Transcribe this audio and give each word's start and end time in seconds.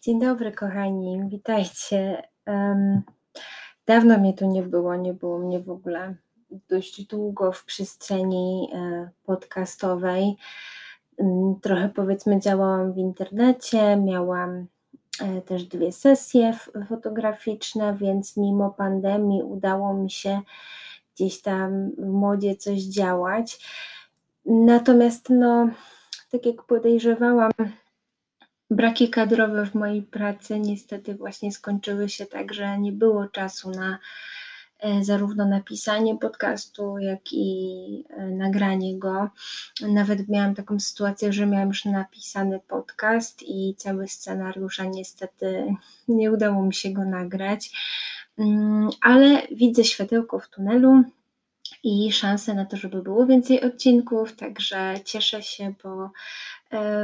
Dzień 0.00 0.20
dobry, 0.20 0.52
kochani, 0.52 1.20
witajcie. 1.28 2.22
Um, 2.46 3.02
dawno 3.86 4.18
mnie 4.18 4.34
tu 4.34 4.46
nie 4.46 4.62
było, 4.62 4.96
nie 4.96 5.14
było 5.14 5.38
mnie 5.38 5.60
w 5.60 5.70
ogóle 5.70 6.14
dość 6.68 7.04
długo 7.04 7.52
w 7.52 7.64
przestrzeni 7.64 8.70
e, 8.74 9.10
podcastowej. 9.24 10.36
Um, 11.16 11.60
trochę 11.60 11.88
powiedzmy 11.88 12.40
działałam 12.40 12.92
w 12.92 12.98
internecie, 12.98 13.96
miałam 13.96 14.66
e, 15.20 15.40
też 15.42 15.64
dwie 15.64 15.92
sesje 15.92 16.58
fotograficzne, 16.88 17.94
więc 17.94 18.36
mimo 18.36 18.70
pandemii 18.70 19.42
udało 19.42 19.94
mi 19.94 20.10
się 20.10 20.40
gdzieś 21.14 21.42
tam 21.42 21.90
w 21.90 22.06
modzie 22.06 22.56
coś 22.56 22.82
działać. 22.82 23.66
Natomiast, 24.46 25.30
no, 25.30 25.68
tak 26.30 26.46
jak 26.46 26.62
podejrzewałam, 26.62 27.50
braki 28.70 29.10
kadrowe 29.10 29.66
w 29.66 29.74
mojej 29.74 30.02
pracy 30.02 30.60
niestety 30.60 31.14
właśnie 31.14 31.52
skończyły 31.52 32.08
się 32.08 32.26
tak, 32.26 32.54
że 32.54 32.78
nie 32.78 32.92
było 32.92 33.26
czasu 33.26 33.70
na 33.70 33.98
e, 34.80 35.04
zarówno 35.04 35.46
napisanie 35.46 36.18
podcastu, 36.18 36.98
jak 36.98 37.32
i 37.32 38.04
e, 38.10 38.26
nagranie 38.26 38.98
go. 38.98 39.30
Nawet 39.88 40.28
miałam 40.28 40.54
taką 40.54 40.80
sytuację, 40.80 41.32
że 41.32 41.46
miałam 41.46 41.68
już 41.68 41.84
napisany 41.84 42.60
podcast 42.68 43.42
i 43.42 43.74
cały 43.78 44.08
scenariusz, 44.08 44.80
a 44.80 44.84
niestety 44.84 45.74
nie 46.08 46.32
udało 46.32 46.62
mi 46.62 46.74
się 46.74 46.90
go 46.90 47.04
nagrać. 47.04 47.70
Mm, 48.38 48.90
ale 49.00 49.42
widzę 49.52 49.84
światełko 49.84 50.38
w 50.38 50.48
tunelu 50.48 51.02
i 51.82 52.12
szanse 52.12 52.54
na 52.54 52.64
to, 52.64 52.76
żeby 52.76 53.02
było 53.02 53.26
więcej 53.26 53.62
odcinków, 53.62 54.36
także 54.36 54.94
cieszę 55.04 55.42
się, 55.42 55.74
bo, 55.84 56.10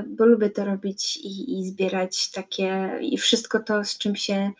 bo 0.06 0.26
lubię 0.26 0.50
to 0.50 0.64
robić 0.64 1.16
i, 1.16 1.58
i 1.58 1.64
zbierać 1.64 2.30
takie 2.30 2.98
i 3.00 3.18
wszystko 3.18 3.60
to, 3.60 3.84
z 3.84 3.98
czym 3.98 4.16
się 4.16 4.50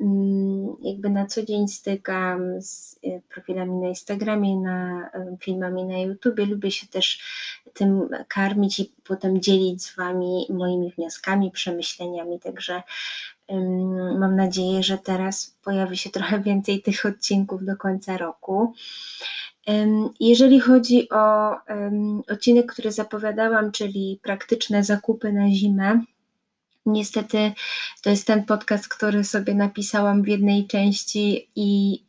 mm, 0.00 0.76
jakby 0.82 1.10
na 1.10 1.26
co 1.26 1.42
dzień 1.42 1.68
stykam 1.68 2.62
z 2.62 2.98
e, 3.04 3.20
profilami 3.20 3.74
na 3.74 3.88
Instagramie, 3.88 4.56
na 4.56 5.10
e, 5.14 5.36
filmami 5.40 5.84
na 5.84 5.98
YouTubie. 5.98 6.46
Lubię 6.46 6.70
się 6.70 6.86
też 6.86 7.20
tym 7.74 8.08
karmić 8.28 8.80
i 8.80 8.92
potem 9.04 9.40
dzielić 9.40 9.82
z 9.84 9.96
Wami 9.96 10.46
moimi 10.50 10.92
wnioskami, 10.92 11.50
przemyśleniami. 11.50 12.40
Także 12.40 12.82
mam 14.18 14.36
nadzieję, 14.36 14.82
że 14.82 14.98
teraz 14.98 15.56
pojawi 15.64 15.96
się 15.96 16.10
trochę 16.16 16.40
więcej 16.40 16.82
tych 16.82 17.06
odcinków 17.06 17.64
do 17.64 17.76
końca 17.76 18.16
roku. 18.16 18.74
Jeżeli 20.20 20.60
chodzi 20.60 21.08
o 21.10 21.54
odcinek, 22.28 22.72
który 22.72 22.92
zapowiadałam, 22.92 23.72
czyli 23.72 24.20
praktyczne 24.22 24.84
zakupy 24.84 25.32
na 25.32 25.50
zimę, 25.50 26.00
Niestety 26.86 27.52
to 28.02 28.10
jest 28.10 28.26
ten 28.26 28.44
podcast, 28.44 28.88
który 28.88 29.24
sobie 29.24 29.54
napisałam 29.54 30.22
w 30.22 30.28
jednej 30.28 30.66
części 30.66 31.48
i, 31.56 32.02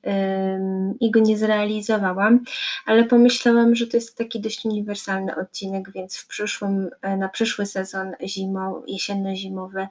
i 1.00 1.12
go 1.12 1.20
nie 1.20 1.38
zrealizowałam, 1.38 2.44
ale 2.86 3.04
pomyślałam, 3.04 3.76
że 3.76 3.88
to 3.88 3.98
jest 3.98 4.18
taki 4.18 4.42
dość 4.42 4.66
uniwersalny 4.66 5.36
odcinek, 5.36 5.92
więc 5.92 6.18
w 6.18 6.28
przyszłym, 6.28 6.90
e, 7.02 7.18
na 7.18 7.30
przyszły 7.30 7.66
sezon 7.66 8.12
zimą, 8.24 8.84
jesienno-zimowy 8.88 9.88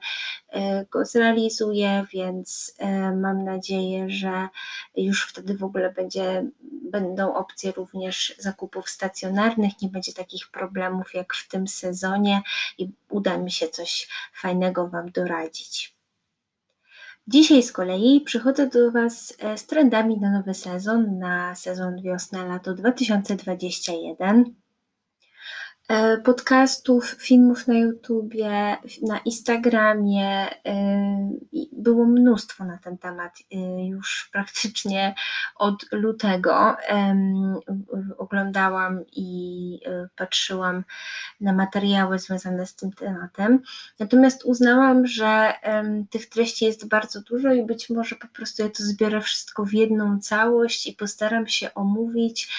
yy, 0.53 0.61
go 0.91 1.05
zrealizuję, 1.05 2.05
więc 2.13 2.75
yy, 2.79 3.15
mam 3.15 3.43
nadzieję, 3.43 4.09
że 4.09 4.47
już 4.95 5.27
wtedy 5.27 5.57
w 5.57 5.63
ogóle 5.63 5.91
będzie, 5.91 6.45
będą 6.91 7.33
opcje 7.33 7.71
również 7.71 8.35
zakupów 8.39 8.89
stacjonarnych, 8.89 9.81
nie 9.81 9.89
będzie 9.89 10.13
takich 10.13 10.47
problemów 10.51 11.13
jak 11.13 11.33
w 11.33 11.47
tym 11.47 11.67
sezonie 11.67 12.41
i 12.77 12.89
uda 13.09 13.37
mi 13.37 13.51
się 13.51 13.67
coś 13.67 14.07
fajnego 14.33 14.87
Wam 14.87 15.11
doradzić. 15.11 15.96
Dzisiaj 17.29 17.63
z 17.63 17.71
kolei 17.71 18.21
przychodzę 18.21 18.67
do 18.67 18.91
Was 18.91 19.37
e, 19.39 19.57
z 19.57 19.65
trendami 19.65 20.19
na 20.19 20.31
nowy 20.31 20.53
sezon, 20.53 21.19
na 21.19 21.55
sezon 21.55 22.01
wiosna-lato 22.01 22.73
2021. 22.73 24.55
E, 25.87 26.17
podcastów, 26.17 27.09
filmów 27.09 27.67
na 27.67 27.73
YouTubie, 27.73 28.77
na 29.01 29.19
Instagramie. 29.25 30.47
E, 30.65 31.31
było 31.71 32.05
mnóstwo 32.05 32.65
na 32.65 32.77
ten 32.77 32.97
temat 32.97 33.37
e, 33.51 33.87
już 33.87 34.29
praktycznie 34.33 35.15
od 35.55 35.85
lutego. 35.91 36.75
Oglądałam 38.17 39.03
i 39.11 39.79
patrzyłam 40.15 40.83
na 41.41 41.53
materiały 41.53 42.19
związane 42.19 42.65
z 42.65 42.75
tym 42.75 42.91
tematem. 42.91 43.61
Natomiast 43.99 44.45
uznałam, 44.45 45.07
że 45.07 45.53
tych 46.09 46.29
treści 46.29 46.65
jest 46.65 46.87
bardzo 46.87 47.21
dużo 47.21 47.53
i 47.53 47.65
być 47.65 47.89
może 47.89 48.15
po 48.15 48.27
prostu 48.27 48.63
ja 48.63 48.69
to 48.69 48.83
zbiorę 48.83 49.21
wszystko 49.21 49.65
w 49.65 49.73
jedną 49.73 50.19
całość 50.19 50.87
i 50.87 50.93
postaram 50.93 51.47
się 51.47 51.73
omówić 51.73 52.53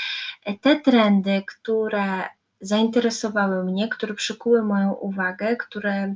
te 0.61 0.81
trendy, 0.81 1.43
które 1.47 2.38
zainteresowały 2.61 3.65
mnie, 3.65 3.89
które 3.89 4.15
przykuły 4.15 4.63
moją 4.63 4.93
uwagę, 4.93 5.57
które 5.57 6.15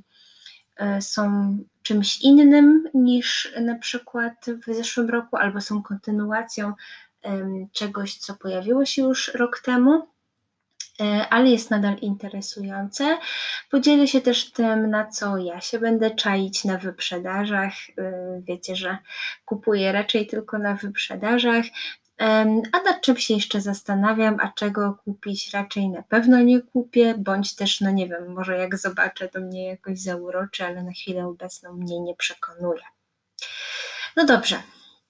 e, 0.77 1.03
są 1.03 1.57
czymś 1.83 2.21
innym 2.21 2.89
niż 2.95 3.53
na 3.61 3.79
przykład 3.79 4.47
w 4.67 4.75
zeszłym 4.75 5.11
roku, 5.11 5.37
albo 5.37 5.61
są 5.61 5.83
kontynuacją 5.83 6.75
czegoś, 7.73 8.17
co 8.17 8.35
pojawiło 8.35 8.85
się 8.85 9.03
już 9.03 9.35
rok 9.35 9.61
temu, 9.61 10.09
e, 11.01 11.29
ale 11.31 11.51
jest 11.51 11.71
nadal 11.71 11.97
interesujące. 11.99 13.19
Podzielę 13.71 14.09
się 14.09 14.21
też 14.21 14.51
tym, 14.51 14.91
na 14.91 15.07
co 15.07 15.37
ja 15.37 15.61
się 15.61 15.79
będę 15.79 16.11
czaić 16.11 16.65
na 16.65 16.79
wyprzedażach. 16.79 17.73
E, 17.99 18.13
wiecie, 18.41 18.77
że 18.77 18.99
kupuję 19.45 19.93
raczej 19.93 20.27
tylko 20.27 20.59
na 20.59 20.75
wyprzedażach. 20.75 21.65
A 22.73 22.83
nad 22.85 23.01
czym 23.01 23.17
się 23.17 23.35
jeszcze 23.35 23.61
zastanawiam, 23.61 24.37
a 24.41 24.49
czego 24.49 24.99
kupić 25.05 25.53
raczej 25.55 25.89
na 25.89 26.03
pewno 26.03 26.39
nie 26.43 26.61
kupię, 26.61 27.15
bądź 27.19 27.55
też, 27.55 27.81
no 27.81 27.91
nie 27.91 28.09
wiem, 28.09 28.33
może 28.33 28.59
jak 28.59 28.79
zobaczę, 28.79 29.29
to 29.29 29.41
mnie 29.41 29.67
jakoś 29.67 30.01
zauroczy, 30.01 30.65
ale 30.65 30.83
na 30.83 30.93
chwilę 30.93 31.27
obecną 31.27 31.73
mnie 31.73 32.01
nie 32.01 32.17
przekonuje. 32.17 32.83
No 34.17 34.25
dobrze, 34.25 34.63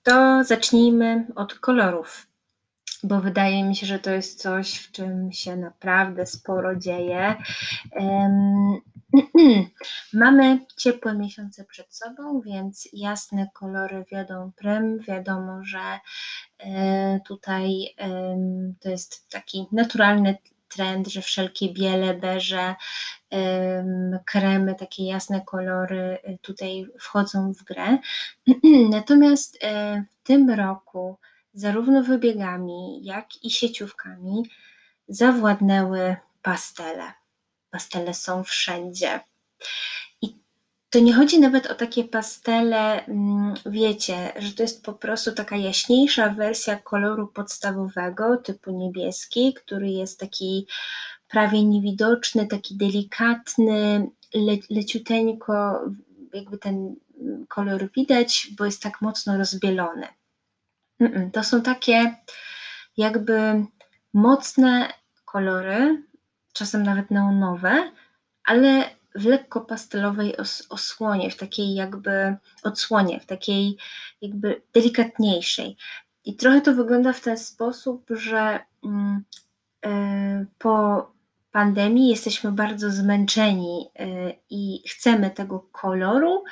to 0.02 0.44
zacznijmy 0.44 1.26
od 1.34 1.54
kolorów 1.54 2.26
bo 3.02 3.20
wydaje 3.20 3.64
mi 3.64 3.76
się, 3.76 3.86
że 3.86 3.98
to 3.98 4.10
jest 4.10 4.42
coś, 4.42 4.74
w 4.74 4.92
czym 4.92 5.32
się 5.32 5.56
naprawdę 5.56 6.26
sporo 6.26 6.76
dzieje. 6.76 7.34
Mamy 10.12 10.58
ciepłe 10.76 11.14
miesiące 11.14 11.64
przed 11.64 11.94
sobą, 11.94 12.40
więc 12.40 12.88
jasne 12.92 13.48
kolory 13.52 14.04
wiodą 14.12 14.52
prym. 14.56 14.98
Wiadomo, 14.98 15.64
że 15.64 16.00
e, 16.58 17.20
tutaj 17.26 17.94
to 18.80 18.90
jest 18.90 19.30
taki 19.30 19.66
naturalny 19.72 20.36
trend, 20.68 21.08
że 21.08 21.22
wszelkie 21.22 21.72
biele, 21.72 22.14
beże, 22.14 22.74
kremy, 24.26 24.74
takie 24.74 25.06
jasne 25.06 25.40
kolory 25.40 26.18
e, 26.22 26.38
tutaj 26.38 26.86
wchodzą 27.00 27.52
w 27.52 27.64
grę. 27.64 27.98
Natomiast 28.90 29.58
e, 29.62 30.04
w 30.10 30.26
tym 30.26 30.50
roku 30.50 31.18
zarówno 31.54 32.02
wybiegami, 32.02 33.04
jak 33.04 33.44
i 33.44 33.50
sieciówkami 33.50 34.42
zawładnęły 35.08 36.16
pastele. 36.42 37.12
Pastele 37.70 38.14
są 38.14 38.44
wszędzie. 38.44 39.20
I 40.22 40.36
to 40.90 40.98
nie 40.98 41.14
chodzi 41.14 41.40
nawet 41.40 41.66
o 41.66 41.74
takie 41.74 42.04
pastele, 42.04 43.04
mm, 43.04 43.54
wiecie, 43.66 44.32
że 44.36 44.52
to 44.52 44.62
jest 44.62 44.84
po 44.84 44.92
prostu 44.92 45.32
taka 45.32 45.56
jaśniejsza 45.56 46.28
wersja 46.28 46.76
koloru 46.76 47.28
podstawowego 47.28 48.36
typu 48.36 48.70
niebieski, 48.70 49.54
który 49.54 49.88
jest 49.88 50.20
taki 50.20 50.66
prawie 51.28 51.64
niewidoczny, 51.64 52.46
taki 52.46 52.76
delikatny, 52.76 54.10
le, 54.34 54.56
leciuteńko, 54.70 55.80
jakby 56.32 56.58
ten 56.58 56.96
kolor 57.48 57.90
widać, 57.96 58.48
bo 58.58 58.64
jest 58.64 58.82
tak 58.82 59.00
mocno 59.00 59.38
rozbielony. 59.38 60.06
To 61.32 61.44
są 61.44 61.62
takie 61.62 62.16
jakby 62.96 63.66
mocne 64.12 64.92
kolory, 65.24 66.02
czasem 66.52 66.82
nawet 66.82 67.10
neonowe, 67.10 67.92
ale 68.44 68.84
w 69.14 69.24
lekko 69.24 69.60
pastelowej 69.60 70.36
os 70.36 70.66
osłonie, 70.70 71.30
w 71.30 71.36
takiej 71.36 71.74
jakby 71.74 72.36
odsłonie, 72.62 73.20
w 73.20 73.26
takiej 73.26 73.76
jakby 74.20 74.62
delikatniejszej. 74.72 75.76
I 76.24 76.36
trochę 76.36 76.60
to 76.60 76.74
wygląda 76.74 77.12
w 77.12 77.20
ten 77.20 77.38
sposób, 77.38 78.06
że 78.10 78.60
mm, 78.84 79.24
y, 79.86 80.46
po 80.58 81.06
pandemii 81.50 82.08
jesteśmy 82.08 82.52
bardzo 82.52 82.90
zmęczeni 82.90 83.90
y, 84.00 84.34
i 84.50 84.82
chcemy 84.88 85.30
tego 85.30 85.60
koloru, 85.60 86.44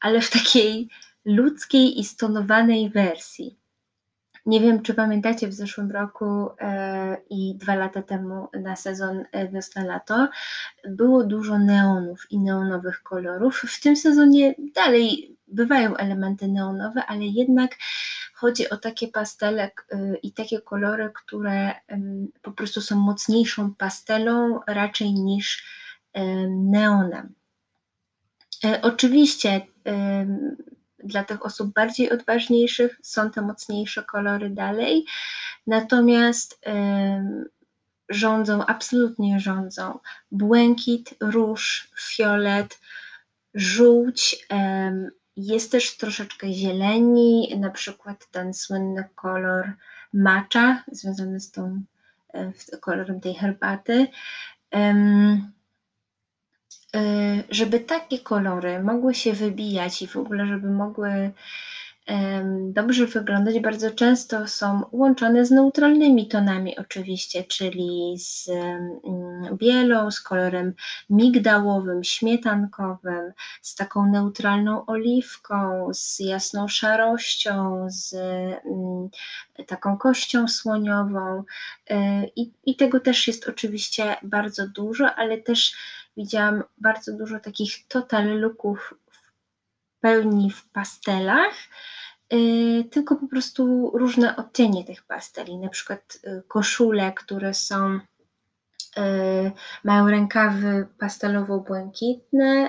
ale 0.00 0.20
w 0.20 0.30
takiej 0.30 0.88
ludzkiej 1.24 2.00
i 2.00 2.04
stonowanej 2.04 2.90
wersji. 2.90 3.59
Nie 4.46 4.60
wiem, 4.60 4.82
czy 4.82 4.94
pamiętacie 4.94 5.48
w 5.48 5.52
zeszłym 5.52 5.90
roku 5.90 6.48
e, 6.60 7.16
i 7.30 7.54
dwa 7.56 7.74
lata 7.74 8.02
temu 8.02 8.48
na 8.62 8.76
sezon 8.76 9.24
e, 9.32 9.48
wiosna-lato 9.48 10.28
było 10.88 11.24
dużo 11.24 11.58
neonów 11.58 12.26
i 12.30 12.38
neonowych 12.38 13.02
kolorów. 13.02 13.60
W 13.60 13.80
tym 13.80 13.96
sezonie 13.96 14.54
dalej 14.74 15.36
bywają 15.48 15.96
elementy 15.96 16.48
neonowe, 16.48 17.06
ale 17.06 17.26
jednak 17.26 17.70
chodzi 18.34 18.70
o 18.70 18.76
takie 18.76 19.08
pastele 19.08 19.62
e, 19.62 20.16
i 20.16 20.32
takie 20.32 20.60
kolory, 20.60 21.10
które 21.14 21.74
po 22.42 22.52
prostu 22.52 22.80
są 22.80 22.96
mocniejszą 22.96 23.74
pastelą 23.74 24.60
raczej 24.66 25.12
niż 25.12 25.80
neonem. 26.48 27.34
Oczywiście 28.82 29.60
dla 31.04 31.24
tych 31.24 31.46
osób 31.46 31.72
bardziej 31.74 32.10
odważniejszych 32.10 32.98
są 33.02 33.30
te 33.30 33.42
mocniejsze 33.42 34.02
kolory 34.02 34.50
dalej, 34.50 35.04
natomiast 35.66 36.60
rządzą, 38.08 38.66
absolutnie 38.66 39.40
rządzą 39.40 39.98
błękit, 40.32 41.14
róż, 41.20 41.90
fiolet, 42.00 42.80
żółć, 43.54 44.46
jest 45.36 45.72
też 45.72 45.96
troszeczkę 45.96 46.52
zieleni, 46.52 47.54
na 47.58 47.70
przykład 47.70 48.26
ten 48.30 48.54
słynny 48.54 49.08
kolor 49.14 49.72
macza, 50.12 50.84
związany 50.92 51.40
z 51.40 51.50
tą 51.50 51.82
kolorem 52.80 53.20
tej 53.20 53.34
herbaty. 53.34 54.06
Żeby 57.50 57.80
takie 57.80 58.18
kolory 58.18 58.82
mogły 58.82 59.14
się 59.14 59.32
wybijać 59.32 60.02
i 60.02 60.06
w 60.06 60.16
ogóle, 60.16 60.46
żeby 60.46 60.70
mogły 60.70 61.32
dobrze 62.66 63.06
wyglądać, 63.06 63.60
bardzo 63.60 63.90
często 63.90 64.48
są 64.48 64.82
łączone 64.92 65.46
z 65.46 65.50
neutralnymi 65.50 66.28
tonami, 66.28 66.78
oczywiście, 66.78 67.44
czyli 67.44 68.14
z 68.18 68.50
bielą, 69.54 70.10
z 70.10 70.20
kolorem 70.20 70.74
migdałowym, 71.10 72.04
śmietankowym, 72.04 73.32
z 73.62 73.74
taką 73.74 74.06
neutralną 74.06 74.86
oliwką, 74.86 75.88
z 75.92 76.18
jasną 76.20 76.68
szarością, 76.68 77.86
z 77.90 78.16
taką 79.66 79.96
kością 79.98 80.48
słoniową. 80.48 81.44
Y, 81.90 81.94
I, 82.36 82.52
I 82.66 82.76
tego 82.76 83.00
też 83.00 83.28
jest 83.28 83.48
oczywiście 83.48 84.16
bardzo 84.22 84.68
dużo, 84.68 85.14
ale 85.14 85.38
też 85.38 85.72
widziałam 86.16 86.62
bardzo 86.78 87.12
dużo 87.12 87.40
takich 87.40 87.86
total 87.88 88.40
looków 88.40 88.94
w 89.10 89.30
pełni 90.00 90.50
w 90.50 90.68
pastelach, 90.68 91.54
yy, 92.30 92.84
tylko 92.84 93.16
po 93.16 93.26
prostu 93.26 93.90
różne 93.94 94.36
odcienie 94.36 94.84
tych 94.84 95.02
pasteli, 95.02 95.58
na 95.58 95.68
przykład 95.68 96.18
yy, 96.24 96.42
koszule, 96.48 97.12
które 97.12 97.54
są 97.54 97.92
yy, 98.96 99.52
mają 99.84 100.10
rękawy 100.10 100.86
pastelowo-błękitne, 100.98 102.68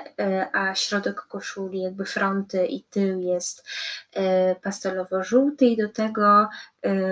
a 0.54 0.76
środek 0.76 1.22
koszuli, 1.22 1.82
jakby 1.82 2.06
fronty 2.06 2.66
i 2.66 2.84
tył 2.84 3.20
jest 3.20 3.68
pastelowo-żółty 4.62 5.66
i 5.66 5.78
do 5.78 5.90
tego 5.90 6.50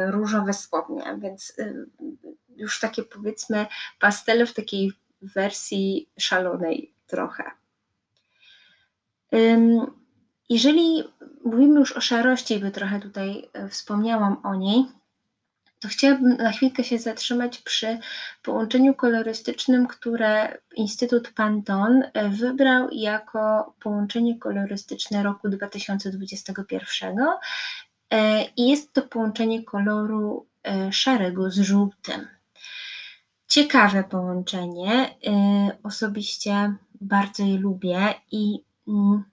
różowe 0.08 0.54
spodnie, 0.54 1.04
więc 1.22 1.54
już 2.56 2.80
takie 2.80 3.04
powiedzmy 3.04 3.66
pastele 4.00 4.46
w 4.46 4.54
takiej 4.54 4.94
wersji 5.22 6.10
szalonej 6.18 6.94
trochę. 7.08 7.44
Jeżeli 10.50 11.04
mówimy 11.46 11.80
już 11.80 11.92
o 11.92 12.02
szarości, 12.02 12.60
by 12.60 12.72
trochę 12.72 13.00
tutaj 13.00 13.50
e, 13.54 13.70
wspomniałam 13.70 14.38
o 14.44 14.56
niej, 14.56 14.86
to 15.80 15.88
chciałabym 15.88 16.38
na 16.38 16.52
chwilkę 16.52 16.84
się 16.84 17.00
zatrzymać 17.00 17.58
przy 17.58 18.00
połączeniu 18.44 18.94
kolorystycznym, 18.94 19.88
które 19.88 20.58
Instytut 20.76 21.32
Pantone 21.32 22.12
e, 22.14 22.30
wybrał 22.30 22.90
jako 22.92 23.74
połączenie 23.80 24.40
kolorystyczne 24.40 25.24
roku 25.24 25.50
2021. 25.50 27.18
E, 28.12 28.44
I 28.58 28.70
jest 28.70 28.94
to 28.94 29.02
połączenie 29.02 29.64
koloru 29.64 30.46
szarego 30.92 31.52
z 31.52 31.60
żółtym. 31.60 32.28
Ciekawe 33.50 34.04
połączenie. 34.04 35.16
Y, 35.28 35.84
osobiście 35.84 36.76
bardzo 37.02 37.44
je 37.44 37.58
lubię 37.58 38.14
i 38.32 38.64
mm, 38.88 39.24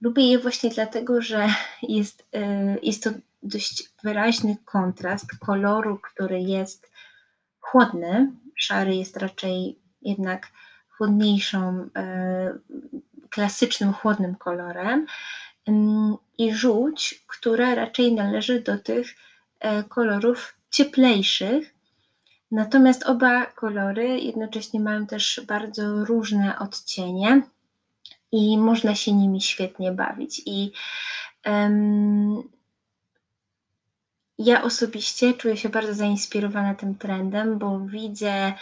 lubię 0.00 0.22
je 0.22 0.38
właśnie 0.38 0.70
dlatego, 0.70 1.22
że 1.22 1.48
jest, 1.82 2.20
y, 2.36 2.78
jest 2.82 3.04
to 3.04 3.10
dość 3.42 3.90
wyraźny 4.04 4.56
kontrast 4.64 5.38
koloru, 5.38 5.98
który 5.98 6.40
jest 6.40 6.90
chłodny. 7.60 8.32
Szary 8.56 8.94
jest 8.94 9.16
raczej 9.16 9.78
jednak 10.02 10.46
chłodniejszą, 10.96 11.78
y, 11.78 11.90
klasycznym, 13.30 13.92
chłodnym 13.92 14.34
kolorem 14.34 15.06
i 16.38 16.54
żółć, 16.54 17.24
która 17.26 17.74
raczej 17.74 18.14
należy 18.14 18.60
do 18.60 18.78
tych 18.78 19.14
kolorów 19.88 20.54
cieplejszych, 20.70 21.74
Natomiast 22.50 23.06
oba 23.06 23.46
kolory 23.46 24.20
jednocześnie 24.20 24.80
mają 24.80 25.06
też 25.06 25.40
bardzo 25.46 26.04
różne 26.04 26.58
odcienie 26.58 27.42
i 28.32 28.58
można 28.58 28.94
się 28.94 29.12
nimi 29.12 29.40
świetnie 29.40 29.92
bawić. 29.92 30.42
I 30.46 30.72
um, 31.46 32.42
ja 34.38 34.62
osobiście 34.62 35.34
czuję 35.34 35.56
się 35.56 35.68
bardzo 35.68 35.94
zainspirowana 35.94 36.74
tym 36.74 36.94
trendem, 36.94 37.58
bo 37.58 37.80
widzę 37.80 38.52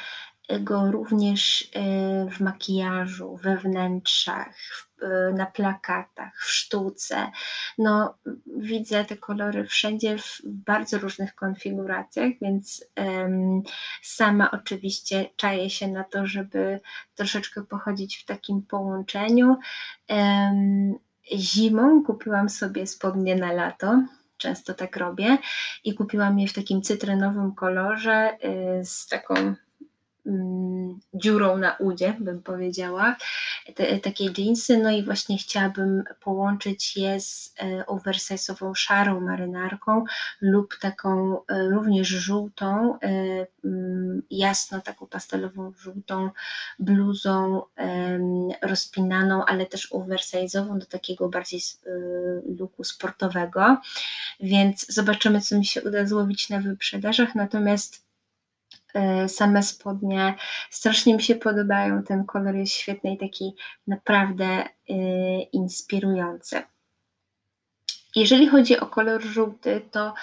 go 0.60 0.90
również 0.90 1.70
e, 1.74 2.30
w 2.30 2.40
makijażu, 2.40 3.36
we 3.36 3.56
wnętrzach, 3.56 4.48
e, 4.48 4.87
na 5.34 5.46
plakatach, 5.46 6.44
w 6.44 6.50
sztuce. 6.50 7.30
No, 7.78 8.14
widzę 8.56 9.04
te 9.04 9.16
kolory 9.16 9.66
wszędzie 9.66 10.18
w 10.18 10.40
bardzo 10.44 10.98
różnych 10.98 11.34
konfiguracjach, 11.34 12.32
więc 12.42 12.84
um, 12.96 13.62
sama 14.02 14.50
oczywiście 14.50 15.30
czaję 15.36 15.70
się 15.70 15.88
na 15.88 16.04
to, 16.04 16.26
żeby 16.26 16.80
troszeczkę 17.14 17.62
pochodzić 17.62 18.16
w 18.16 18.24
takim 18.24 18.62
połączeniu. 18.62 19.56
Um, 20.08 20.98
zimą 21.32 22.04
kupiłam 22.04 22.48
sobie 22.48 22.86
spodnie 22.86 23.36
na 23.36 23.52
lato. 23.52 24.02
Często 24.36 24.74
tak 24.74 24.96
robię 24.96 25.38
i 25.84 25.94
kupiłam 25.94 26.38
je 26.38 26.48
w 26.48 26.52
takim 26.52 26.82
cytrynowym 26.82 27.54
kolorze 27.54 28.38
y, 28.80 28.84
z 28.84 29.06
taką 29.06 29.54
dziurą 31.14 31.58
na 31.58 31.76
udzie, 31.76 32.14
bym 32.20 32.42
powiedziała, 32.42 33.16
te, 33.74 33.98
takie 33.98 34.30
jeansy, 34.38 34.78
no 34.78 34.90
i 34.90 35.04
właśnie 35.04 35.38
chciałabym 35.38 36.04
połączyć 36.20 36.96
je 36.96 37.20
z 37.20 37.54
e, 37.60 37.84
oversize'ową 37.84 38.74
szarą 38.74 39.20
marynarką 39.20 40.04
lub 40.40 40.78
taką 40.80 41.36
e, 41.46 41.68
również 41.68 42.08
żółtą, 42.08 42.98
e, 43.02 43.08
mm, 43.64 44.22
jasno 44.30 44.80
taką 44.80 45.06
pastelową 45.06 45.72
żółtą 45.78 46.30
bluzą 46.78 47.62
rozpinaną, 48.62 49.44
ale 49.44 49.66
też 49.66 49.92
oversize'ową 49.92 50.78
do 50.78 50.86
takiego 50.86 51.28
bardziej 51.28 51.60
looku 52.58 52.84
sportowego, 52.84 53.76
więc 54.40 54.86
zobaczymy, 54.94 55.40
co 55.40 55.58
mi 55.58 55.66
się 55.66 55.82
uda 55.82 56.06
złowić 56.06 56.48
na 56.48 56.60
wyprzedażach, 56.60 57.34
natomiast 57.34 58.07
same 59.28 59.62
spodnie 59.62 60.34
strasznie 60.70 61.14
mi 61.14 61.22
się 61.22 61.34
podobają. 61.34 62.02
Ten 62.02 62.24
kolor 62.24 62.54
jest 62.54 62.72
świetny 62.72 63.12
i 63.12 63.18
taki 63.18 63.54
naprawdę 63.86 64.44
e, 64.44 64.64
inspirujący. 65.42 66.62
Jeżeli 68.16 68.48
chodzi 68.48 68.80
o 68.80 68.86
kolor 68.86 69.22
żółty, 69.22 69.80
to 69.90 70.14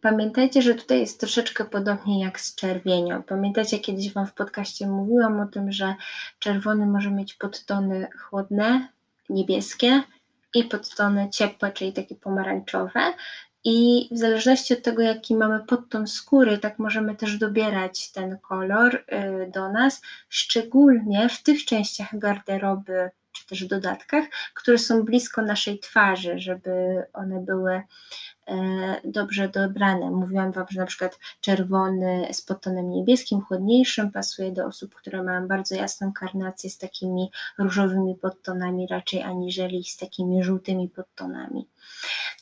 Pamiętajcie, 0.00 0.62
że 0.62 0.74
tutaj 0.74 1.00
jest 1.00 1.20
troszeczkę 1.20 1.64
podobnie 1.64 2.20
jak 2.20 2.40
z 2.40 2.54
czerwienią. 2.54 3.22
Pamiętacie, 3.22 3.78
kiedyś 3.78 4.12
Wam 4.12 4.26
w 4.26 4.34
podcaście 4.34 4.86
mówiłam 4.86 5.40
o 5.40 5.46
tym, 5.46 5.72
że 5.72 5.94
czerwony 6.38 6.86
może 6.86 7.10
mieć 7.10 7.34
podtony 7.34 8.08
chłodne, 8.18 8.88
niebieskie 9.28 10.02
i 10.54 10.64
podtony 10.64 11.30
ciepłe, 11.30 11.72
czyli 11.72 11.92
takie 11.92 12.14
pomarańczowe. 12.14 13.00
I 13.64 14.08
w 14.12 14.18
zależności 14.18 14.74
od 14.74 14.82
tego, 14.82 15.02
jaki 15.02 15.34
mamy 15.34 15.64
podton 15.64 16.06
skóry, 16.06 16.58
tak 16.58 16.78
możemy 16.78 17.16
też 17.16 17.38
dobierać 17.38 18.12
ten 18.12 18.38
kolor 18.38 18.94
y, 18.94 19.50
do 19.50 19.72
nas, 19.72 20.02
szczególnie 20.28 21.28
w 21.28 21.42
tych 21.42 21.64
częściach 21.64 22.18
garderoby 22.18 23.10
czy 23.32 23.46
też 23.46 23.64
dodatkach, 23.64 24.24
które 24.54 24.78
są 24.78 25.02
blisko 25.02 25.42
naszej 25.42 25.78
twarzy, 25.78 26.38
żeby 26.38 26.70
one 27.12 27.40
były 27.40 27.82
dobrze 29.04 29.48
dobrane. 29.48 30.10
Mówiłam 30.10 30.52
Wam, 30.52 30.66
że 30.70 30.80
na 30.80 30.86
przykład 30.86 31.18
czerwony 31.40 32.28
z 32.32 32.42
podtonem 32.42 32.90
niebieskim, 32.90 33.40
chłodniejszym 33.40 34.10
pasuje 34.10 34.52
do 34.52 34.66
osób, 34.66 34.94
które 34.94 35.22
mają 35.22 35.48
bardzo 35.48 35.74
jasną 35.74 36.12
karnację 36.12 36.70
z 36.70 36.78
takimi 36.78 37.30
różowymi 37.58 38.14
podtonami 38.14 38.86
raczej 38.86 39.22
aniżeli 39.22 39.84
z 39.84 39.96
takimi 39.96 40.44
żółtymi 40.44 40.88
podtonami. 40.88 41.68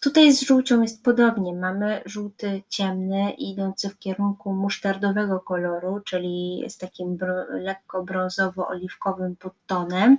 Tutaj 0.01 0.33
z 0.33 0.43
żółcią 0.43 0.83
jest 0.83 1.05
podobnie. 1.05 1.55
Mamy 1.55 2.03
żółty 2.07 2.63
ciemny, 2.69 3.31
idący 3.31 3.89
w 3.89 3.99
kierunku 3.99 4.53
musztardowego 4.53 5.41
koloru, 5.41 6.01
czyli 6.01 6.65
z 6.69 6.79
takim 6.79 7.17
bro, 7.17 7.35
lekko 7.51 8.05
brązowo-oliwkowym 8.05 9.37
podtonem, 9.37 10.19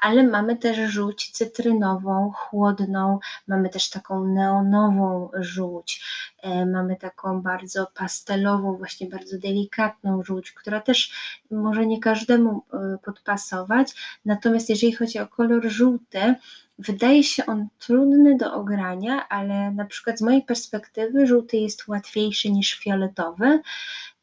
ale 0.00 0.22
mamy 0.22 0.56
też 0.56 0.90
żółć 0.90 1.30
cytrynową, 1.30 2.32
chłodną, 2.34 3.18
mamy 3.48 3.68
też 3.68 3.90
taką 3.90 4.24
neonową 4.24 5.17
żółć, 5.40 6.04
e, 6.42 6.66
mamy 6.66 6.96
taką 6.96 7.42
bardzo 7.42 7.86
pastelową, 7.94 8.76
właśnie 8.76 9.06
bardzo 9.06 9.38
delikatną 9.38 10.22
żółć, 10.22 10.52
która 10.52 10.80
też 10.80 11.12
może 11.50 11.86
nie 11.86 12.00
każdemu 12.00 12.62
e, 12.72 12.98
podpasować, 13.04 13.94
natomiast 14.24 14.68
jeżeli 14.68 14.92
chodzi 14.92 15.18
o 15.18 15.28
kolor 15.28 15.68
żółty, 15.68 16.34
Wydaje 16.80 17.24
się 17.24 17.46
on 17.46 17.68
trudny 17.78 18.36
do 18.36 18.54
ogrania, 18.54 19.28
ale 19.28 19.70
na 19.70 19.84
przykład 19.84 20.18
z 20.18 20.22
mojej 20.22 20.42
perspektywy 20.42 21.26
żółty 21.26 21.56
jest 21.56 21.88
łatwiejszy 21.88 22.50
niż 22.50 22.74
fioletowy, 22.74 23.60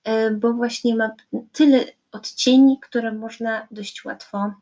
e, 0.03 0.31
bo 0.31 0.53
właśnie 0.53 0.95
ma 0.95 1.09
tyle 1.51 1.85
odcieni, 2.11 2.79
które 2.81 3.11
można 3.11 3.67
dość 3.71 4.05
łatwo 4.05 4.53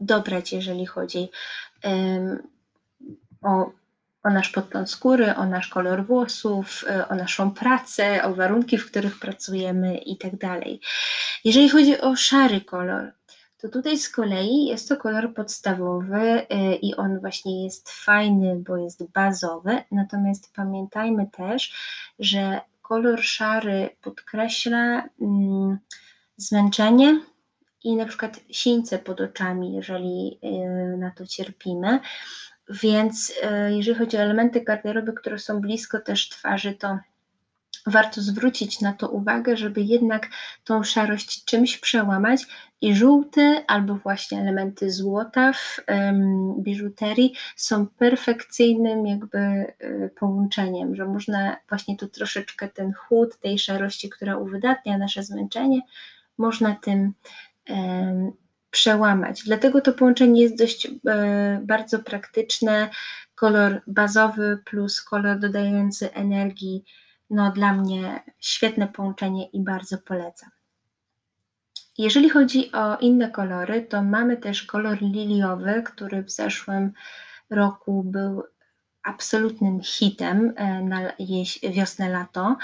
dobrać, 0.00 0.52
jeżeli 0.52 0.86
chodzi 0.86 1.28
o, 3.42 3.70
o 4.26 4.30
nasz 4.30 4.48
podgląd 4.48 4.90
skóry, 4.90 5.34
o 5.34 5.46
nasz 5.46 5.68
kolor 5.68 6.06
włosów, 6.06 6.84
e, 6.88 7.08
o 7.08 7.14
naszą 7.14 7.50
pracę, 7.50 8.24
o 8.24 8.34
warunki, 8.34 8.78
w 8.78 8.86
których 8.90 9.18
pracujemy 9.18 9.98
itd. 9.98 10.36
Tak 10.38 10.64
jeżeli 11.44 11.68
chodzi 11.68 12.00
o 12.00 12.16
szary 12.16 12.60
kolor, 12.60 13.12
to 13.58 13.68
tutaj 13.68 13.98
z 13.98 14.08
kolei 14.08 14.66
jest 14.66 14.88
to 14.88 14.96
kolor 14.96 15.34
podstawowy 15.34 16.40
y, 16.40 16.74
i 16.82 16.94
on 16.94 17.20
właśnie 17.20 17.64
jest 17.64 17.90
fajny, 17.90 18.56
bo 18.68 18.76
jest 18.76 19.10
bazowy, 19.12 19.82
natomiast 19.90 20.52
pamiętajmy 20.54 21.26
też, 21.32 21.74
że 22.18 22.60
kolor 22.82 23.22
szary 23.22 23.90
podkreśla 24.02 25.08
mm, 25.20 25.78
zmęczenie 26.36 27.20
i 27.84 27.96
na 27.96 28.06
przykład 28.06 28.40
sińce 28.50 28.98
pod 28.98 29.20
oczami, 29.20 29.74
jeżeli 29.74 30.38
y, 30.44 30.96
na 30.96 31.10
to 31.10 31.26
cierpimy. 31.26 32.00
Więc 32.68 33.30
y, 33.30 33.76
jeżeli 33.76 33.98
chodzi 33.98 34.16
o 34.16 34.20
elementy 34.20 34.60
garderoby, 34.60 35.12
które 35.12 35.38
są 35.38 35.60
blisko 35.60 36.00
też 36.00 36.28
twarzy, 36.28 36.74
to 36.74 36.98
warto 37.86 38.20
zwrócić 38.20 38.80
na 38.80 38.92
to 38.92 39.08
uwagę, 39.08 39.56
żeby 39.56 39.80
jednak 39.80 40.28
tą 40.64 40.84
szarość 40.84 41.44
czymś 41.44 41.78
przełamać. 41.78 42.46
I 42.80 42.94
żółty 42.94 43.64
albo 43.66 43.94
właśnie 43.94 44.40
elementy 44.40 44.90
złota 44.90 45.52
w 45.52 45.80
um, 45.88 46.54
biżuterii 46.62 47.34
są 47.56 47.86
perfekcyjnym 47.86 49.06
jakby 49.06 49.38
y, 49.38 50.10
połączeniem, 50.18 50.96
że 50.96 51.04
można 51.04 51.56
właśnie 51.68 51.96
tu 51.96 52.08
troszeczkę 52.08 52.68
ten 52.68 52.92
chłód 52.92 53.36
tej 53.40 53.58
szarości, 53.58 54.10
która 54.10 54.36
uwydatnia 54.36 54.98
nasze 54.98 55.22
zmęczenie, 55.22 55.80
można 56.38 56.74
tym 56.74 57.12
um, 57.68 58.32
przełamać. 58.70 59.42
Dlatego 59.44 59.80
to 59.80 59.92
połączenie 59.92 60.42
jest 60.42 60.58
dość 60.58 60.88
e, 61.08 61.60
bardzo 61.62 61.98
praktyczne. 61.98 62.90
Kolor 63.34 63.82
bazowy 63.86 64.62
plus 64.64 65.02
kolor 65.02 65.38
dodający 65.38 66.12
energii 66.12 66.84
no 67.30 67.50
dla 67.50 67.72
mnie 67.72 68.22
świetne 68.40 68.88
połączenie 68.88 69.50
i 69.50 69.60
bardzo 69.60 69.98
polecam. 69.98 70.50
Jeżeli 71.98 72.30
chodzi 72.30 72.72
o 72.72 72.96
inne 72.96 73.30
kolory, 73.30 73.82
to 73.82 74.02
mamy 74.02 74.36
też 74.36 74.62
kolor 74.62 75.02
liliowy, 75.02 75.82
który 75.86 76.22
w 76.22 76.30
zeszłym 76.30 76.92
roku 77.50 78.02
był 78.04 78.42
absolutnym 79.06 79.80
hitem 79.82 80.52
e, 80.56 80.82
na 80.82 81.12
wiosnę, 81.72 82.08
lato. 82.08 82.56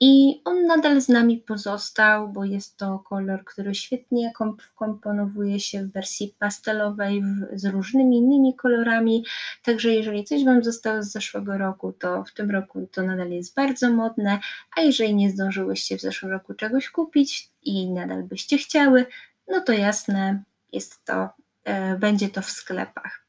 I 0.00 0.42
on 0.44 0.66
nadal 0.66 1.00
z 1.00 1.08
nami 1.08 1.38
pozostał, 1.38 2.28
bo 2.28 2.44
jest 2.44 2.76
to 2.76 2.98
kolor, 2.98 3.44
który 3.44 3.74
świetnie 3.74 4.32
komponowuje 4.74 5.60
się 5.60 5.82
w 5.82 5.92
wersji 5.92 6.34
pastelowej 6.38 7.22
z 7.52 7.64
różnymi 7.64 8.16
innymi 8.16 8.56
kolorami. 8.56 9.24
Także 9.64 9.90
jeżeli 9.90 10.24
coś 10.24 10.44
Wam 10.44 10.64
zostało 10.64 11.02
z 11.02 11.12
zeszłego 11.12 11.58
roku, 11.58 11.92
to 11.92 12.24
w 12.24 12.32
tym 12.34 12.50
roku 12.50 12.88
to 12.92 13.02
nadal 13.02 13.30
jest 13.30 13.54
bardzo 13.54 13.90
modne. 13.90 14.38
A 14.76 14.80
jeżeli 14.80 15.14
nie 15.14 15.30
zdążyłyście 15.30 15.98
w 15.98 16.00
zeszłym 16.00 16.32
roku 16.32 16.54
czegoś 16.54 16.90
kupić 16.90 17.50
i 17.62 17.90
nadal 17.90 18.22
byście 18.22 18.58
chciały, 18.58 19.06
no 19.48 19.60
to 19.60 19.72
jasne, 19.72 20.42
jest 20.72 21.04
to, 21.04 21.28
e, 21.64 21.96
będzie 21.98 22.28
to 22.28 22.42
w 22.42 22.50
sklepach. 22.50 23.26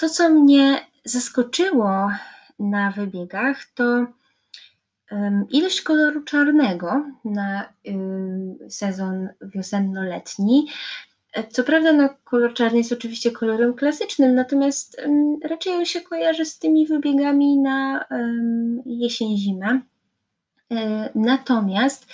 To, 0.00 0.08
co 0.08 0.30
mnie 0.30 0.86
zaskoczyło 1.04 2.10
na 2.58 2.90
wybiegach, 2.90 3.64
to 3.74 4.06
ilość 5.50 5.82
koloru 5.82 6.22
czarnego 6.22 7.04
na 7.24 7.72
sezon 8.68 9.28
wiosenno-letni. 9.42 10.66
Co 11.50 11.64
prawda, 11.64 11.92
no, 11.92 12.08
kolor 12.24 12.54
czarny 12.54 12.78
jest 12.78 12.92
oczywiście 12.92 13.30
kolorem 13.30 13.74
klasycznym, 13.74 14.34
natomiast 14.34 15.00
raczej 15.44 15.72
on 15.72 15.84
się 15.84 16.00
kojarzy 16.00 16.44
z 16.44 16.58
tymi 16.58 16.86
wybiegami 16.86 17.58
na 17.58 18.04
jesień-zimę. 18.86 19.80
E, 20.70 21.10
natomiast 21.14 22.06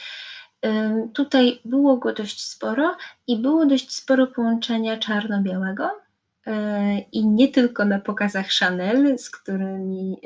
tutaj 1.12 1.60
było 1.64 1.96
go 1.96 2.12
dość 2.12 2.42
sporo 2.42 2.96
i 3.26 3.36
było 3.38 3.66
dość 3.66 3.92
sporo 3.92 4.26
połączenia 4.26 4.96
czarno-białego 4.96 6.05
i 7.12 7.26
nie 7.26 7.48
tylko 7.48 7.84
na 7.84 7.98
pokazach 7.98 8.46
Chanel, 8.48 9.18
z 9.18 9.30
którymi 9.30 10.20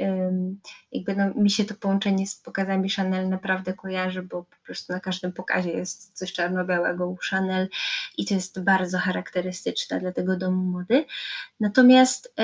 jakby 0.93 1.17
no, 1.17 1.35
mi 1.35 1.51
się 1.51 1.65
to 1.65 1.75
połączenie 1.75 2.27
z 2.27 2.37
pokazami 2.37 2.91
Chanel 2.91 3.29
naprawdę 3.29 3.75
kojarzy, 3.75 4.23
bo 4.23 4.43
po 4.45 4.57
prostu 4.65 4.93
na 4.93 5.01
każdym 5.01 5.33
pokazie 5.33 5.71
jest 5.71 6.19
coś 6.19 6.33
czarno-białego 6.33 7.09
u 7.09 7.17
Chanel 7.31 7.69
i 8.19 8.27
to 8.27 8.35
jest 8.35 8.65
bardzo 8.65 8.99
charakterystyczne 8.99 10.01
dla 10.01 10.13
tego 10.13 10.37
domu 10.37 10.63
mody. 10.63 11.05
Natomiast 11.61 12.35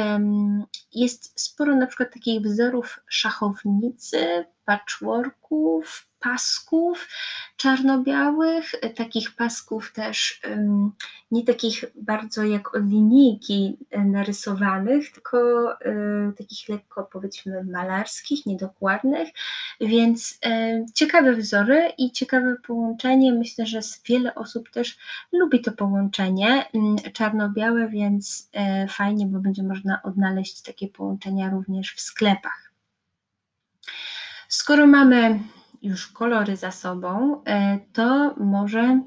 jest 0.93 1.41
sporo 1.41 1.77
na 1.77 1.87
przykład 1.87 2.15
takich 2.15 2.41
wzorów 2.41 3.01
szachownicy, 3.09 4.45
patchworków, 4.65 6.09
pasków 6.27 7.09
czarno-białych, 7.57 8.75
takich 8.97 9.35
pasków 9.35 9.93
też 9.93 10.41
nie 11.31 11.45
takich 11.45 11.85
bardzo 11.95 12.45
jak 12.45 12.77
od 12.77 12.89
linijki 12.91 13.77
e, 13.91 14.05
narysowanych, 14.05 15.13
tylko 15.13 15.39
e, 15.73 16.33
takich 16.39 16.69
lekko 16.69 17.09
powiedzmy 17.13 17.65
malarskich, 17.65 18.47
niedokładnych, 18.47 19.29
więc 19.81 20.39
e, 20.47 20.85
ciekawe 20.95 21.33
wzory 21.33 21.93
i 21.99 22.13
ciekawe 22.13 22.57
połączenie. 22.67 23.33
Myślę, 23.33 23.67
że 23.67 23.81
wiele 24.09 24.35
osób 24.35 24.71
też 24.71 24.99
lubi 25.33 25.61
to 25.61 25.73
połączenie 25.73 26.65
mm, 26.75 26.97
czarno-białe, 27.13 27.89
więc 27.89 28.51
fajnie, 28.89 29.27
bo 29.27 29.39
będzie 29.39 29.63
można 29.63 30.03
odnaleźć 30.03 30.63
takie 30.63 30.89
połączenia 30.89 31.51
również 31.51 31.95
w 31.95 32.01
sklepach. 32.01 32.73
Skoro 34.49 34.87
mamy 34.87 35.41
już 35.87 36.07
kolory 36.07 36.57
za 36.57 36.71
sobą, 36.71 37.43
e, 37.45 37.79
to 37.93 38.35
może 38.37 39.01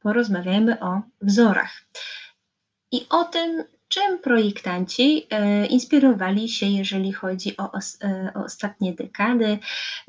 porozmawiajmy 0.00 0.80
o 0.80 1.02
wzorach 1.22 1.72
i 2.92 3.06
o 3.10 3.24
tym, 3.24 3.64
czym 3.88 4.18
projektanci 4.18 5.26
e, 5.30 5.66
inspirowali 5.66 6.48
się, 6.48 6.66
jeżeli 6.66 7.12
chodzi 7.12 7.56
o, 7.56 7.70
e, 8.02 8.32
o 8.34 8.44
ostatnie 8.44 8.94
dekady. 8.94 9.58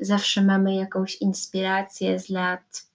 Zawsze 0.00 0.42
mamy 0.42 0.74
jakąś 0.74 1.16
inspirację 1.16 2.18
z 2.18 2.28
lat 2.28 2.86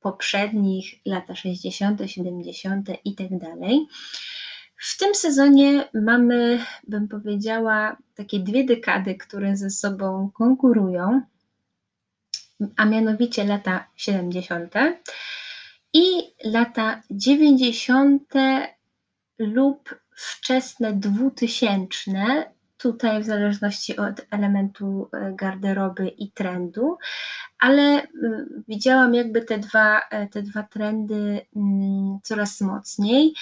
poprzednich, 0.00 0.94
lata 1.06 1.34
60., 1.34 2.00
70. 2.06 2.88
i 3.04 3.14
tak 3.14 3.38
dalej. 3.38 3.86
W 4.76 4.98
tym 4.98 5.14
sezonie 5.14 5.88
mamy, 5.94 6.64
bym 6.88 7.08
powiedziała, 7.08 7.96
takie 8.14 8.40
dwie 8.40 8.64
dekady, 8.64 9.14
które 9.14 9.56
ze 9.56 9.70
sobą 9.70 10.30
konkurują 10.34 11.22
a 12.76 12.84
mianowicie 12.84 13.44
lata 13.44 13.88
70. 13.96 14.74
i 15.94 16.34
lata 16.44 17.02
90. 17.10 18.32
lub 19.38 19.94
wczesne 20.16 20.92
2000, 20.92 22.44
tutaj 22.76 23.22
w 23.22 23.26
zależności 23.26 23.96
od 23.96 24.26
elementu 24.30 25.08
e, 25.12 25.32
garderoby 25.36 26.08
i 26.08 26.32
trendu, 26.32 26.98
ale 27.62 28.02
widziałam 28.68 29.14
jakby 29.14 29.42
te 29.42 29.58
dwa, 29.58 30.00
e, 30.10 30.26
te 30.26 30.42
dwa 30.42 30.62
trendy 30.62 31.46
mm, 31.56 32.18
coraz 32.22 32.60
mocniej. 32.60 33.34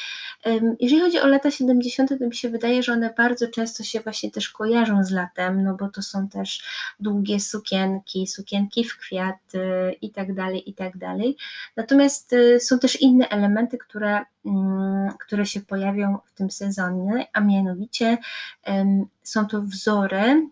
Jeżeli 0.81 1.03
chodzi 1.03 1.21
o 1.21 1.27
lata 1.27 1.51
70., 1.51 2.19
to 2.19 2.27
mi 2.27 2.35
się 2.35 2.49
wydaje, 2.49 2.83
że 2.83 2.93
one 2.93 3.15
bardzo 3.17 3.49
często 3.49 3.83
się 3.83 4.01
właśnie 4.01 4.31
też 4.31 4.49
kojarzą 4.49 5.05
z 5.05 5.11
latem, 5.11 5.65
no 5.65 5.75
bo 5.75 5.89
to 5.89 6.03
są 6.03 6.29
też 6.29 6.63
długie 7.01 7.41
sukienki, 7.41 8.27
sukienki 8.27 8.85
w 8.85 8.99
kwiaty 8.99 9.97
i 10.03 10.11
tak 10.11 10.35
dalej, 10.35 10.71
i 10.71 10.75
tak 10.75 10.97
dalej. 10.97 11.37
Natomiast 11.77 12.33
y, 12.33 12.61
są 12.61 12.79
też 12.79 13.01
inne 13.01 13.29
elementy, 13.29 13.79
które, 13.79 14.21
mm, 14.47 15.13
które 15.21 15.47
się 15.47 15.61
pojawią 15.61 16.19
w 16.25 16.33
tym 16.33 16.51
sezonie, 16.51 17.27
a 17.33 17.41
mianowicie 17.41 18.19
są 19.23 19.47
to 19.47 19.63
wzory, 19.63 20.49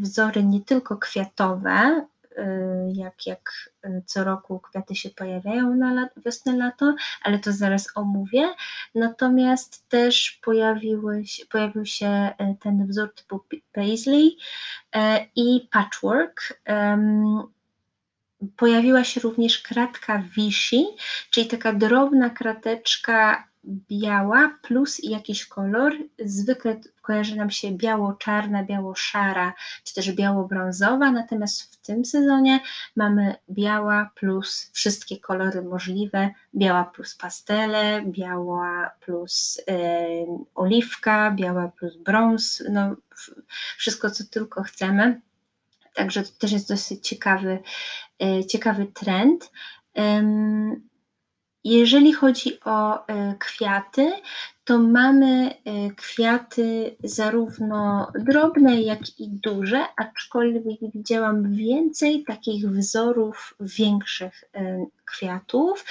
wzory 0.00 0.44
nie 0.44 0.60
tylko 0.60 0.96
kwiatowe, 0.96 2.04
Y, 2.04 2.13
jak, 2.92 3.26
jak 3.26 3.70
y, 3.86 4.02
co 4.06 4.24
roku 4.24 4.60
kwiaty 4.60 4.94
się 4.94 5.10
pojawiają 5.10 5.74
na 5.74 5.94
lat, 5.94 6.10
wiosnę, 6.16 6.56
lato, 6.56 6.94
ale 7.22 7.38
to 7.38 7.52
zaraz 7.52 7.88
omówię. 7.94 8.54
Natomiast 8.94 9.88
też 9.88 10.40
pojawiły, 10.44 11.22
pojawił 11.50 11.86
się 11.86 12.30
y, 12.40 12.56
ten 12.60 12.86
wzór 12.86 13.14
typu 13.14 13.40
paisley 13.72 14.36
i 15.36 15.68
patchwork. 15.72 16.60
Pojawiła 18.56 19.04
się 19.04 19.20
również 19.20 19.58
kratka 19.58 20.22
Vichy, 20.36 20.84
czyli 21.30 21.46
taka 21.46 21.72
drobna 21.72 22.30
krateczka 22.30 23.48
biała 23.66 24.50
plus 24.62 25.00
jakiś 25.02 25.46
kolor. 25.46 25.92
Zwykle 26.18 26.80
kojarzy 27.02 27.36
nam 27.36 27.50
się 27.50 27.70
biało-czarna, 27.72 28.64
biało-szara, 28.64 29.52
czy 29.84 29.94
też 29.94 30.12
biało-brązowa, 30.12 31.10
natomiast 31.10 31.62
w 31.62 31.76
tym 31.76 32.04
sezonie 32.04 32.60
mamy 32.96 33.34
biała 33.50 34.10
plus 34.14 34.70
wszystkie 34.72 35.20
kolory 35.20 35.62
możliwe, 35.62 36.30
biała 36.54 36.84
plus 36.84 37.14
pastele, 37.14 38.02
biała 38.06 38.90
plus 39.00 39.58
y, 39.58 39.62
oliwka, 40.54 41.30
biała 41.30 41.68
plus 41.68 41.96
brąz, 41.96 42.62
no 42.70 42.96
wszystko 43.76 44.10
co 44.10 44.24
tylko 44.24 44.62
chcemy. 44.62 45.20
Także 45.94 46.22
to 46.22 46.30
też 46.38 46.52
jest 46.52 46.68
dosyć 46.68 47.08
ciekawy, 47.08 47.58
y, 48.22 48.44
ciekawy 48.44 48.86
trend. 48.86 49.50
Jeżeli 51.64 52.12
chodzi 52.12 52.60
o 52.64 53.06
e, 53.06 53.34
kwiaty, 53.38 54.12
to 54.64 54.78
mamy 54.78 55.50
e, 55.50 55.90
kwiaty 55.90 56.96
zarówno 57.04 58.12
drobne, 58.18 58.82
jak 58.82 59.20
i 59.20 59.28
duże, 59.28 59.84
aczkolwiek 59.96 60.62
widziałam 60.94 61.54
więcej 61.54 62.24
takich 62.24 62.68
wzorów 62.68 63.54
większych 63.60 64.44
e, 64.54 64.86
kwiatów 65.04 65.84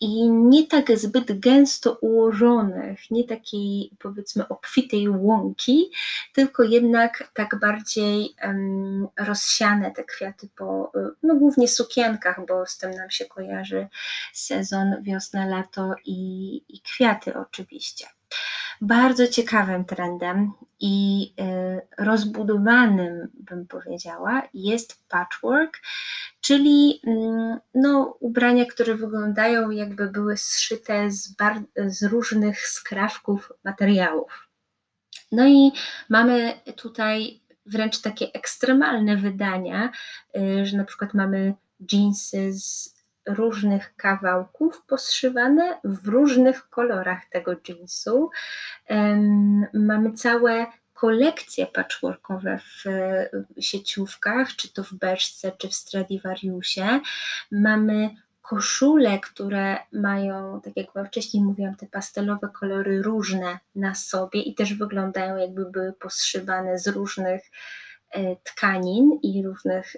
i 0.00 0.30
nie 0.30 0.66
tak 0.66 0.98
zbyt 0.98 1.40
gęsto 1.40 1.98
ułożonych, 2.00 3.10
nie 3.10 3.24
takiej 3.24 3.90
powiedzmy 3.98 4.48
obfitej 4.48 5.08
łąki, 5.08 5.90
tylko 6.32 6.62
jednak 6.62 7.30
tak 7.34 7.58
bardziej 7.60 8.34
um, 8.44 9.08
rozsiane 9.18 9.90
te 9.90 10.04
kwiaty 10.04 10.48
po, 10.56 10.92
no 11.22 11.34
głównie 11.34 11.68
sukienkach, 11.68 12.46
bo 12.48 12.66
z 12.66 12.78
tym 12.78 12.90
nam 12.90 13.10
się 13.10 13.24
kojarzy 13.24 13.88
sezon 14.32 15.02
wiosna, 15.02 15.46
lato 15.46 15.94
i, 16.04 16.56
i 16.68 16.80
kwiaty 16.80 17.34
oczywiście. 17.38 18.06
Bardzo 18.80 19.28
ciekawym 19.28 19.84
trendem 19.84 20.52
i 20.80 21.32
y, 21.40 22.04
rozbudowanym, 22.04 23.28
bym 23.34 23.66
powiedziała, 23.66 24.42
jest 24.54 25.08
patchwork, 25.08 25.80
czyli 26.40 27.00
mm, 27.06 27.58
no, 27.74 28.16
ubrania, 28.20 28.64
które 28.64 28.94
wyglądają 28.94 29.70
jakby 29.70 30.08
były 30.08 30.36
zszyte 30.36 31.10
z, 31.10 31.34
z 31.86 32.02
różnych 32.02 32.68
skrawków 32.68 33.52
materiałów. 33.64 34.48
No 35.32 35.46
i 35.46 35.72
mamy 36.08 36.60
tutaj 36.76 37.40
wręcz 37.66 38.00
takie 38.00 38.32
ekstremalne 38.32 39.16
wydania, 39.16 39.92
y, 40.36 40.66
że 40.66 40.76
na 40.76 40.84
przykład 40.84 41.14
mamy 41.14 41.54
jeansy 41.92 42.52
z 42.52 42.93
różnych 43.26 43.96
kawałków 43.96 44.82
poszywane 44.86 45.80
w 45.84 46.08
różnych 46.08 46.68
kolorach 46.68 47.20
tego 47.30 47.52
jeansu. 47.68 48.30
Mamy 49.74 50.12
całe 50.12 50.66
kolekcje 50.94 51.66
patchworkowe 51.66 52.58
w 52.58 52.84
sieciówkach, 53.60 54.56
czy 54.56 54.72
to 54.72 54.84
w 54.84 54.92
Beczce, 54.94 55.52
czy 55.58 55.68
w 55.68 55.74
Stradivariusie. 55.74 57.00
Mamy 57.52 58.10
koszule, 58.42 59.18
które 59.20 59.78
mają, 59.92 60.60
tak 60.60 60.76
jak 60.76 61.06
wcześniej 61.06 61.44
mówiłam, 61.44 61.76
te 61.76 61.86
pastelowe 61.86 62.48
kolory 62.48 63.02
różne 63.02 63.58
na 63.74 63.94
sobie 63.94 64.42
i 64.42 64.54
też 64.54 64.74
wyglądają 64.74 65.36
jakby 65.36 65.70
były 65.70 65.92
poszywane 65.92 66.78
z 66.78 66.88
różnych 66.88 67.42
tkanin 68.44 69.18
i 69.22 69.42
różnych 69.42 69.96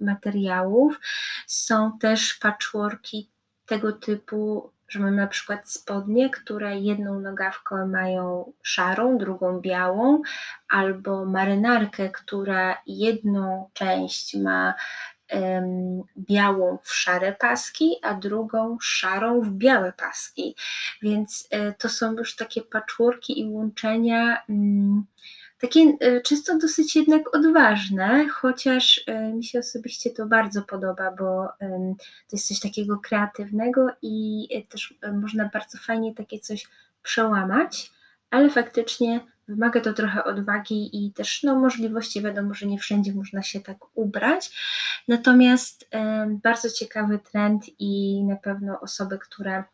materiałów. 0.00 1.00
Są 1.46 1.98
też 1.98 2.34
patchworki 2.34 3.30
tego 3.66 3.92
typu, 3.92 4.70
że 4.88 5.00
mamy 5.00 5.16
na 5.16 5.26
przykład 5.26 5.70
spodnie, 5.70 6.30
które 6.30 6.78
jedną 6.78 7.20
nogawkę 7.20 7.86
mają 7.86 8.52
szarą, 8.62 9.18
drugą 9.18 9.60
białą, 9.60 10.22
albo 10.68 11.24
marynarkę, 11.24 12.10
która 12.10 12.82
jedną 12.86 13.70
część 13.72 14.36
ma 14.36 14.74
białą 16.18 16.78
w 16.82 16.94
szare 16.94 17.32
paski, 17.32 17.96
a 18.02 18.14
drugą 18.14 18.78
szarą 18.80 19.40
w 19.40 19.50
białe 19.50 19.92
paski. 19.92 20.56
Więc 21.02 21.48
y, 21.54 21.74
to 21.78 21.88
są 21.88 22.12
już 22.12 22.36
takie 22.36 22.62
patchworki 22.62 23.40
i 23.40 23.44
łączenia. 23.44 24.42
Takie 25.58 25.80
e, 26.00 26.20
często 26.20 26.58
dosyć 26.58 26.96
jednak 26.96 27.36
odważne, 27.36 28.28
chociaż 28.28 29.04
e, 29.06 29.32
mi 29.32 29.44
się 29.44 29.58
osobiście 29.58 30.10
to 30.10 30.26
bardzo 30.26 30.62
podoba, 30.62 31.10
bo 31.10 31.48
to 32.28 32.36
jest 32.36 32.48
coś 32.48 32.60
takiego 32.60 32.98
kreatywnego 32.98 33.86
i 34.02 34.48
e, 34.52 34.62
też 34.62 34.94
można 35.12 35.50
bardzo 35.52 35.78
fajnie 35.78 36.14
takie 36.14 36.38
coś 36.38 36.66
przełamać, 37.02 37.92
ale 38.30 38.50
faktycznie 38.50 39.20
wymaga 39.48 39.80
to 39.80 39.92
trochę 39.92 40.24
odwagi 40.24 41.06
i 41.06 41.12
też 41.12 41.42
no, 41.42 41.56
możliwości. 41.56 42.22
Wiadomo, 42.22 42.54
że 42.54 42.66
nie 42.66 42.78
wszędzie 42.78 43.12
można 43.14 43.42
się 43.42 43.60
tak 43.60 43.76
ubrać. 43.94 44.50
Natomiast 45.08 45.88
bardzo 46.28 46.70
ciekawy 46.70 47.18
trend 47.18 47.64
i 47.78 48.24
na 48.24 48.36
pewno 48.36 48.80
osoby, 48.80 49.18
które 49.18 49.64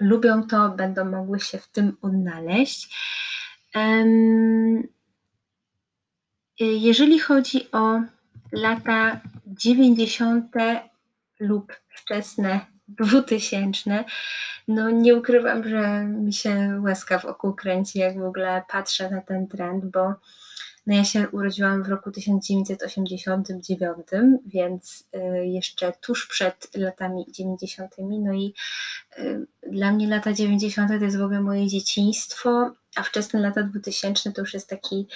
lubią 0.00 0.46
to, 0.46 0.68
będą 0.68 1.04
mogły 1.04 1.40
się 1.40 1.58
w 1.58 1.68
tym 1.68 1.96
odnaleźć. 2.02 2.96
Jeżeli 6.60 7.18
chodzi 7.18 7.72
o 7.72 8.00
lata 8.52 9.20
90. 9.46 10.54
lub 11.40 11.72
wczesne 11.88 12.60
2000, 12.88 14.04
no 14.68 14.90
nie 14.90 15.16
ukrywam, 15.16 15.68
że 15.68 16.04
mi 16.04 16.32
się 16.32 16.80
łezka 16.82 17.18
wokół 17.18 17.54
kręci, 17.54 17.98
jak 17.98 18.18
w 18.18 18.24
ogóle 18.24 18.62
patrzę 18.68 19.10
na 19.10 19.20
ten 19.20 19.48
trend, 19.48 19.84
bo 19.84 20.14
no 20.86 20.94
ja 20.94 21.04
się 21.04 21.28
urodziłam 21.28 21.82
w 21.82 21.88
roku 21.88 22.10
1989, 22.10 24.06
więc 24.46 25.08
y, 25.16 25.46
jeszcze 25.46 25.92
tuż 26.00 26.26
przed 26.26 26.76
latami 26.76 27.26
90. 27.28 27.94
No 27.98 28.32
i 28.32 28.54
y, 29.18 29.46
dla 29.70 29.92
mnie 29.92 30.08
lata 30.08 30.32
90. 30.32 30.88
to 30.88 31.04
jest 31.04 31.18
w 31.18 31.22
ogóle 31.22 31.40
moje 31.40 31.68
dzieciństwo, 31.68 32.72
a 32.96 33.02
wczesne 33.02 33.40
lata 33.40 33.62
2000 33.62 34.32
to 34.32 34.40
już 34.40 34.54
jest 34.54 34.68
taki 34.68 35.06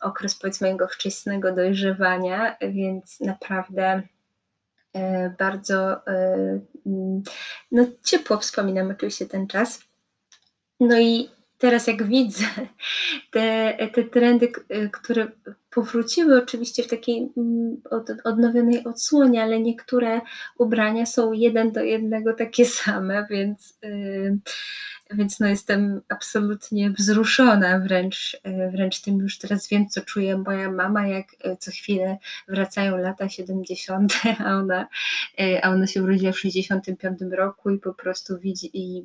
okres 0.00 0.34
powiedzmy 0.34 0.66
mojego 0.66 0.88
wczesnego 0.88 1.52
dojrzewania, 1.52 2.56
więc 2.60 3.20
naprawdę 3.20 4.02
y, 4.96 5.00
bardzo 5.38 6.06
mm, 6.06 7.22
no, 7.72 7.86
ciepło 8.04 8.38
wspominam 8.38 8.90
oczywiście 8.90 9.26
ten 9.26 9.46
czas. 9.46 9.80
No 10.80 11.00
i 11.00 11.28
teraz 11.58 11.86
jak 11.86 12.02
widzę 12.02 12.44
te, 13.32 13.76
te 13.94 14.04
trendy, 14.04 14.52
które 14.92 15.28
powróciły 15.70 16.42
oczywiście 16.42 16.82
w 16.82 16.88
takiej 16.88 17.32
mm, 17.36 17.80
od, 17.90 18.10
odnowionej 18.24 18.84
odsłonie, 18.84 19.42
ale 19.42 19.60
niektóre 19.60 20.20
ubrania 20.58 21.06
są 21.06 21.32
jeden 21.32 21.72
do 21.72 21.82
jednego 21.82 22.34
takie 22.34 22.66
same, 22.66 23.26
więc, 23.30 23.78
więc 25.14 25.40
no 25.40 25.46
jestem 25.46 26.00
absolutnie 26.08 26.90
wzruszona 26.90 27.78
wręcz, 27.78 28.36
yy, 28.44 28.70
wręcz 28.70 29.00
tym 29.00 29.18
już 29.18 29.38
teraz 29.38 29.68
wiem, 29.68 29.88
co 29.88 30.00
czuje 30.00 30.38
moja 30.38 30.70
mama, 30.70 31.06
jak 31.06 31.26
yy, 31.44 31.56
co 31.56 31.70
chwilę 31.70 32.18
wracają 32.48 32.96
lata 32.96 33.28
70., 33.28 34.12
a 34.44 34.56
ona, 34.56 34.88
yy, 35.38 35.64
a 35.64 35.70
ona 35.70 35.86
się 35.86 36.02
urodziła 36.02 36.32
w 36.32 36.38
65 36.38 37.18
roku 37.30 37.70
i 37.70 37.78
po 37.78 37.94
prostu 37.94 38.38
widzi 38.38 38.70
i 38.72 39.02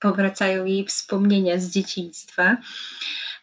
powracają 0.00 0.64
jej 0.64 0.84
wspomnienia 0.84 1.58
z 1.58 1.70
dzieciństwa. 1.70 2.56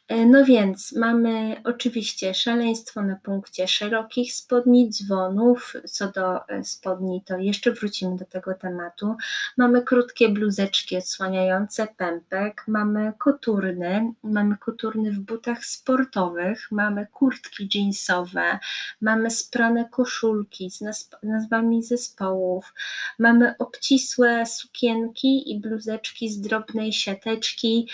E, 0.08 0.26
no 0.26 0.46
więc 0.46 0.92
mamy 0.92 1.62
oczywiście 1.63 2.34
szaleństwo 2.34 3.02
na 3.02 3.16
punkcie 3.16 3.68
szerokich 3.68 4.34
spodni, 4.34 4.89
dzwonów. 4.89 5.74
Co 5.86 6.12
do 6.12 6.48
e, 6.48 6.63
spodni, 6.63 7.24
to 7.26 7.38
jeszcze 7.38 7.72
wrócimy 7.72 8.18
do 8.18 8.26
tego 8.26 8.54
tematu. 8.54 9.16
Mamy 9.58 9.82
krótkie 9.82 10.30
bluzeczki 10.30 10.98
odsłaniające 10.98 11.88
pępek, 11.98 12.63
mamy 12.68 13.13
koturny, 13.18 14.13
mamy 14.24 14.58
koturny 14.58 15.12
w 15.12 15.20
butach 15.20 15.66
sportowych, 15.66 16.68
mamy 16.72 17.08
kurtki 17.08 17.70
jeansowe, 17.76 18.60
mamy 19.02 19.32
sprane 19.32 19.89
koszulki 19.89 20.72
z 20.72 20.82
nazwami 21.24 21.84
zespołów, 21.84 22.74
mamy 23.20 23.56
obcisłe 23.60 24.46
sukienki 24.46 25.52
i 25.52 25.60
bluzeczki 25.60 26.30
z 26.30 26.42
drobnej 26.42 26.94
siateczki 26.94 27.88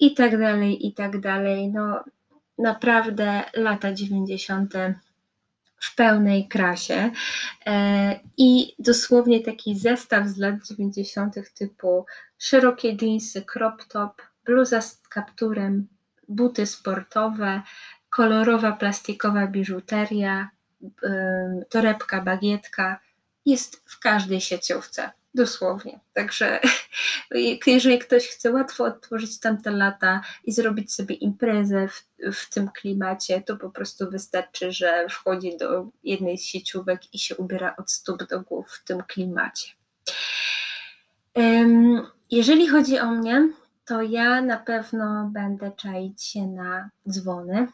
i 0.00 0.14
tak 0.14 0.38
dalej, 0.38 0.86
i 0.86 0.94
tak 0.94 1.20
dalej. 1.20 1.72
No 1.72 2.04
naprawdę 2.58 3.42
lata 3.54 3.92
90. 3.92 4.74
w 5.80 5.94
pełnej 5.94 6.48
krasie 6.48 7.10
e, 7.66 8.20
i 8.36 8.74
dosłownie 8.78 9.40
taki 9.40 9.78
zestaw 9.78 10.28
z 10.28 10.36
lat 10.36 10.54
90. 10.68 11.34
typu 11.54 12.06
szerokie 12.38 12.96
jeansy, 13.02 13.42
crop 13.52 13.84
top, 13.84 14.22
bluza 14.44 14.80
z 14.80 15.00
kapturem, 15.08 15.88
buty 16.28 16.66
sportowe, 16.66 17.62
kolorowa 18.10 18.72
plastikowa 18.72 19.46
biżuteria, 19.46 20.50
torebka, 21.68 22.20
bagietka 22.20 23.00
jest 23.46 23.82
w 23.90 24.00
każdej 24.00 24.40
sieciówce. 24.40 25.10
Dosłownie. 25.34 26.00
Także 26.12 26.60
jeżeli 27.66 27.98
ktoś 27.98 28.28
chce 28.28 28.52
łatwo 28.52 28.84
odtworzyć 28.84 29.40
tamte 29.40 29.70
lata 29.70 30.20
i 30.44 30.52
zrobić 30.52 30.94
sobie 30.94 31.14
imprezę 31.14 31.88
w, 31.88 32.06
w 32.32 32.50
tym 32.50 32.68
klimacie, 32.68 33.42
to 33.42 33.56
po 33.56 33.70
prostu 33.70 34.10
wystarczy, 34.10 34.72
że 34.72 35.06
wchodzi 35.10 35.56
do 35.56 35.86
jednej 36.04 36.38
z 36.38 36.44
sieciówek 36.44 37.14
i 37.14 37.18
się 37.18 37.36
ubiera 37.36 37.76
od 37.76 37.90
stóp 37.90 38.28
do 38.28 38.40
głów 38.40 38.70
w 38.70 38.84
tym 38.84 39.02
klimacie. 39.02 39.70
Jeżeli 42.30 42.68
chodzi 42.68 42.98
o 42.98 43.10
mnie, 43.10 43.48
to 43.84 44.02
ja 44.02 44.42
na 44.42 44.56
pewno 44.56 45.30
będę 45.32 45.72
czaić 45.76 46.22
się 46.22 46.46
na 46.46 46.90
dzwony 47.08 47.66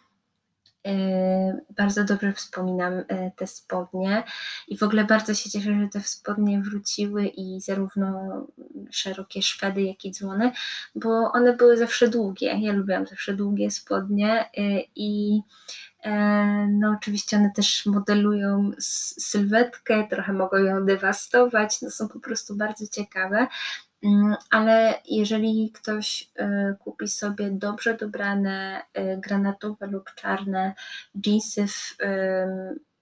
bardzo 1.77 2.05
dobrze 2.05 2.33
wspominam 2.33 2.93
e, 2.93 3.31
te 3.37 3.47
spodnie 3.47 4.25
i 4.69 4.79
w 4.79 4.83
ogóle 4.83 5.05
bardzo 5.05 5.35
się 5.35 5.51
cieszę, 5.51 5.81
że 5.81 5.89
te 5.89 6.01
spodnie 6.01 6.61
wróciły 6.61 7.27
i 7.27 7.61
zarówno 7.61 8.47
szerokie 8.91 9.43
szwedy, 9.43 9.83
jak 9.83 10.05
i 10.05 10.11
dzwony, 10.11 10.53
bo 10.95 11.33
one 11.33 11.57
były 11.57 11.77
zawsze 11.77 12.09
długie. 12.09 12.59
Ja 12.61 12.73
lubiłam 12.73 13.07
zawsze 13.07 13.35
długie 13.35 13.71
spodnie 13.71 14.51
e, 14.57 14.81
i 14.97 15.41
no 16.69 16.97
oczywiście 16.97 17.37
one 17.37 17.51
też 17.57 17.87
modelują 17.87 18.71
sylwetkę, 19.19 20.07
trochę 20.11 20.33
mogą 20.33 20.57
ją 20.57 20.87
dewastować, 20.87 21.83
no 21.83 21.91
są 21.91 22.09
po 22.09 22.21
prostu 22.21 22.57
bardzo 22.57 22.87
ciekawe. 22.87 23.47
Mm, 24.03 24.37
ale 24.51 25.01
jeżeli 25.09 25.73
ktoś 25.73 26.31
y, 26.41 26.77
kupi 26.79 27.09
sobie 27.09 27.51
dobrze 27.51 27.95
dobrane 27.95 28.83
y, 28.99 29.21
granatowe 29.21 29.87
lub 29.87 30.15
czarne 30.15 30.75
jeansy 31.27 31.67
w, 31.67 31.97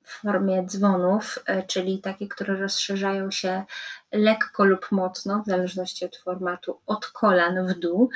formie 0.07 0.65
dzwonów, 0.67 1.39
y, 1.49 1.63
czyli 1.67 2.01
takie, 2.01 2.29
które 2.29 2.57
rozszerzają 2.57 3.31
się 3.31 3.65
lekko 4.13 4.65
lub 4.65 4.93
mocno, 4.93 5.43
w 5.43 5.51
zależności 5.51 6.05
od 6.05 6.17
formatu, 6.17 6.81
od 6.87 7.07
kolan 7.07 7.67
w 7.67 7.79
dół, 7.79 8.11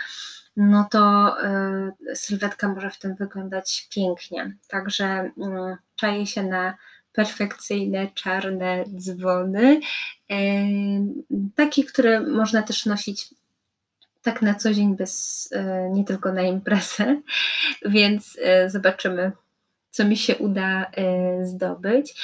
no 0.57 0.89
to 0.91 1.37
sylwetka 2.15 2.69
może 2.69 2.91
w 2.91 2.99
tym 2.99 3.15
wyglądać 3.15 3.89
pięknie. 3.95 4.57
Także 4.69 5.05
mm, 5.39 5.77
czaję 5.97 6.27
się 6.27 6.43
na 6.43 6.75
perfekcyjne 7.19 8.09
czarne 8.15 8.85
dzwony, 8.97 9.81
takie, 11.55 11.85
które 11.85 12.21
można 12.21 12.63
też 12.63 12.87
nosić 12.87 13.35
tak 14.23 14.43
na 14.43 14.55
co 14.55 14.75
dzień, 14.75 14.97
bez, 14.97 15.49
e, 15.53 15.91
nie 15.91 16.05
tylko 16.05 16.33
na 16.33 16.43
imprezę, 16.43 17.21
więc 17.97 18.39
e, 18.43 18.71
zobaczymy, 18.71 19.33
co 19.91 20.05
mi 20.05 20.17
się 20.17 20.37
uda 20.37 20.91
e, 20.97 21.47
zdobyć. 21.47 22.15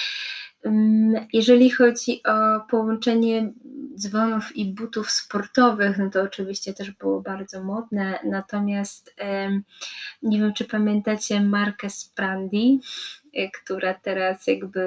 Jeżeli 1.32 1.70
chodzi 1.70 2.22
o 2.22 2.60
połączenie 2.70 3.52
dzwonów 3.96 4.56
i 4.56 4.74
butów 4.74 5.10
sportowych, 5.10 5.98
no 5.98 6.10
to 6.10 6.22
oczywiście 6.22 6.74
też 6.74 6.90
było 6.90 7.20
bardzo 7.20 7.64
modne, 7.64 8.18
natomiast 8.24 9.14
nie 10.22 10.38
wiem, 10.38 10.52
czy 10.54 10.64
pamiętacie 10.64 11.40
markę 11.40 11.90
Sprandi, 11.90 12.80
która 13.62 13.94
teraz 13.94 14.46
jakby 14.46 14.82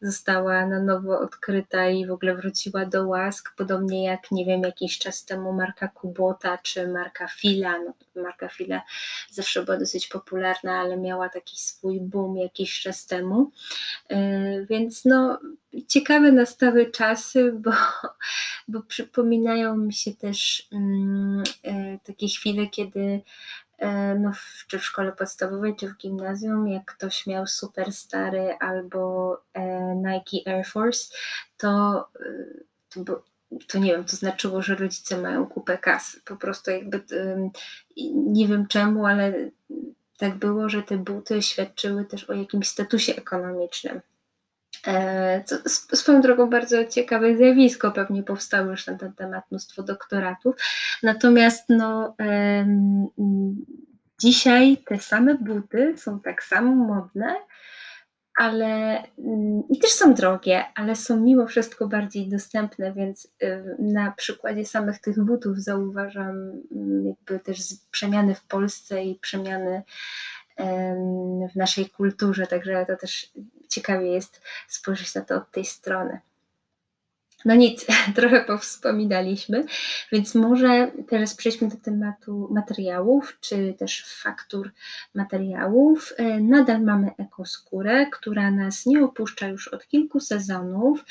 została 0.00 0.66
na 0.66 0.82
nowo 0.82 1.20
odkryta 1.20 1.88
i 1.88 2.06
w 2.06 2.12
ogóle 2.12 2.36
wróciła 2.36 2.86
do 2.86 3.06
łask, 3.06 3.54
podobnie 3.56 4.04
jak 4.04 4.30
nie 4.30 4.44
wiem, 4.44 4.62
jakiś 4.62 4.98
czas 4.98 5.24
temu 5.24 5.52
marka 5.52 5.88
Kubota 5.88 6.58
czy 6.58 6.88
marka 6.88 7.28
Fila. 7.28 7.78
No, 7.78 8.22
marka 8.22 8.48
Fila 8.48 8.82
zawsze 9.30 9.62
była 9.62 9.76
dosyć 9.76 10.06
popularna, 10.06 10.80
ale 10.80 10.96
miała 10.96 11.28
taki 11.28 11.58
swój 11.58 12.00
boom 12.00 12.36
jakiś 12.36 12.80
czas 12.80 13.06
temu. 13.06 13.50
Yy, 14.10 14.66
więc 14.70 15.04
no, 15.04 15.38
ciekawe 15.88 16.32
nastały 16.32 16.90
czasy, 16.90 17.52
bo, 17.64 17.72
bo 18.68 18.82
przypominają 18.82 19.76
mi 19.76 19.92
się 19.92 20.14
też 20.14 20.68
yy, 21.64 21.98
takie 22.04 22.28
chwile, 22.28 22.66
kiedy 22.66 23.06
E, 23.06 23.22
no, 24.18 24.32
w, 24.32 24.66
czy 24.66 24.78
w 24.78 24.84
szkole 24.84 25.12
podstawowej, 25.12 25.76
czy 25.76 25.88
w 25.88 25.96
gimnazjum, 25.96 26.68
jak 26.68 26.84
ktoś 26.84 27.26
miał 27.26 27.46
super 27.46 27.92
stary 27.92 28.56
albo 28.60 29.32
e, 29.54 29.94
Nike 29.96 30.50
Air 30.52 30.66
Force, 30.66 31.14
to, 31.56 31.98
e, 32.20 33.04
to, 33.04 33.22
to 33.68 33.78
nie 33.78 33.92
wiem, 33.92 34.04
to 34.04 34.16
znaczyło, 34.16 34.62
że 34.62 34.74
rodzice 34.74 35.18
mają 35.18 35.46
kupę 35.46 35.78
kasy. 35.78 36.20
Po 36.24 36.36
prostu 36.36 36.70
jakby 36.70 37.02
nie 38.14 38.48
wiem 38.48 38.66
czemu, 38.66 39.06
ale 39.06 39.50
tak 40.18 40.34
było, 40.34 40.68
że 40.68 40.82
te 40.82 40.98
buty 40.98 41.42
świadczyły 41.42 42.04
też 42.04 42.30
o 42.30 42.32
jakimś 42.32 42.68
statusie 42.68 43.16
ekonomicznym. 43.16 44.00
E, 44.86 45.44
co, 45.44 45.56
swoją 45.96 46.20
drogą 46.20 46.50
bardzo 46.50 46.84
ciekawe 46.84 47.36
zjawisko, 47.36 47.92
pewnie 47.92 48.22
powstało 48.22 48.70
już 48.70 48.86
na 48.86 48.94
ten 48.94 49.12
temat 49.12 49.44
mnóstwo 49.50 49.82
doktoratów. 49.82 50.56
Natomiast 51.02 51.64
no, 51.68 52.16
dzisiaj 54.20 54.76
te 54.86 54.98
same 54.98 55.34
buty 55.34 55.94
są 55.96 56.20
tak 56.20 56.42
samo 56.42 56.74
modne, 56.74 57.34
ale 58.36 59.02
mm, 59.18 59.62
i 59.70 59.78
też 59.78 59.90
są 59.90 60.14
drogie, 60.14 60.64
ale 60.74 60.96
są 60.96 61.20
mimo 61.20 61.46
wszystko 61.46 61.88
bardziej 61.88 62.28
dostępne, 62.28 62.92
więc 62.92 63.34
na 63.78 64.10
przykładzie 64.10 64.64
samych 64.64 65.00
tych 65.00 65.24
butów 65.24 65.58
zauważam 65.58 66.52
mm, 66.72 67.06
jakby 67.06 67.44
też 67.44 67.58
przemiany 67.90 68.34
w 68.34 68.44
Polsce 68.44 69.04
i 69.04 69.18
przemiany 69.18 69.82
w 71.52 71.56
naszej 71.56 71.90
kulturze, 71.90 72.46
także 72.46 72.86
to 72.86 72.96
też 72.96 73.32
ciekawie 73.68 74.10
jest 74.10 74.40
spojrzeć 74.68 75.14
na 75.14 75.20
to 75.20 75.34
od 75.36 75.50
tej 75.50 75.64
strony. 75.64 76.20
No 77.44 77.54
nic, 77.54 77.86
trochę 78.16 78.44
powspominaliśmy, 78.44 79.64
więc 80.12 80.34
może 80.34 80.90
teraz 81.08 81.34
przejdźmy 81.34 81.68
do 81.68 81.76
tematu 81.76 82.48
materiałów, 82.50 83.38
czy 83.40 83.74
też 83.78 84.04
faktur 84.22 84.72
materiałów. 85.14 86.12
E, 86.16 86.40
nadal 86.40 86.82
mamy 86.82 87.10
ekoskórę, 87.18 88.06
która 88.12 88.50
nas 88.50 88.86
nie 88.86 89.04
opuszcza 89.04 89.48
już 89.48 89.68
od 89.68 89.86
kilku 89.88 90.20
sezonów, 90.20 91.04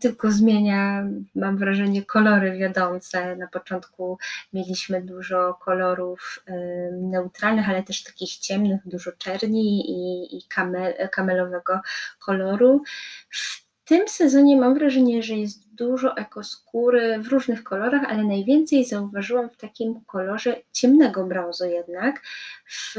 tylko 0.00 0.30
zmienia, 0.30 1.04
mam 1.34 1.56
wrażenie, 1.56 2.04
kolory 2.04 2.58
wiodące. 2.58 3.36
Na 3.36 3.46
początku 3.46 4.18
mieliśmy 4.52 5.02
dużo 5.02 5.58
kolorów 5.64 6.44
neutralnych, 6.92 7.68
ale 7.68 7.82
też 7.82 8.02
takich 8.02 8.36
ciemnych, 8.36 8.80
dużo 8.84 9.12
czerni 9.12 9.90
i, 9.90 10.36
i 10.38 10.42
kamel, 10.48 10.94
kamelowego 11.12 11.80
koloru. 12.18 12.82
Tym 13.90 14.08
sezonie 14.08 14.56
mam 14.56 14.74
wrażenie, 14.74 15.22
że 15.22 15.34
jest 15.34 15.74
dużo 15.74 16.16
ekoskóry 16.16 17.18
w 17.18 17.28
różnych 17.28 17.64
kolorach, 17.64 18.04
ale 18.08 18.24
najwięcej 18.24 18.84
zauważyłam 18.84 19.50
w 19.50 19.56
takim 19.56 20.00
kolorze 20.04 20.56
ciemnego 20.72 21.24
brązu 21.24 21.64
jednak, 21.66 22.22
w 22.70 22.94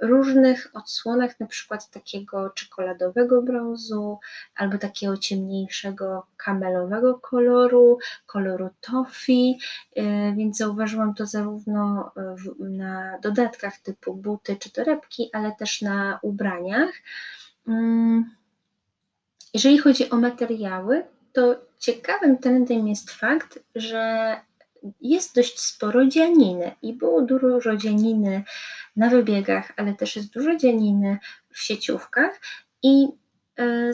różnych 0.00 0.70
odsłonach, 0.74 1.40
na 1.40 1.46
przykład 1.46 1.90
takiego 1.90 2.50
czekoladowego 2.50 3.42
brązu, 3.42 4.18
albo 4.56 4.78
takiego 4.78 5.16
ciemniejszego 5.16 6.26
kamelowego 6.36 7.18
koloru, 7.18 7.98
koloru 8.26 8.70
toffee, 8.80 9.58
y, 9.98 10.02
więc 10.36 10.58
zauważyłam 10.58 11.14
to 11.14 11.26
zarówno 11.26 12.12
na 12.58 13.18
dodatkach 13.22 13.78
typu 13.78 14.14
buty 14.14 14.56
czy 14.56 14.72
torebki, 14.72 15.30
ale 15.32 15.52
też 15.52 15.82
na 15.82 16.18
ubraniach. 16.22 16.92
Jeżeli 19.54 19.78
chodzi 19.78 20.10
o 20.10 20.16
materiały, 20.16 21.04
to 21.32 21.54
ciekawym 21.78 22.38
trendem 22.38 22.88
jest 22.88 23.10
fakt, 23.10 23.58
że 23.74 24.36
jest 25.00 25.34
dość 25.34 25.60
sporo 25.60 26.06
dzianiny 26.06 26.72
i 26.82 26.92
było 26.92 27.22
dużo 27.22 27.76
dzianiny 27.76 28.44
na 28.96 29.10
wybiegach, 29.10 29.72
ale 29.76 29.94
też 29.94 30.16
jest 30.16 30.32
dużo 30.32 30.56
dzianiny 30.56 31.18
w 31.50 31.58
sieciówkach 31.58 32.40
i 32.82 33.08
e, 33.58 33.92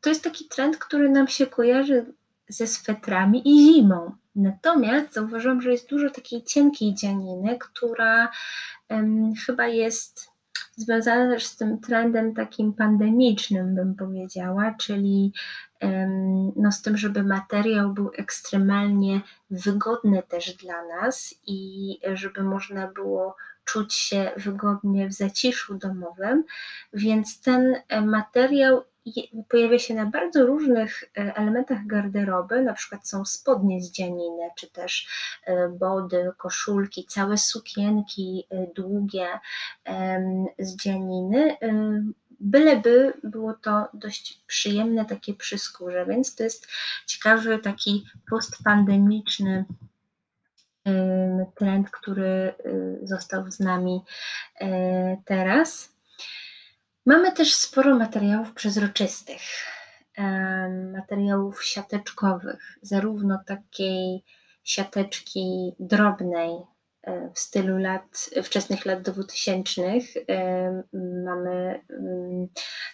to 0.00 0.08
jest 0.08 0.24
taki 0.24 0.48
trend, 0.48 0.76
który 0.76 1.10
nam 1.10 1.28
się 1.28 1.46
kojarzy 1.46 2.14
ze 2.48 2.66
swetrami 2.66 3.48
i 3.48 3.74
zimą. 3.74 4.12
Natomiast 4.34 5.12
zauważyłam, 5.12 5.62
że 5.62 5.70
jest 5.70 5.88
dużo 5.88 6.10
takiej 6.10 6.44
cienkiej 6.44 6.94
dzianiny, 6.94 7.58
która 7.58 8.30
um, 8.90 9.32
chyba 9.46 9.66
jest 9.66 10.29
związana 10.76 11.34
też 11.34 11.46
z 11.46 11.56
tym 11.56 11.80
trendem 11.80 12.34
takim 12.34 12.72
pandemicznym, 12.72 13.74
bym 13.74 13.94
powiedziała, 13.94 14.74
czyli 14.78 15.32
no, 16.56 16.72
z 16.72 16.82
tym, 16.82 16.96
żeby 16.96 17.22
materiał 17.22 17.92
był 17.92 18.10
ekstremalnie 18.18 19.20
wygodny 19.50 20.22
też 20.28 20.56
dla 20.56 20.86
nas 20.86 21.34
i 21.46 21.98
żeby 22.14 22.42
można 22.42 22.86
było 22.86 23.36
czuć 23.64 23.94
się 23.94 24.30
wygodnie 24.36 25.08
w 25.08 25.12
zaciszu 25.12 25.74
domowym, 25.74 26.44
więc 26.92 27.40
ten 27.40 27.74
materiał 28.06 28.82
pojawia 29.48 29.78
się 29.78 29.94
na 29.94 30.06
bardzo 30.06 30.46
różnych 30.46 31.04
e, 31.18 31.34
elementach 31.36 31.86
garderoby, 31.86 32.62
na 32.62 32.72
przykład 32.72 33.08
są 33.08 33.24
spodnie 33.24 33.80
z 33.80 33.90
dzianiny, 33.90 34.48
czy 34.56 34.70
też 34.70 35.08
e, 35.44 35.68
body, 35.68 36.30
koszulki, 36.36 37.06
całe 37.06 37.38
sukienki 37.38 38.46
e, 38.50 38.66
długie 38.74 39.26
z 40.58 40.76
dzianiny, 40.76 41.56
byleby 42.40 43.12
było 43.24 43.54
to 43.54 43.88
dość 43.94 44.40
przyjemne 44.46 45.04
takie 45.04 45.34
przy 45.34 45.58
skórze, 45.58 46.06
więc 46.06 46.34
to 46.34 46.42
jest 46.42 46.68
ciekawy 47.06 47.58
taki 47.58 48.04
postpandemiczny 48.30 49.64
trend, 51.54 51.90
który 51.90 52.54
został 53.02 53.50
z 53.50 53.60
nami 53.60 54.00
teraz. 55.24 55.92
Mamy 57.06 57.32
też 57.32 57.54
sporo 57.54 57.98
materiałów 57.98 58.54
przezroczystych, 58.54 59.40
materiałów 60.92 61.64
siateczkowych, 61.64 62.78
zarówno 62.82 63.38
takiej 63.46 64.24
siateczki 64.64 65.72
drobnej, 65.78 66.50
w 67.34 67.38
stylu 67.38 67.78
lat, 67.78 68.30
wczesnych 68.42 68.86
lat 68.86 69.02
2000. 69.02 69.82
Mamy 71.24 71.80
mm, 71.90 72.48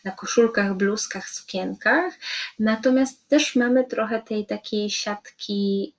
na 0.04 0.10
koszulkach, 0.10 0.74
bluzkach, 0.74 1.28
sukienkach, 1.28 2.12
natomiast 2.58 3.28
też 3.28 3.56
mamy 3.56 3.84
trochę 3.84 4.22
tej 4.22 4.46
takiej 4.46 4.90
siatki 4.90 5.94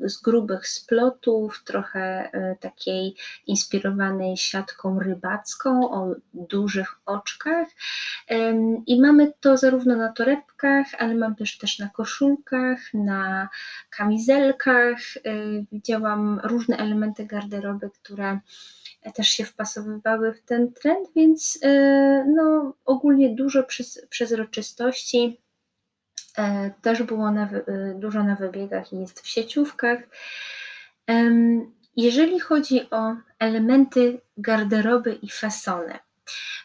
z 0.00 0.22
grubych 0.22 0.68
splotów, 0.68 1.62
trochę 1.64 2.30
e, 2.32 2.56
takiej 2.60 3.14
inspirowanej 3.46 4.36
siatką 4.36 5.00
rybacką 5.00 5.90
o 5.90 6.14
dużych 6.34 7.00
oczkach 7.06 7.68
i 8.86 9.00
mamy 9.00 9.32
to 9.40 9.56
zarówno 9.56 9.96
na 9.96 10.12
torebkach, 10.12 10.86
ale 10.98 11.14
mam 11.14 11.36
też 11.36 11.58
też 11.58 11.78
na 11.78 11.88
koszulkach, 11.88 12.78
na 12.94 13.48
kamizelkach. 13.90 14.98
E, 15.16 15.20
widziałam 15.72 16.40
różne 16.44 16.76
elementy 16.76 17.13
elementy 17.14 17.26
garderoby, 17.26 17.90
które 17.90 18.40
też 19.14 19.28
się 19.28 19.44
wpasowywały 19.44 20.34
w 20.34 20.42
ten 20.42 20.72
trend, 20.72 21.08
więc 21.16 21.58
e, 21.62 22.24
no, 22.36 22.74
ogólnie 22.84 23.34
dużo 23.34 23.64
przezroczystości. 24.10 25.40
E, 26.38 26.70
też 26.82 27.02
było 27.02 27.30
na, 27.30 27.50
e, 27.50 27.94
dużo 27.94 28.24
na 28.24 28.36
wybiegach 28.36 28.92
i 28.92 28.98
jest 28.98 29.20
w 29.20 29.28
sieciówkach. 29.28 29.98
Jeżeli 31.96 32.40
chodzi 32.40 32.90
o 32.90 33.16
elementy 33.38 34.20
garderoby 34.36 35.18
i 35.22 35.30
fasony, 35.30 35.98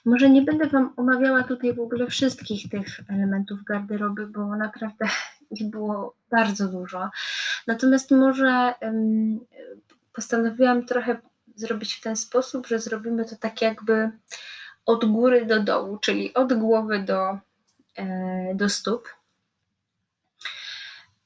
może 0.05 0.29
nie 0.29 0.41
będę 0.41 0.67
Wam 0.67 0.93
omawiała 0.97 1.43
tutaj 1.43 1.73
w 1.73 1.79
ogóle 1.79 2.07
wszystkich 2.07 2.69
tych 2.69 2.87
elementów 3.09 3.63
garderoby, 3.63 4.27
bo 4.27 4.55
naprawdę 4.55 5.05
ich 5.51 5.69
było 5.69 6.15
bardzo 6.31 6.67
dużo. 6.67 7.09
Natomiast 7.67 8.11
może 8.11 8.73
postanowiłam 10.19 10.85
trochę 10.85 11.17
zrobić 11.55 11.93
w 11.93 12.01
ten 12.01 12.15
sposób, 12.15 12.67
że 12.67 12.79
zrobimy 12.79 13.25
to 13.25 13.35
tak 13.35 13.61
jakby 13.61 14.11
od 14.85 15.05
góry 15.05 15.45
do 15.45 15.63
dołu, 15.63 15.97
czyli 15.97 16.33
od 16.33 16.53
głowy 16.53 16.99
do, 16.99 17.37
e, 17.95 18.55
do 18.55 18.69
stóp. 18.69 19.07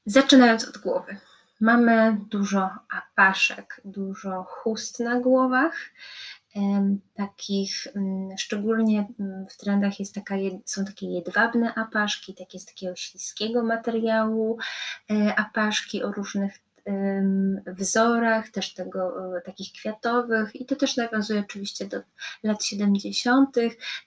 Zaczynając 0.06 0.68
od 0.68 0.78
głowy. 0.78 1.16
Mamy 1.60 2.20
dużo 2.30 2.70
apaszek, 2.90 3.80
dużo 3.84 4.44
chust 4.48 5.00
na 5.00 5.20
głowach. 5.20 5.74
Takich, 7.14 7.86
mm, 7.96 8.38
szczególnie 8.38 9.06
mm, 9.20 9.46
w 9.48 9.56
trendach 9.56 10.00
jest 10.00 10.14
taka, 10.14 10.34
są 10.64 10.84
takie 10.84 11.06
jedwabne 11.06 11.74
apaszki, 11.74 12.34
takie 12.34 12.58
z 12.58 12.64
takiego 12.64 12.96
śliskiego 12.96 13.62
materiału, 13.62 14.58
e, 15.10 15.34
apaszki 15.38 16.02
o 16.02 16.12
różnych 16.12 16.58
wzorach, 17.66 18.48
też 18.48 18.74
tego, 18.74 19.36
e, 19.36 19.40
takich 19.40 19.72
kwiatowych 19.72 20.56
i 20.56 20.66
to 20.66 20.76
też 20.76 20.96
nawiązuje 20.96 21.40
oczywiście 21.40 21.86
do 21.86 22.00
lat 22.42 22.64
70. 22.64 23.56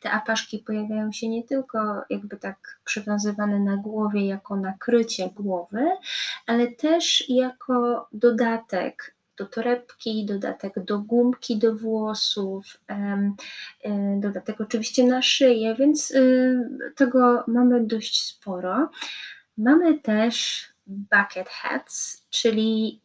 Te 0.02 0.12
apaszki 0.12 0.60
pojawiają 0.60 1.12
się 1.12 1.30
nie 1.30 1.44
tylko 1.44 2.02
jakby 2.10 2.38
tak 2.38 2.80
przywiązywane 2.84 3.60
na 3.60 3.78
głowie 3.78 4.28
jako 4.28 4.56
nakrycie 4.56 5.30
głowy, 5.36 5.86
ale 6.46 6.68
też 6.68 7.30
jako 7.30 8.08
dodatek 8.12 9.16
do 9.38 9.46
torebki, 9.46 10.26
dodatek 10.26 10.74
do 10.84 11.00
gumki 11.00 11.58
do 11.58 11.76
włosów, 11.76 12.66
e, 12.90 13.34
dodatek 14.20 14.62
oczywiście 14.62 15.04
na 15.08 15.22
szyję, 15.22 15.76
więc 15.76 16.12
e, 16.12 16.20
tego 16.96 17.44
mamy 17.48 17.86
dość 17.86 18.22
sporo. 18.26 18.90
Mamy 19.58 20.00
też 20.00 20.66
bucket 20.88 21.50
hats, 21.50 22.26
czyli 22.30 23.02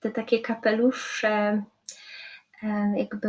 te 0.00 0.10
takie 0.10 0.40
kapelusze 0.40 1.62
jakby 2.96 3.28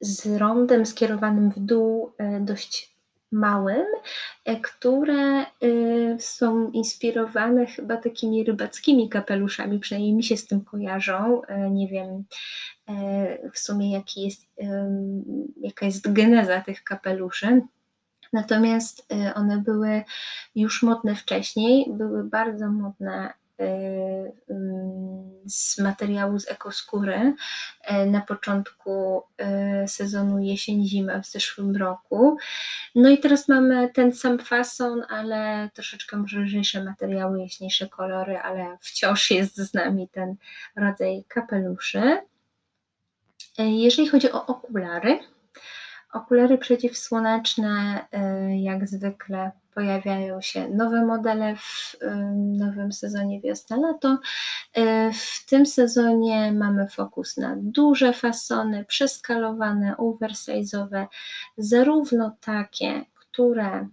z 0.00 0.26
rondem 0.26 0.86
skierowanym 0.86 1.50
w 1.50 1.58
dół 1.58 2.12
e, 2.18 2.40
dość 2.40 2.98
małym, 3.32 3.86
e, 4.44 4.60
które 4.60 5.40
e, 5.40 5.46
są 6.18 6.70
inspirowane 6.70 7.66
chyba 7.66 7.96
takimi 7.96 8.44
rybackimi 8.44 9.08
kapeluszami, 9.08 9.78
przynajmniej 9.78 10.14
mi 10.14 10.24
się 10.24 10.36
z 10.36 10.46
tym 10.46 10.60
kojarzą. 10.60 11.42
Nie 11.70 11.88
wiem 11.88 12.24
w 13.52 13.58
sumie 13.58 13.92
jaki 13.92 14.22
jest, 14.22 14.46
jaka 15.60 15.86
jest 15.86 16.12
geneza 16.12 16.60
tych 16.60 16.84
kapeluszy. 16.84 17.62
Natomiast 18.32 19.12
y, 19.12 19.34
one 19.34 19.58
były 19.58 20.04
już 20.54 20.82
modne 20.82 21.14
wcześniej, 21.14 21.86
były 21.92 22.24
bardzo 22.24 22.68
modne 22.68 23.32
y, 23.60 24.32
z 25.46 25.78
materiału 25.78 26.38
z 26.38 26.48
ekoskóry 26.48 27.34
y, 27.90 28.06
na 28.06 28.20
początku 28.20 29.22
sezonu 29.86 30.38
jesień-zima 30.38 31.20
w 31.20 31.26
zeszłym 31.26 31.76
roku. 31.76 32.36
No 32.94 33.08
i 33.10 33.18
teraz 33.18 33.48
mamy 33.48 33.88
ten 33.88 34.12
sam 34.12 34.38
fason, 34.38 35.02
ale 35.08 35.70
troszeczkę 35.74 36.16
może 36.16 36.40
lżejsze 36.40 36.84
materiały, 36.84 37.40
jaśniejsze 37.40 37.88
kolory, 37.88 38.38
ale 38.38 38.78
wciąż 38.80 39.30
jest 39.30 39.56
z 39.56 39.74
nami 39.74 40.08
ten 40.08 40.36
rodzaj 40.76 41.24
kapeluszy. 41.28 42.18
Jeżeli 43.58 44.08
chodzi 44.08 44.32
o 44.32 44.46
okulary, 44.46 45.18
Okulary 46.12 46.58
przeciwsłoneczne, 46.58 48.04
y, 48.50 48.56
jak 48.56 48.88
zwykle, 48.88 49.50
pojawiają 49.74 50.40
się 50.40 50.68
nowe 50.68 51.06
modele 51.06 51.56
w 51.56 51.96
nowym 52.34 52.92
sezonie 52.92 53.40
wiosna-lato. 53.40 54.18
Y, 54.78 55.12
w 55.12 55.46
tym 55.46 55.66
sezonie 55.66 56.52
mamy 56.52 56.88
fokus 56.88 57.36
na 57.36 57.56
duże 57.56 58.12
fasony, 58.12 58.84
przeskalowane, 58.84 59.94
oversize'owe, 59.98 61.06
zarówno 61.58 62.36
takie, 62.40 63.04
które 63.14 63.88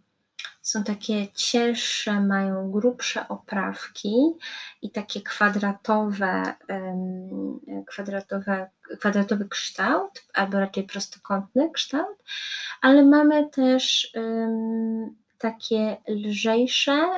są 0.65 0.83
takie 0.83 1.27
cięższe, 1.27 2.21
mają 2.21 2.71
grubsze 2.71 3.27
oprawki 3.27 4.15
i 4.81 4.91
takie 4.91 5.21
kwadratowe, 5.21 6.53
kwadratowe, 7.87 8.69
kwadratowy 8.99 9.49
kształt, 9.49 10.23
albo 10.33 10.59
raczej 10.59 10.83
prostokątny 10.83 11.71
kształt, 11.71 12.23
ale 12.81 13.03
mamy 13.03 13.49
też 13.49 14.13
takie 15.37 15.97
lżejsze 16.07 17.09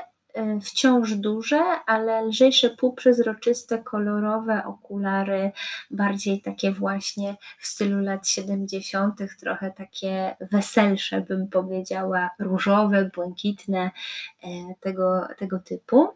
wciąż 0.62 1.14
duże, 1.14 1.62
ale 1.86 2.22
lżejsze, 2.22 2.70
półprzezroczyste, 2.70 3.84
kolorowe 3.84 4.64
okulary, 4.66 5.52
bardziej 5.92 6.42
takie 6.42 6.72
właśnie 6.72 7.36
w 7.60 7.68
stylu 7.68 8.02
lat 8.02 8.28
70., 8.28 9.20
trochę 9.40 9.72
takie 9.72 10.36
weselsze, 10.52 11.22
bym 11.22 11.48
powiedziała, 11.48 12.30
różowe, 12.40 13.10
błękitne, 13.16 13.92
y, 14.44 14.48
tego, 14.80 15.28
tego 15.38 15.60
typu. 15.60 16.08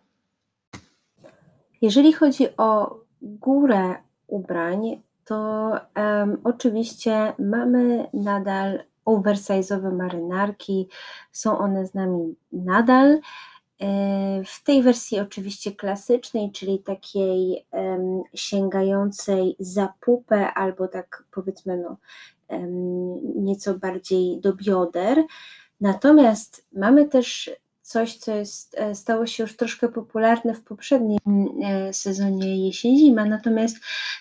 Jeżeli 1.82 2.14
chodzi 2.14 2.58
o 2.58 3.00
górę 3.22 3.96
ubrań, 4.28 5.02
to 5.26 5.72
um, 5.96 6.38
oczywiście 6.44 7.34
mamy 7.40 8.10
nadal 8.14 8.84
oversize'owe 9.06 9.92
marynarki, 9.92 10.88
są 11.32 11.58
one 11.58 11.86
z 11.86 11.94
nami 11.94 12.36
nadal. 12.52 13.20
E, 13.82 14.44
w 14.46 14.64
tej 14.64 14.84
wersji 14.84 15.20
oczywiście 15.20 15.72
klasycznej, 15.72 16.52
czyli 16.52 16.80
takiej 16.80 17.66
sięgającej 18.34 19.56
za 19.60 19.94
pupę 20.02 20.54
albo 20.54 20.88
tak 20.88 21.24
powiedzmy 21.32 21.78
no, 21.78 21.98
nieco 23.36 23.74
bardziej 23.74 24.40
do 24.40 24.54
bioder. 24.54 25.24
Natomiast 25.82 26.66
mamy 26.74 27.06
też 27.06 27.52
coś, 27.82 28.18
co 28.18 28.36
jest, 28.36 28.76
e, 28.78 28.96
stało 28.96 29.26
się 29.26 29.44
już 29.44 29.58
troszkę 29.58 29.90
popularne 29.90 30.54
w 30.54 30.64
poprzednim 30.64 31.20
e, 31.64 31.94
sezonie 31.94 32.68
jesień-zima, 32.68 33.26
natomiast 33.26 33.78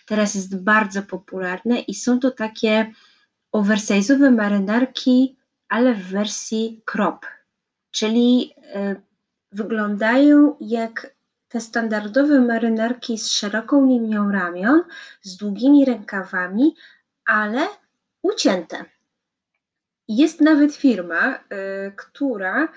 teraz 0.07 0.35
jest 0.35 0.63
bardzo 0.63 1.03
popularne 1.03 1.81
i 1.81 1.95
są 1.95 2.21
to 2.21 2.31
takie 2.31 2.93
oversize'owe 3.57 4.35
marynarki, 4.35 5.37
ale 5.69 5.95
w 5.95 6.07
wersji 6.07 6.83
crop, 6.85 7.27
czyli 7.91 8.55
wyglądają 9.53 10.57
jak 10.61 11.15
te 11.49 11.61
standardowe 11.61 12.41
marynarki 12.41 13.19
z 13.19 13.31
szeroką 13.31 13.87
linią 13.87 14.33
ramion, 14.33 14.83
z 15.23 15.37
długimi 15.37 15.85
rękawami, 15.85 16.75
ale 17.25 17.67
ucięte. 18.23 18.85
Jest 20.09 20.41
nawet 20.41 20.75
firma, 20.75 21.35
y, 21.37 21.39
która 21.97 22.69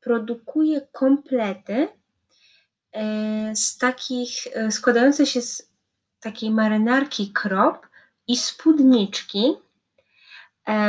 produkuje 0.00 0.80
komplety 0.92 1.88
y, 2.96 3.56
z 3.56 3.78
takich, 3.78 4.46
y, 4.46 4.72
składające 4.72 5.26
się 5.26 5.42
z 5.42 5.72
takiej 6.20 6.50
marynarki 6.50 7.32
krop 7.32 7.86
i 8.28 8.36
spódniczki, 8.36 9.56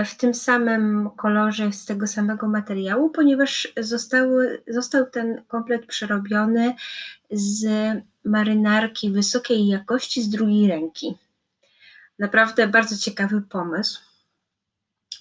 w 0.06 0.18
tym 0.18 0.34
samym 0.34 1.10
kolorze, 1.18 1.72
z 1.72 1.86
tego 1.86 2.08
samego 2.08 2.48
materiału, 2.48 3.10
ponieważ 3.10 3.74
zostały, 3.78 4.64
został 4.68 5.06
ten 5.06 5.42
komplet 5.48 5.86
przerobiony 5.86 6.76
z 7.32 7.66
marynarki 8.26 9.12
wysokiej 9.12 9.68
jakości 9.68 10.22
z 10.22 10.30
drugiej 10.30 10.68
ręki. 10.68 11.18
Naprawdę 12.20 12.68
bardzo 12.68 12.98
ciekawy 12.98 13.42
pomysł. 13.42 14.02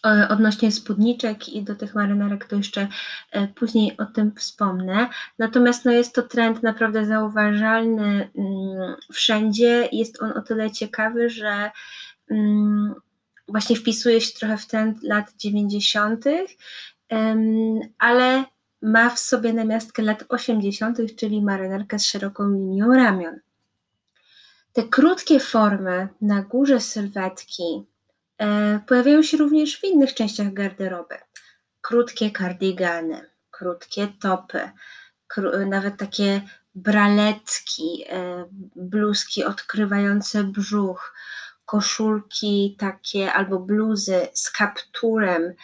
E, 0.06 0.28
odnośnie 0.28 0.72
spódniczek 0.72 1.48
i 1.48 1.62
do 1.62 1.74
tych 1.74 1.94
marynarek, 1.94 2.44
to 2.44 2.56
jeszcze 2.56 2.88
e, 3.30 3.48
później 3.48 3.96
o 3.96 4.04
tym 4.06 4.34
wspomnę. 4.34 5.08
Natomiast 5.38 5.84
no, 5.84 5.92
jest 5.92 6.14
to 6.14 6.22
trend 6.22 6.62
naprawdę 6.62 7.06
zauważalny 7.06 8.30
mm, 8.38 8.96
wszędzie. 9.12 9.88
Jest 9.92 10.22
on 10.22 10.32
o 10.32 10.42
tyle 10.42 10.70
ciekawy, 10.70 11.30
że 11.30 11.70
mm, 12.30 12.94
właśnie 13.52 13.76
wpisuje 13.76 14.20
się 14.20 14.32
trochę 14.32 14.56
w 14.56 14.66
ten 14.66 14.98
lat 15.02 15.32
90., 15.36 16.24
ale 17.98 18.44
ma 18.82 19.10
w 19.10 19.18
sobie 19.18 19.52
namiastkę 19.52 20.02
lat 20.02 20.24
80., 20.28 20.98
czyli 21.18 21.42
marynarkę 21.42 21.98
z 21.98 22.06
szeroką 22.06 22.50
linią 22.50 22.94
ramion. 22.94 23.40
Te 24.72 24.82
krótkie 24.82 25.40
formy 25.40 26.08
na 26.20 26.42
górze 26.42 26.80
sylwetki 26.80 27.86
e, 28.38 28.80
pojawiają 28.86 29.22
się 29.22 29.36
również 29.36 29.80
w 29.80 29.84
innych 29.84 30.14
częściach 30.14 30.52
garderoby. 30.52 31.14
Krótkie 31.80 32.30
kardigany, 32.30 33.30
krótkie 33.50 34.08
topy, 34.20 34.70
nawet 35.66 35.96
takie 35.96 36.40
braletki, 36.74 38.04
e, 38.10 38.44
bluzki 38.76 39.44
odkrywające 39.44 40.44
brzuch, 40.44 41.14
koszulki 41.66 42.76
takie 42.78 43.32
albo 43.32 43.58
bluzy 43.58 44.28
z 44.32 44.50
kapturem, 44.50 45.54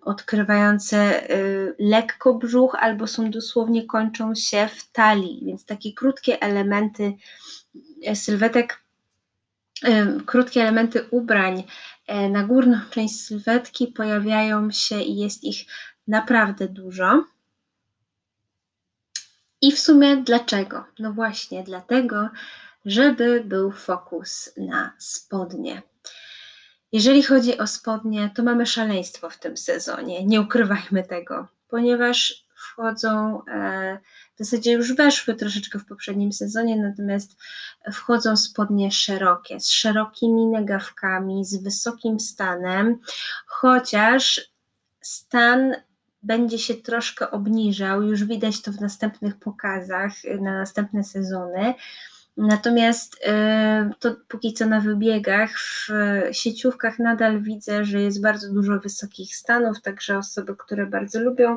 odkrywające 0.00 1.30
y, 1.30 1.74
lekko 1.78 2.34
brzuch, 2.34 2.74
albo 2.74 3.06
są 3.06 3.30
dosłownie 3.30 3.86
kończą 3.86 4.34
się 4.34 4.68
w 4.68 4.90
talii, 4.92 5.42
więc 5.46 5.64
takie 5.64 5.92
krótkie 5.92 6.42
elementy 6.42 7.12
e, 8.06 8.16
sylwetek, 8.16 8.80
krótkie 10.26 10.62
elementy 10.62 11.06
ubrań 11.10 11.64
e, 12.06 12.28
na 12.28 12.42
górną 12.42 12.80
część 12.90 13.20
sylwetki 13.20 13.86
pojawiają 13.86 14.70
się 14.70 15.00
i 15.00 15.16
jest 15.16 15.44
ich 15.44 15.66
naprawdę 16.08 16.68
dużo. 16.68 17.24
I 19.60 19.72
w 19.72 19.78
sumie 19.78 20.16
dlaczego? 20.16 20.84
No 20.98 21.12
właśnie, 21.12 21.62
dlatego, 21.62 22.28
żeby 22.86 23.44
był 23.44 23.70
fokus 23.72 24.50
na 24.56 24.92
spodnie. 24.98 25.82
Jeżeli 26.92 27.22
chodzi 27.22 27.58
o 27.58 27.66
spodnie, 27.66 28.30
to 28.34 28.42
mamy 28.42 28.66
szaleństwo 28.66 29.30
w 29.30 29.38
tym 29.38 29.56
sezonie, 29.56 30.24
nie 30.26 30.40
ukrywajmy 30.40 31.04
tego, 31.08 31.48
ponieważ 31.68 32.46
wchodzą, 32.54 33.42
e, 33.46 33.98
w 34.34 34.38
zasadzie 34.38 34.72
już 34.72 34.94
weszły 34.94 35.34
troszeczkę 35.34 35.78
w 35.78 35.86
poprzednim 35.86 36.32
sezonie, 36.32 36.76
natomiast 36.76 37.36
wchodzą 37.92 38.36
spodnie 38.36 38.92
szerokie, 38.92 39.60
z 39.60 39.70
szerokimi 39.70 40.46
nagawkami, 40.46 41.44
z 41.44 41.62
wysokim 41.62 42.20
stanem, 42.20 42.98
chociaż 43.46 44.50
stan 45.00 45.74
będzie 46.22 46.58
się 46.58 46.74
troszkę 46.74 47.30
obniżał, 47.30 48.02
już 48.02 48.24
widać 48.24 48.62
to 48.62 48.72
w 48.72 48.80
następnych 48.80 49.38
pokazach 49.38 50.12
na 50.40 50.58
następne 50.58 51.04
sezony. 51.04 51.74
Natomiast 52.36 53.14
y, 53.14 53.18
to 53.98 54.16
póki 54.28 54.52
co 54.52 54.66
na 54.66 54.80
wybiegach, 54.80 55.50
w 55.58 55.88
sieciówkach 56.32 56.98
nadal 56.98 57.42
widzę, 57.42 57.84
że 57.84 58.02
jest 58.02 58.22
bardzo 58.22 58.52
dużo 58.52 58.80
wysokich 58.80 59.36
stanów, 59.36 59.82
także 59.82 60.18
osoby, 60.18 60.56
które 60.56 60.86
bardzo 60.86 61.20
lubią 61.20 61.56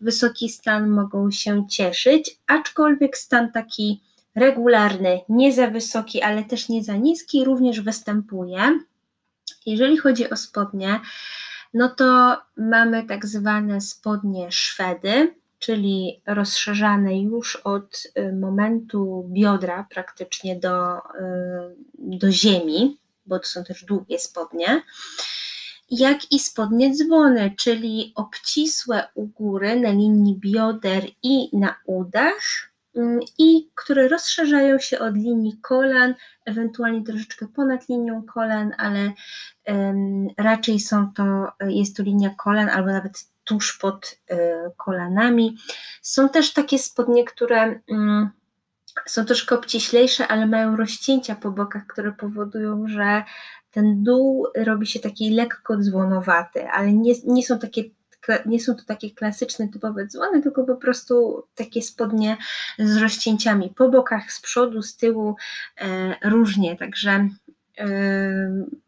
wysoki 0.00 0.48
stan, 0.48 0.90
mogą 0.90 1.30
się 1.30 1.66
cieszyć, 1.68 2.36
aczkolwiek 2.46 3.16
stan 3.16 3.52
taki 3.52 4.00
regularny, 4.34 5.20
nie 5.28 5.52
za 5.52 5.66
wysoki, 5.66 6.22
ale 6.22 6.44
też 6.44 6.68
nie 6.68 6.84
za 6.84 6.96
niski, 6.96 7.44
również 7.44 7.80
występuje. 7.80 8.78
Jeżeli 9.66 9.96
chodzi 9.96 10.30
o 10.30 10.36
spodnie, 10.36 11.00
no 11.74 11.88
to 11.88 12.38
mamy 12.56 13.04
tak 13.04 13.26
zwane 13.26 13.80
spodnie 13.80 14.52
Szwedy 14.52 15.34
czyli 15.58 16.22
rozszerzane 16.26 17.20
już 17.20 17.56
od 17.56 18.02
y, 18.18 18.32
momentu 18.32 19.28
biodra 19.32 19.86
praktycznie 19.90 20.56
do, 20.56 20.96
y, 20.96 21.00
do 21.94 22.32
ziemi, 22.32 22.98
bo 23.26 23.38
to 23.38 23.46
są 23.46 23.64
też 23.64 23.84
długie 23.84 24.18
spodnie, 24.18 24.82
jak 25.90 26.32
i 26.32 26.38
spodnie 26.38 26.94
dzwony, 26.94 27.54
czyli 27.58 28.12
obcisłe 28.14 29.08
u 29.14 29.26
góry 29.26 29.80
na 29.80 29.90
linii 29.90 30.36
bioder 30.36 31.04
i 31.22 31.56
na 31.58 31.76
udach, 31.86 32.70
mm, 32.96 33.20
i 33.38 33.70
które 33.74 34.08
rozszerzają 34.08 34.78
się 34.78 34.98
od 34.98 35.16
linii 35.16 35.58
kolan, 35.62 36.14
ewentualnie 36.44 37.04
troszeczkę 37.04 37.46
ponad 37.46 37.88
linią 37.88 38.22
kolan, 38.22 38.74
ale 38.78 39.12
um, 39.66 40.28
raczej 40.38 40.80
są 40.80 41.12
to, 41.12 41.48
jest 41.68 41.96
to 41.96 42.02
linia 42.02 42.30
kolan 42.30 42.68
albo 42.68 42.92
nawet 42.92 43.28
tuż 43.48 43.78
pod 43.78 44.20
y, 44.30 44.36
kolanami. 44.76 45.56
Są 46.02 46.28
też 46.28 46.52
takie 46.52 46.78
spodnie, 46.78 47.24
które 47.24 47.80
mm, 47.90 48.30
są 49.06 49.24
troszkę 49.24 49.54
obciślejsze, 49.54 50.28
ale 50.28 50.46
mają 50.46 50.76
rozcięcia 50.76 51.34
po 51.34 51.50
bokach, 51.50 51.86
które 51.86 52.12
powodują, 52.12 52.88
że 52.88 53.24
ten 53.70 54.02
dół 54.02 54.46
robi 54.56 54.86
się 54.86 55.00
taki 55.00 55.30
lekko 55.30 55.76
dzwonowaty, 55.76 56.68
ale 56.68 56.92
nie, 56.92 57.14
nie 57.24 57.46
są 57.46 57.58
takie 57.58 57.84
nie 58.46 58.60
są 58.60 58.74
to 58.74 58.84
takie 58.84 59.10
klasyczne, 59.10 59.68
typowe 59.68 60.06
dzwony, 60.06 60.42
tylko 60.42 60.64
po 60.64 60.76
prostu 60.76 61.42
takie 61.54 61.82
spodnie 61.82 62.36
z 62.78 62.96
rozcięciami 62.96 63.72
po 63.76 63.88
bokach, 63.88 64.32
z 64.32 64.40
przodu, 64.40 64.82
z 64.82 64.96
tyłu, 64.96 65.36
e, 65.80 66.14
różnie, 66.30 66.76
także 66.76 67.28
e, 67.78 67.88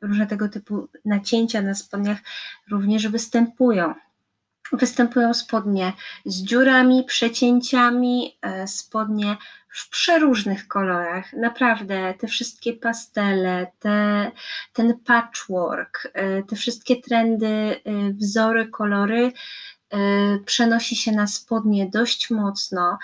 różne 0.00 0.26
tego 0.26 0.48
typu 0.48 0.88
nacięcia 1.04 1.62
na 1.62 1.74
spodniach 1.74 2.18
również 2.70 3.08
występują. 3.08 3.94
Występują 4.72 5.34
spodnie 5.34 5.92
z 6.24 6.42
dziurami, 6.42 7.04
przecięciami, 7.04 8.38
e, 8.42 8.68
spodnie 8.68 9.36
w 9.68 9.90
przeróżnych 9.90 10.68
kolorach. 10.68 11.32
Naprawdę, 11.32 12.14
te 12.14 12.26
wszystkie 12.26 12.72
pastele, 12.72 13.66
te, 13.78 14.30
ten 14.72 14.98
patchwork, 15.04 16.10
e, 16.14 16.42
te 16.42 16.56
wszystkie 16.56 16.96
trendy, 16.96 17.46
e, 17.46 17.80
wzory, 18.12 18.68
kolory 18.68 19.32
przenosi 20.46 20.96
się 20.96 21.12
na 21.12 21.26
spodnie 21.26 21.90
dość 21.92 22.30
mocno. 22.30 22.98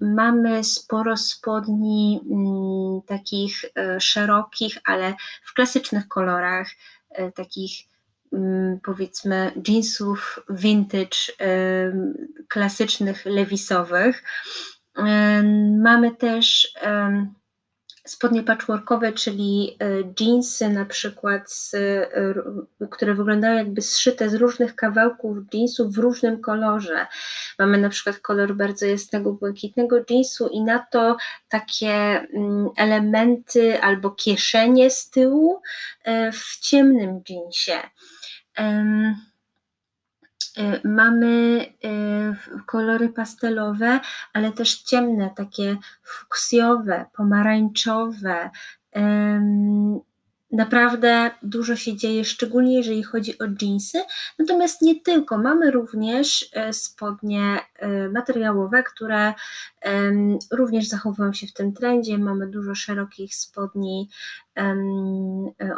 Mamy 0.00 0.64
sporo 0.64 1.16
spodni 1.16 2.20
mm, 2.30 3.02
takich 3.06 3.64
szerokich, 3.98 4.78
ale 4.84 5.14
w 5.44 5.54
klasycznych 5.54 6.08
kolorach, 6.08 6.68
takich 7.34 7.70
Mm, 7.70 7.95
powiedzmy 8.84 9.52
jeansów 9.68 10.40
vintage, 10.50 11.16
klasycznych, 12.48 13.24
lewisowych. 13.24 14.22
mamy 15.82 16.16
też 16.16 16.74
spodnie 18.06 18.42
patchworkowe, 18.42 19.12
czyli 19.12 19.76
e, 19.80 19.86
jeansy 20.20 20.68
na 20.68 20.84
przykład, 20.84 21.52
z, 21.52 21.74
e, 21.74 22.08
które 22.90 23.14
wyglądają 23.14 23.56
jakby 23.56 23.82
zszyte 23.82 24.30
z 24.30 24.34
różnych 24.34 24.74
kawałków 24.76 25.36
jeansów 25.52 25.94
w 25.94 25.98
różnym 25.98 26.40
kolorze. 26.40 27.06
Mamy 27.58 27.78
na 27.78 27.88
przykład 27.88 28.18
kolor 28.18 28.54
bardzo 28.54 28.86
jasnego, 28.86 29.32
błękitnego 29.32 29.96
jeansu 30.10 30.48
i 30.48 30.60
na 30.60 30.78
to 30.78 31.16
takie 31.48 31.90
mm, 31.90 32.68
elementy 32.76 33.82
albo 33.82 34.10
kieszenie 34.10 34.90
z 34.90 35.10
tyłu 35.10 35.62
e, 36.04 36.32
w 36.32 36.58
ciemnym 36.60 37.20
jeansie. 37.28 37.90
Y, 40.58 40.80
mamy 40.84 41.66
y, 41.84 42.62
kolory 42.66 43.08
pastelowe, 43.08 44.00
ale 44.32 44.52
też 44.52 44.82
ciemne, 44.82 45.30
takie 45.36 45.76
fuksjowe, 46.02 47.06
pomarańczowe, 47.12 48.50
Naprawdę 50.52 51.30
dużo 51.42 51.76
się 51.76 51.96
dzieje, 51.96 52.24
szczególnie 52.24 52.76
jeżeli 52.76 53.02
chodzi 53.02 53.38
o 53.38 53.44
jeansy. 53.62 53.98
Natomiast 54.38 54.82
nie 54.82 55.00
tylko, 55.00 55.38
mamy 55.38 55.70
również 55.70 56.50
e, 56.52 56.72
spodnie 56.72 57.60
e, 57.78 58.08
materiałowe, 58.08 58.82
które 58.82 59.34
również 60.50 60.88
zachowują 60.88 61.32
się 61.32 61.46
w 61.46 61.52
tym 61.52 61.72
trendzie. 61.72 62.18
Mamy 62.18 62.46
dużo 62.46 62.74
szerokich 62.74 63.34
spodni 63.34 64.08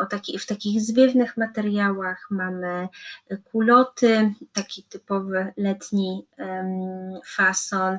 o 0.00 0.06
taki, 0.06 0.38
w 0.38 0.46
takich 0.46 0.80
zwiewnych 0.80 1.36
materiałach. 1.36 2.26
Mamy 2.30 2.88
kuloty, 3.44 4.34
taki 4.52 4.82
typowy 4.82 5.52
letni 5.56 6.26
fason. 7.26 7.98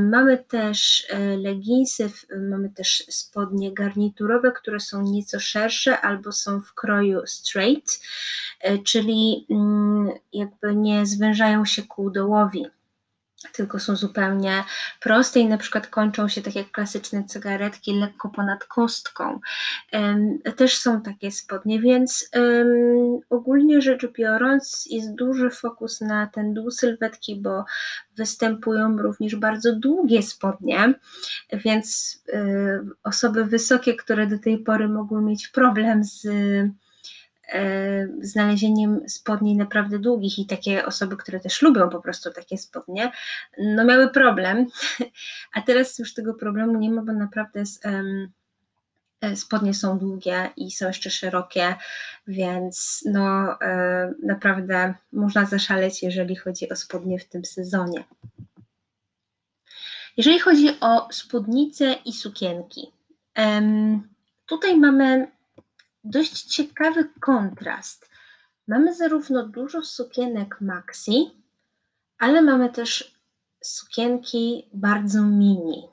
Mamy 0.00 0.38
też 0.38 1.06
e, 1.10 1.36
leginsy, 1.36 2.10
mamy 2.50 2.70
też 2.70 3.04
spodnie 3.08 3.74
garniturowe, 3.74 4.52
które 4.52 4.80
są 4.80 5.02
nieco 5.02 5.40
szersze 5.40 6.00
albo 6.00 6.32
są 6.32 6.60
w 6.60 6.74
kroju 6.74 7.26
straight, 7.26 8.00
e, 8.60 8.78
czyli 8.78 9.46
mm, 9.50 10.10
jakby 10.32 10.76
nie 10.76 11.06
zwężają 11.06 11.64
się 11.64 11.82
ku 11.82 12.10
dołowi 12.10 12.66
tylko 13.52 13.78
są 13.78 13.96
zupełnie 13.96 14.64
proste 15.00 15.40
i 15.40 15.46
na 15.46 15.58
przykład 15.58 15.86
kończą 15.86 16.28
się 16.28 16.42
tak 16.42 16.54
jak 16.54 16.70
klasyczne 16.70 17.24
cygaretki 17.24 17.92
lekko 17.94 18.28
ponad 18.28 18.64
kostką. 18.64 19.40
Też 20.56 20.76
są 20.76 21.02
takie 21.02 21.30
spodnie, 21.30 21.80
więc 21.80 22.30
ogólnie 23.30 23.82
rzecz 23.82 24.06
biorąc 24.12 24.88
jest 24.90 25.14
duży 25.14 25.50
fokus 25.50 26.00
na 26.00 26.26
ten 26.26 26.54
dół 26.54 26.70
sylwetki, 26.70 27.36
bo 27.36 27.64
występują 28.16 28.96
również 28.96 29.36
bardzo 29.36 29.76
długie 29.76 30.22
spodnie, 30.22 30.94
więc 31.52 32.18
y, 32.28 32.80
osoby 33.04 33.44
wysokie, 33.44 33.94
które 33.94 34.26
do 34.26 34.38
tej 34.38 34.58
pory 34.58 34.88
mogły 34.88 35.22
mieć 35.22 35.48
problem 35.48 36.04
z 36.04 36.26
E, 36.26 36.87
znalezieniem 38.20 39.08
spodni 39.08 39.56
naprawdę 39.56 39.98
długich 39.98 40.38
i 40.38 40.46
takie 40.46 40.86
osoby, 40.86 41.16
które 41.16 41.40
też 41.40 41.62
lubią 41.62 41.88
po 41.90 42.00
prostu 42.00 42.32
takie 42.32 42.58
spodnie, 42.58 43.12
no 43.58 43.84
miały 43.84 44.10
problem, 44.10 44.66
a 45.54 45.62
teraz 45.62 45.98
już 45.98 46.14
tego 46.14 46.34
problemu 46.34 46.78
nie 46.78 46.90
ma, 46.90 47.02
bo 47.02 47.12
naprawdę 47.12 47.62
e, 49.20 49.36
spodnie 49.36 49.74
są 49.74 49.98
długie 49.98 50.50
i 50.56 50.70
są 50.70 50.86
jeszcze 50.86 51.10
szerokie, 51.10 51.74
więc 52.26 53.04
no 53.06 53.56
e, 53.60 54.12
naprawdę 54.22 54.94
można 55.12 55.46
zaszaleć, 55.46 56.02
jeżeli 56.02 56.36
chodzi 56.36 56.68
o 56.68 56.76
spodnie 56.76 57.18
w 57.18 57.28
tym 57.28 57.44
sezonie. 57.44 58.04
Jeżeli 60.16 60.38
chodzi 60.38 60.68
o 60.80 61.08
spódnice 61.12 61.94
i 62.04 62.12
sukienki, 62.12 62.92
tutaj 64.46 64.76
mamy 64.76 65.37
dość 66.10 66.42
ciekawy 66.42 67.08
kontrast. 67.20 68.10
Mamy 68.68 68.94
zarówno 68.94 69.48
dużo 69.48 69.82
sukienek 69.82 70.60
maxi, 70.60 71.30
ale 72.18 72.42
mamy 72.42 72.70
też 72.70 73.18
sukienki 73.64 74.68
bardzo 74.72 75.22
mini. 75.22 75.88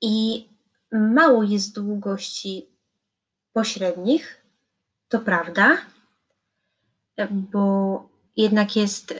I 0.00 0.48
mało 0.92 1.42
jest 1.42 1.74
długości 1.74 2.66
pośrednich, 3.52 4.46
to 5.08 5.20
prawda, 5.20 5.76
bo 7.30 8.15
jednak 8.36 8.76
jest 8.76 9.14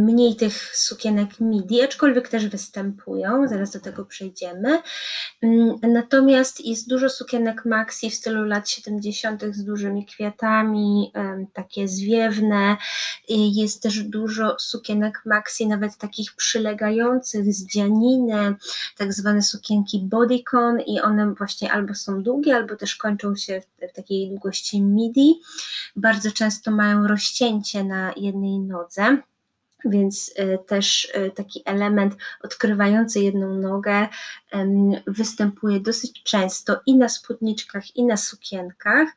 mniej 0.00 0.36
tych 0.36 0.76
sukienek 0.76 1.40
midi, 1.40 1.82
aczkolwiek 1.82 2.28
też 2.28 2.48
występują, 2.48 3.48
zaraz 3.48 3.70
do 3.70 3.80
tego 3.80 4.04
przejdziemy. 4.04 4.82
Um, 5.42 5.74
natomiast 5.82 6.66
jest 6.66 6.88
dużo 6.88 7.08
sukienek 7.08 7.64
maxi 7.64 8.10
w 8.10 8.14
stylu 8.14 8.44
lat 8.44 8.68
70. 8.68 9.42
z 9.50 9.64
dużymi 9.64 10.06
kwiatami, 10.06 11.12
takie 11.52 11.88
zwiewne. 11.88 12.76
Jest 13.28 13.82
też 13.82 14.02
dużo 14.02 14.56
sukienek 14.58 15.22
maxi, 15.26 15.66
nawet 15.66 15.96
takich 15.96 16.32
przylegających 16.36 17.54
z 17.54 17.66
dzianiny, 17.66 18.54
tak 18.96 19.12
zwane 19.12 19.42
sukienki 19.42 20.00
bodycon 20.02 20.80
i 20.80 21.00
one 21.00 21.34
właśnie 21.34 21.72
albo 21.72 21.94
są 21.94 22.22
długie, 22.22 22.56
albo 22.56 22.76
też 22.76 22.96
kończą 22.96 23.36
się 23.36 23.60
w, 23.60 23.92
takiej 23.96 24.28
długości 24.28 24.82
midi. 24.82 25.40
Bardzo 25.96 26.32
często 26.32 26.70
mają 26.70 27.06
rozcięcie 27.06 27.84
na 27.84 28.12
jednej 28.30 28.58
nodze. 28.58 29.16
Więc 29.84 30.32
e, 30.36 30.58
też 30.58 31.08
e, 31.14 31.30
taki 31.30 31.62
element 31.64 32.16
odkrywający 32.42 33.20
jedną 33.20 33.54
nogę 33.54 34.08
występuje 35.06 35.80
dosyć 35.80 36.22
często 36.22 36.80
i 36.86 36.96
na 36.96 37.08
spódniczkach, 37.08 37.96
i 37.96 38.04
na 38.04 38.16
sukienkach. 38.16 39.08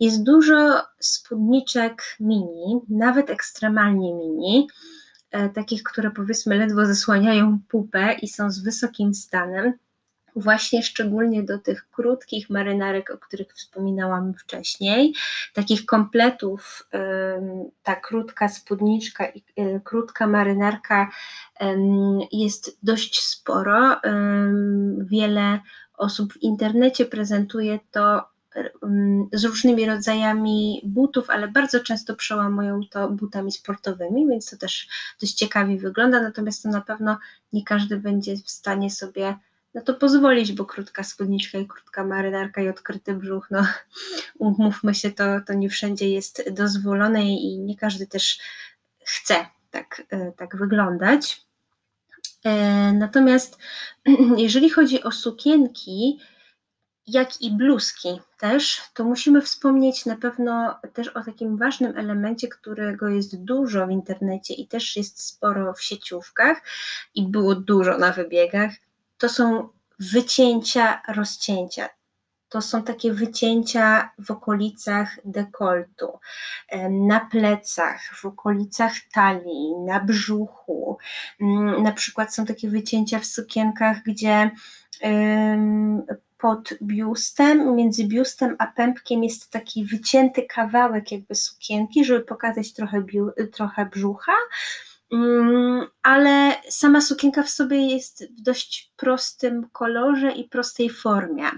Jest 0.00 0.22
dużo 0.22 0.82
spódniczek 0.98 2.02
mini, 2.20 2.80
nawet 2.88 3.30
ekstremalnie 3.30 4.14
mini, 4.14 4.68
e, 5.30 5.48
takich, 5.48 5.82
które 5.82 6.10
powiedzmy 6.10 6.56
ledwo 6.56 6.86
zasłaniają 6.86 7.58
pupę 7.68 8.16
i 8.22 8.28
są 8.28 8.50
z 8.50 8.58
wysokim 8.58 9.14
stanem 9.14 9.72
właśnie 10.36 10.82
szczególnie 10.82 11.42
do 11.42 11.58
tych 11.58 11.90
krótkich 11.90 12.50
marynarek, 12.50 13.10
o 13.10 13.18
których 13.18 13.54
wspominałam 13.54 14.34
wcześniej, 14.34 15.14
takich 15.54 15.86
kompletów, 15.86 16.88
ta 17.82 17.96
krótka 17.96 18.48
spódniczka 18.48 19.26
i 19.26 19.42
y, 19.60 19.80
krótka 19.84 20.26
marynarka 20.26 21.10
jest 22.32 22.78
dość 22.82 23.20
sporo. 23.20 23.96
Wiele 24.98 25.60
osób 25.96 26.32
w 26.32 26.42
internecie 26.42 27.04
prezentuje 27.04 27.78
to 27.90 28.24
z 29.32 29.44
różnymi 29.44 29.86
rodzajami 29.86 30.80
butów, 30.84 31.30
ale 31.30 31.48
bardzo 31.48 31.80
często 31.80 32.16
przełamują 32.16 32.80
to 32.90 33.08
butami 33.08 33.52
sportowymi, 33.52 34.26
więc 34.28 34.50
to 34.50 34.56
też 34.56 34.88
dość 35.20 35.34
ciekawie 35.34 35.78
wygląda, 35.78 36.22
natomiast 36.22 36.62
to 36.62 36.68
na 36.68 36.80
pewno 36.80 37.18
nie 37.52 37.64
każdy 37.64 37.96
będzie 37.96 38.36
w 38.36 38.50
stanie 38.50 38.90
sobie 38.90 39.36
no 39.76 39.82
to 39.82 39.94
pozwolić, 39.94 40.52
bo 40.52 40.64
krótka 40.64 41.02
spódniczka 41.04 41.58
i 41.58 41.66
krótka 41.66 42.04
marynarka 42.04 42.62
i 42.62 42.68
odkryty 42.68 43.14
brzuch, 43.14 43.48
no 43.50 43.66
umówmy 44.38 44.94
się, 44.94 45.10
to, 45.10 45.24
to 45.46 45.54
nie 45.54 45.68
wszędzie 45.68 46.10
jest 46.10 46.50
dozwolone 46.52 47.24
i 47.24 47.58
nie 47.58 47.76
każdy 47.76 48.06
też 48.06 48.38
chce 49.04 49.46
tak, 49.70 50.02
e, 50.10 50.32
tak 50.32 50.56
wyglądać. 50.56 51.46
E, 52.44 52.92
natomiast 52.92 53.58
jeżeli 54.36 54.70
chodzi 54.70 55.02
o 55.02 55.12
sukienki, 55.12 56.20
jak 57.06 57.42
i 57.42 57.50
bluzki 57.50 58.20
też, 58.38 58.82
to 58.94 59.04
musimy 59.04 59.42
wspomnieć 59.42 60.06
na 60.06 60.16
pewno 60.16 60.80
też 60.92 61.08
o 61.08 61.24
takim 61.24 61.56
ważnym 61.56 61.98
elemencie, 61.98 62.48
którego 62.48 63.08
jest 63.08 63.44
dużo 63.44 63.86
w 63.86 63.90
internecie 63.90 64.54
i 64.54 64.66
też 64.66 64.96
jest 64.96 65.22
sporo 65.22 65.74
w 65.74 65.82
sieciówkach 65.82 66.62
i 67.14 67.22
było 67.22 67.54
dużo 67.54 67.98
na 67.98 68.12
wybiegach, 68.12 68.70
to 69.18 69.28
są 69.28 69.68
wycięcia, 70.00 71.02
rozcięcia. 71.08 71.88
To 72.48 72.62
są 72.62 72.82
takie 72.82 73.12
wycięcia 73.12 74.10
w 74.18 74.30
okolicach 74.30 75.16
dekoltu, 75.24 76.18
na 76.90 77.20
plecach, 77.20 78.00
w 78.14 78.24
okolicach 78.24 78.92
talii, 79.12 79.74
na 79.86 80.00
brzuchu. 80.00 80.98
Mm, 81.40 81.82
na 81.82 81.92
przykład 81.92 82.34
są 82.34 82.46
takie 82.46 82.68
wycięcia 82.68 83.18
w 83.18 83.26
sukienkach, 83.26 84.02
gdzie 84.02 84.50
pod 86.38 86.74
biustem, 86.82 87.76
między 87.76 88.04
biustem 88.04 88.56
a 88.58 88.66
pępkiem 88.66 89.24
jest 89.24 89.50
taki 89.50 89.84
wycięty 89.84 90.42
kawałek 90.42 91.12
jakby 91.12 91.34
sukienki, 91.34 92.04
żeby 92.04 92.20
pokazać 92.24 92.72
trochę, 92.72 93.04
trochę 93.52 93.86
brzucha 93.86 94.32
ale 96.02 96.54
sama 96.68 97.00
sukienka 97.00 97.42
w 97.42 97.50
sobie 97.50 97.76
jest 97.76 98.28
w 98.38 98.40
dość 98.40 98.92
prostym 98.96 99.68
kolorze 99.72 100.32
i 100.32 100.48
prostej 100.48 100.90
formie. 100.90 101.50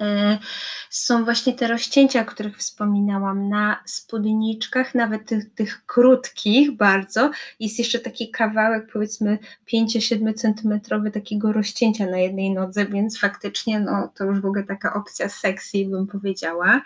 E, 0.00 0.38
są 0.90 1.24
właśnie 1.24 1.52
te 1.52 1.66
rozcięcia, 1.66 2.22
o 2.22 2.24
których 2.24 2.58
wspominałam, 2.58 3.48
na 3.48 3.82
spódniczkach, 3.86 4.94
nawet 4.94 5.28
tych, 5.28 5.54
tych 5.54 5.86
krótkich 5.86 6.76
bardzo. 6.76 7.30
Jest 7.60 7.78
jeszcze 7.78 7.98
taki 7.98 8.30
kawałek, 8.30 8.92
powiedzmy 8.92 9.38
5-7 9.72 10.34
centymetrowy 10.34 11.10
takiego 11.10 11.52
rozcięcia 11.52 12.06
na 12.06 12.18
jednej 12.18 12.50
nodze, 12.50 12.86
więc 12.86 13.18
faktycznie 13.18 13.80
no, 13.80 14.12
to 14.14 14.24
już 14.24 14.40
w 14.40 14.46
ogóle 14.46 14.64
taka 14.64 14.94
opcja 14.94 15.28
sexy, 15.28 15.84
bym 15.86 16.06
powiedziała. 16.06 16.82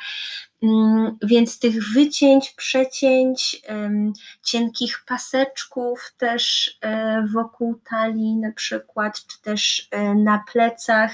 Mm, 0.62 1.18
więc 1.22 1.58
tych 1.58 1.92
wycięć, 1.94 2.50
przecięć, 2.50 3.62
cienkich 4.42 5.04
paseczków 5.06 6.14
też 6.16 6.78
e, 6.80 7.26
wokół 7.32 7.80
talii 7.90 8.36
na 8.36 8.52
przykład, 8.52 9.26
czy 9.26 9.42
też 9.42 9.88
e, 9.90 10.14
na 10.14 10.44
plecach 10.52 11.10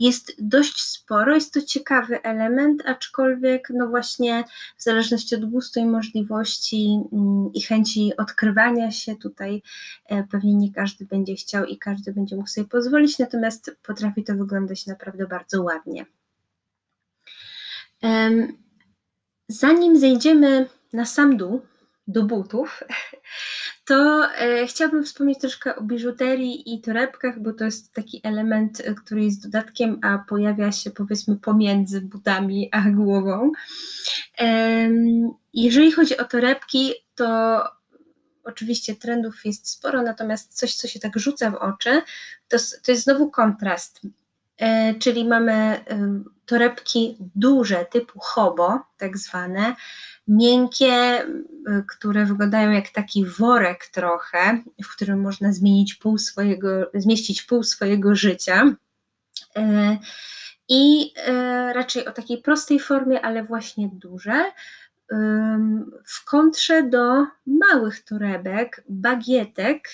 jest 0.00 0.32
dość 0.38 0.82
sporo. 0.82 1.34
Jest 1.34 1.54
to 1.54 1.62
ciekawy 1.62 2.22
element, 2.22 2.82
aczkolwiek 2.86 3.68
no 3.74 3.88
właśnie 3.88 4.44
w 4.76 4.82
zależności 4.82 5.34
od 5.34 5.44
gustu 5.44 5.80
i 5.80 5.84
możliwości 5.84 7.00
mm, 7.12 7.50
i 7.54 7.62
chęci 7.62 8.12
odkrywania 8.16 8.90
się 8.90 9.16
tutaj 9.16 9.62
e, 10.06 10.22
pewnie 10.22 10.54
nie 10.54 10.72
każdy 10.72 11.04
będzie 11.04 11.34
chciał 11.34 11.64
i 11.64 11.78
każdy 11.78 12.12
będzie 12.12 12.36
mógł 12.36 12.48
sobie 12.48 12.68
pozwolić, 12.68 13.18
natomiast 13.18 13.76
potrafi 13.82 14.24
to 14.24 14.34
wyglądać 14.34 14.86
naprawdę 14.86 15.26
bardzo 15.26 15.62
ładnie. 15.62 16.06
Zanim 19.52 19.98
zejdziemy 19.98 20.68
na 20.92 21.04
sam 21.04 21.36
dół, 21.36 21.62
do 22.06 22.22
butów, 22.22 22.80
to 23.88 24.28
e, 24.34 24.66
chciałabym 24.66 25.04
wspomnieć 25.04 25.38
troszkę 25.38 25.76
o 25.76 25.82
biżuterii 25.82 26.74
i 26.74 26.80
torebkach, 26.80 27.40
bo 27.42 27.52
to 27.52 27.64
jest 27.64 27.92
taki 27.92 28.20
element, 28.24 28.80
e, 28.80 28.94
który 28.94 29.24
jest 29.24 29.42
dodatkiem, 29.42 29.98
a 30.02 30.18
pojawia 30.18 30.72
się 30.72 30.90
powiedzmy 30.90 31.36
pomiędzy 31.36 32.00
butami 32.00 32.68
a 32.72 32.90
głową. 32.90 33.52
E, 34.40 34.88
jeżeli 35.54 35.92
chodzi 35.92 36.16
o 36.16 36.24
torebki, 36.24 36.92
to 37.14 37.62
oczywiście 38.44 38.96
trendów 38.96 39.44
jest 39.44 39.70
sporo, 39.70 40.02
natomiast 40.02 40.58
coś, 40.58 40.74
co 40.74 40.88
się 40.88 41.00
tak 41.00 41.18
rzuca 41.18 41.50
w 41.50 41.54
oczy, 41.54 42.02
to, 42.48 42.56
to 42.84 42.92
jest 42.92 43.04
znowu 43.04 43.30
kontrast. 43.30 44.00
E, 44.62 44.94
czyli 44.94 45.24
mamy 45.24 45.52
e, 45.52 45.84
torebki 46.46 47.16
duże, 47.34 47.86
typu 47.90 48.20
hobo, 48.22 48.80
tak 48.96 49.18
zwane, 49.18 49.74
miękkie, 50.28 51.26
które 51.88 52.26
wyglądają 52.26 52.70
jak 52.70 52.88
taki 52.88 53.26
worek 53.26 53.86
trochę, 53.86 54.62
w 54.84 54.88
którym 54.96 55.20
można 55.20 55.52
zmienić 55.52 55.94
pół 55.94 56.18
swojego, 56.18 56.90
zmieścić 56.94 57.42
pół 57.42 57.62
swojego 57.62 58.14
życia. 58.14 58.74
E, 59.56 59.98
I 60.68 61.12
raczej 61.72 62.06
o 62.06 62.12
takiej 62.12 62.38
prostej 62.38 62.80
formie, 62.80 63.20
ale 63.20 63.44
właśnie 63.44 63.90
duże. 63.92 64.44
W 66.06 66.24
kontrze 66.24 66.82
do 66.82 67.26
małych 67.46 68.04
torebek, 68.04 68.84
bagietek, 68.88 69.88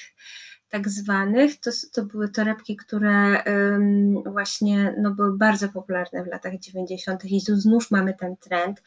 tak 0.69 0.89
zwanych, 0.89 1.61
to, 1.61 1.71
to 1.93 2.03
były 2.03 2.29
torebki, 2.29 2.77
które 2.77 3.43
właśnie 4.27 4.95
no, 4.99 5.11
były 5.11 5.37
bardzo 5.37 5.69
popularne 5.69 6.25
w 6.25 6.27
latach 6.27 6.59
90. 6.59 7.25
i 7.25 7.45
tu 7.45 7.57
znów 7.57 7.91
mamy 7.91 8.15
ten 8.15 8.37
trend. 8.37 8.83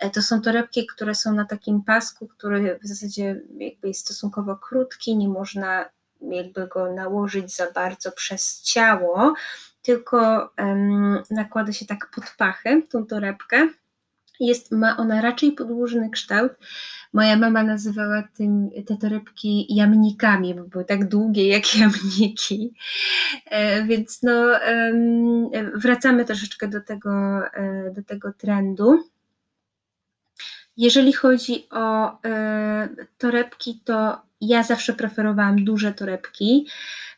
E, 0.00 0.10
to 0.10 0.22
są 0.22 0.40
torebki, 0.40 0.86
które 0.86 1.14
są 1.14 1.34
na 1.34 1.44
takim 1.44 1.82
pasku, 1.82 2.28
który 2.28 2.78
w 2.82 2.86
zasadzie 2.86 3.40
jakby 3.58 3.88
jest 3.88 4.00
stosunkowo 4.00 4.56
krótki, 4.56 5.16
nie 5.16 5.28
można 5.28 5.90
jakby 6.20 6.66
go 6.66 6.92
nałożyć 6.92 7.56
za 7.56 7.70
bardzo 7.70 8.12
przez 8.12 8.62
ciało, 8.62 9.34
tylko 9.82 10.50
um, 10.58 11.22
nakłada 11.30 11.72
się 11.72 11.86
tak 11.86 12.10
pod 12.14 12.24
pachy 12.38 12.82
tą 12.90 13.06
torebkę. 13.06 13.68
Jest, 14.40 14.72
ma 14.72 14.96
ona 14.96 15.20
raczej 15.20 15.52
podłużny 15.52 16.10
kształt, 16.10 16.52
Moja 17.12 17.36
mama 17.36 17.62
nazywała 17.62 18.22
tym, 18.22 18.70
te 18.86 18.96
torebki 18.96 19.74
jamnikami, 19.74 20.54
bo 20.54 20.62
były 20.62 20.84
tak 20.84 21.08
długie 21.08 21.48
jak 21.48 21.74
jamniki. 21.78 22.74
E, 23.46 23.84
więc 23.84 24.22
no, 24.22 24.52
wracamy 25.74 26.24
troszeczkę 26.24 26.68
do 26.68 26.80
tego, 26.80 27.10
e, 27.54 27.90
do 27.90 28.02
tego 28.02 28.32
trendu. 28.32 29.04
Jeżeli 30.76 31.12
chodzi 31.12 31.66
o 31.70 32.18
e, 32.24 32.88
torebki, 33.18 33.80
to 33.84 34.22
ja 34.40 34.62
zawsze 34.62 34.92
preferowałam 34.92 35.64
duże 35.64 35.92
torebki, 35.92 36.66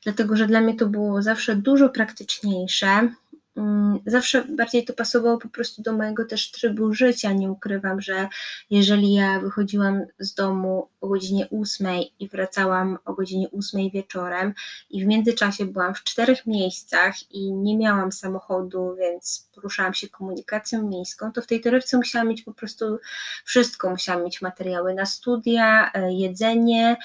dlatego 0.05 0.37
że 0.37 0.47
dla 0.47 0.61
mnie 0.61 0.75
to 0.75 0.87
było 0.87 1.23
zawsze 1.23 1.57
dużo 1.57 1.89
praktyczniejsze. 1.89 3.09
Mm, 3.57 3.99
zawsze 4.07 4.45
bardziej 4.45 4.85
to 4.85 4.93
pasowało 4.93 5.39
po 5.39 5.49
prostu 5.49 5.83
do 5.83 5.93
mojego 5.93 6.25
też 6.25 6.51
trybu 6.51 6.95
życia. 6.95 7.33
Nie 7.33 7.51
ukrywam, 7.51 8.01
że 8.01 8.29
jeżeli 8.71 9.15
ja 9.15 9.41
wychodziłam 9.41 10.03
z 10.19 10.35
domu 10.35 10.89
o 11.03 11.09
godzinie 11.09 11.49
8 11.63 11.87
i 12.19 12.29
wracałam 12.29 12.99
o 13.05 13.13
godzinie 13.15 13.49
8 13.51 13.91
wieczorem. 13.91 14.55
I 14.91 15.05
w 15.05 15.07
międzyczasie 15.07 15.65
byłam 15.65 15.95
w 15.95 16.05
czterech 16.05 16.47
miejscach 16.47 17.33
i 17.33 17.53
nie 17.53 17.77
miałam 17.77 18.13
samochodu, 18.13 18.95
więc 18.99 19.49
poruszałam 19.55 19.95
się 19.95 20.09
komunikacją 20.09 20.89
miejską, 20.89 21.33
to 21.33 21.43
w 21.43 21.47
tej 21.47 21.61
torebce 21.61 21.97
musiałam 21.97 22.29
mieć 22.29 22.43
po 22.43 22.55
prostu 22.55 22.99
wszystko. 23.45 23.91
Musiałam 23.91 24.25
mieć 24.25 24.43
materiały 24.43 24.95
na 24.95 25.07
studia, 25.07 25.91
e, 25.95 26.13
jedzenie, 26.13 26.97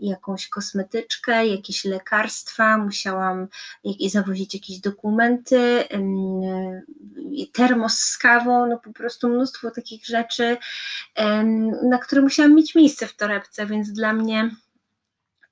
jakąś 0.00 0.48
kosmetyczkę, 0.48 1.46
jakieś 1.46 1.84
lekarstwa, 1.84 2.78
musiałam 2.78 3.48
zawozić 4.08 4.54
jakieś 4.54 4.78
dokumenty, 4.78 5.84
termos 7.52 7.98
z 7.98 8.18
kawą, 8.18 8.66
no 8.66 8.78
po 8.78 8.92
prostu 8.92 9.28
mnóstwo 9.28 9.70
takich 9.70 10.06
rzeczy, 10.06 10.56
na 11.82 11.98
które 11.98 12.22
musiałam 12.22 12.54
mieć 12.54 12.74
miejsce 12.74 12.87
w 12.96 13.16
torebce, 13.16 13.66
więc 13.66 13.92
dla 13.92 14.12
mnie 14.12 14.50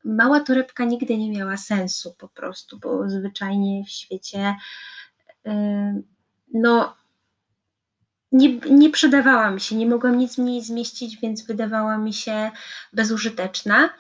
mała 0.05 0.41
torebka 0.41 0.85
nigdy 0.85 1.19
nie 1.19 1.31
miała 1.31 1.57
sensu 1.57 2.15
po 2.19 2.29
prostu, 2.29 2.79
bo 2.79 3.09
zwyczajnie 3.09 3.85
w 3.85 3.91
świecie 3.91 4.57
no 6.55 6.97
nie, 8.33 8.59
nie 8.59 8.91
przydawała 8.91 9.51
mi 9.51 9.61
się, 9.61 9.77
nie 9.77 9.87
mogłam 9.87 10.19
nic 10.19 10.35
w 10.35 10.39
niej 10.39 10.63
zmieścić, 10.63 11.17
więc 11.17 11.47
wydawała 11.47 11.99
mi 11.99 12.13
się 12.13 12.51
bezużyteczna. 12.93 13.91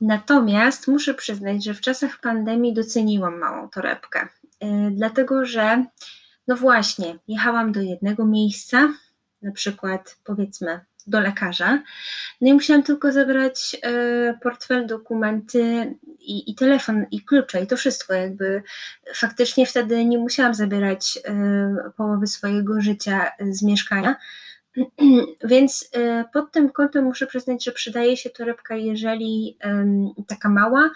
Natomiast 0.00 0.88
muszę 0.88 1.14
przyznać, 1.14 1.64
że 1.64 1.74
w 1.74 1.80
czasach 1.80 2.20
pandemii 2.20 2.74
doceniłam 2.74 3.38
małą 3.38 3.68
torebkę, 3.68 4.28
yy, 4.60 4.90
dlatego 4.90 5.44
że, 5.44 5.84
no 6.48 6.56
właśnie, 6.56 7.18
jechałam 7.28 7.72
do 7.72 7.80
jednego 7.80 8.26
miejsca, 8.26 8.88
na 9.42 9.52
przykład 9.52 10.16
powiedzmy 10.24 10.80
do 11.06 11.20
lekarza. 11.20 11.82
No 12.40 12.48
i 12.48 12.54
musiałam 12.54 12.82
tylko 12.82 13.12
zabrać 13.12 13.76
e, 13.82 14.38
portfel, 14.42 14.86
dokumenty 14.86 15.94
i, 16.20 16.50
i, 16.50 16.54
telefon 16.54 17.06
i 17.10 17.20
klucze 17.20 17.62
i 17.62 17.66
to 17.66 17.76
wszystko 17.76 18.14
jakby 18.14 18.62
faktycznie 19.14 19.66
wtedy 19.66 20.04
nie 20.04 20.18
musiałam 20.18 20.54
zabierać 20.54 21.18
e, 21.24 21.90
połowy 21.96 22.26
swojego 22.26 22.80
życia 22.80 23.30
z 23.40 23.62
mieszkania. 23.62 24.16
Więc 25.44 25.90
e, 25.92 26.24
pod 26.32 26.52
tym 26.52 26.70
kątem 26.70 27.04
muszę 27.04 27.26
przyznać, 27.26 27.64
że 27.64 27.72
przydaje 27.72 28.16
się 28.16 28.30
torebka, 28.30 28.76
jeżeli 28.76 29.58
taka 30.26 30.48
mała, 30.48 30.90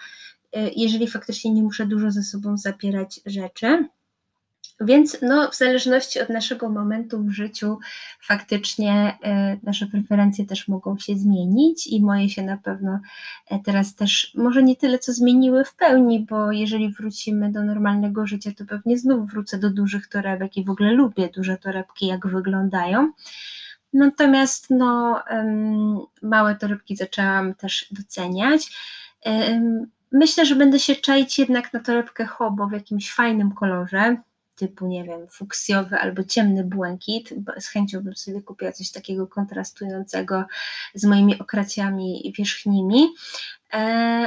jeżeli 0.75 1.07
faktycznie 1.07 1.53
nie 1.53 1.63
muszę 1.63 1.85
dużo 1.85 2.11
ze 2.11 2.23
sobą 2.23 2.57
zabierać 2.57 3.19
rzeczy. 3.25 3.87
Więc 4.81 5.17
no, 5.21 5.51
w 5.51 5.55
zależności 5.55 6.19
od 6.19 6.29
naszego 6.29 6.69
momentu 6.69 7.23
w 7.23 7.29
życiu, 7.29 7.79
faktycznie 8.21 9.17
y, 9.53 9.59
nasze 9.63 9.87
preferencje 9.87 10.45
też 10.45 10.67
mogą 10.67 10.97
się 10.97 11.17
zmienić 11.17 11.87
i 11.87 12.01
moje 12.01 12.29
się 12.29 12.43
na 12.43 12.57
pewno 12.57 12.99
e, 13.49 13.59
teraz 13.59 13.95
też 13.95 14.31
może 14.35 14.63
nie 14.63 14.75
tyle 14.75 14.99
co 14.99 15.13
zmieniły 15.13 15.65
w 15.65 15.75
pełni, 15.75 16.25
bo 16.29 16.51
jeżeli 16.51 16.93
wrócimy 16.93 17.51
do 17.51 17.63
normalnego 17.63 18.27
życia, 18.27 18.51
to 18.57 18.65
pewnie 18.65 18.97
znów 18.97 19.31
wrócę 19.31 19.57
do 19.57 19.69
dużych 19.69 20.07
torebek 20.07 20.57
i 20.57 20.65
w 20.65 20.69
ogóle 20.69 20.91
lubię 20.91 21.29
duże 21.35 21.57
torebki, 21.57 22.07
jak 22.07 22.27
wyglądają. 22.27 23.11
Natomiast 23.93 24.69
no, 24.69 25.23
małe 26.21 26.55
torebki 26.55 26.95
zaczęłam 26.95 27.55
też 27.55 27.87
doceniać. 27.91 28.71
Myślę, 30.11 30.45
że 30.45 30.55
będę 30.55 30.79
się 30.79 30.95
czaić 30.95 31.39
jednak 31.39 31.73
na 31.73 31.79
torebkę 31.79 32.25
hobo 32.25 32.67
w 32.67 32.71
jakimś 32.71 33.13
fajnym 33.13 33.51
kolorze 33.51 34.17
typu, 34.59 34.87
nie 34.87 35.03
wiem, 35.03 35.27
fuksjowy 35.27 35.97
albo 35.97 36.23
ciemny 36.23 36.63
błękit. 36.63 37.33
Z 37.59 37.67
chęcią 37.67 38.01
bym 38.01 38.15
sobie 38.15 38.41
kupiła 38.41 38.71
coś 38.71 38.91
takiego 38.91 39.27
kontrastującego 39.27 40.45
z 40.93 41.05
moimi 41.05 41.39
okraciami 41.39 42.33
wierzchnimi, 42.37 43.07
e, 43.73 43.77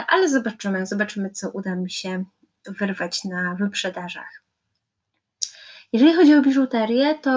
ale 0.09 0.29
zobaczymy, 0.29 0.87
zobaczymy, 0.87 1.31
co 1.31 1.51
uda 1.51 1.77
mi 1.77 1.91
się 1.91 2.25
wyrwać 2.67 3.25
na 3.25 3.55
wyprzedażach. 3.55 4.42
Jeżeli 5.93 6.15
chodzi 6.15 6.35
o 6.35 6.43
biżuterię, 6.43 7.15
to 7.15 7.31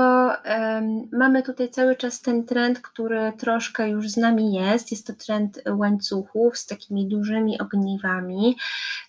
um, 0.45 1.09
mamy 1.11 1.43
tutaj 1.43 1.69
cały 1.69 1.95
czas 1.95 2.21
ten 2.21 2.45
trend, 2.45 2.79
który 2.81 3.33
troszkę 3.37 3.89
już 3.89 4.09
z 4.09 4.17
nami 4.17 4.53
jest. 4.53 4.91
Jest 4.91 5.07
to 5.07 5.13
trend 5.13 5.61
łańcuchów 5.69 6.57
z 6.57 6.65
takimi 6.65 7.07
dużymi 7.07 7.59
ogniwami. 7.59 8.55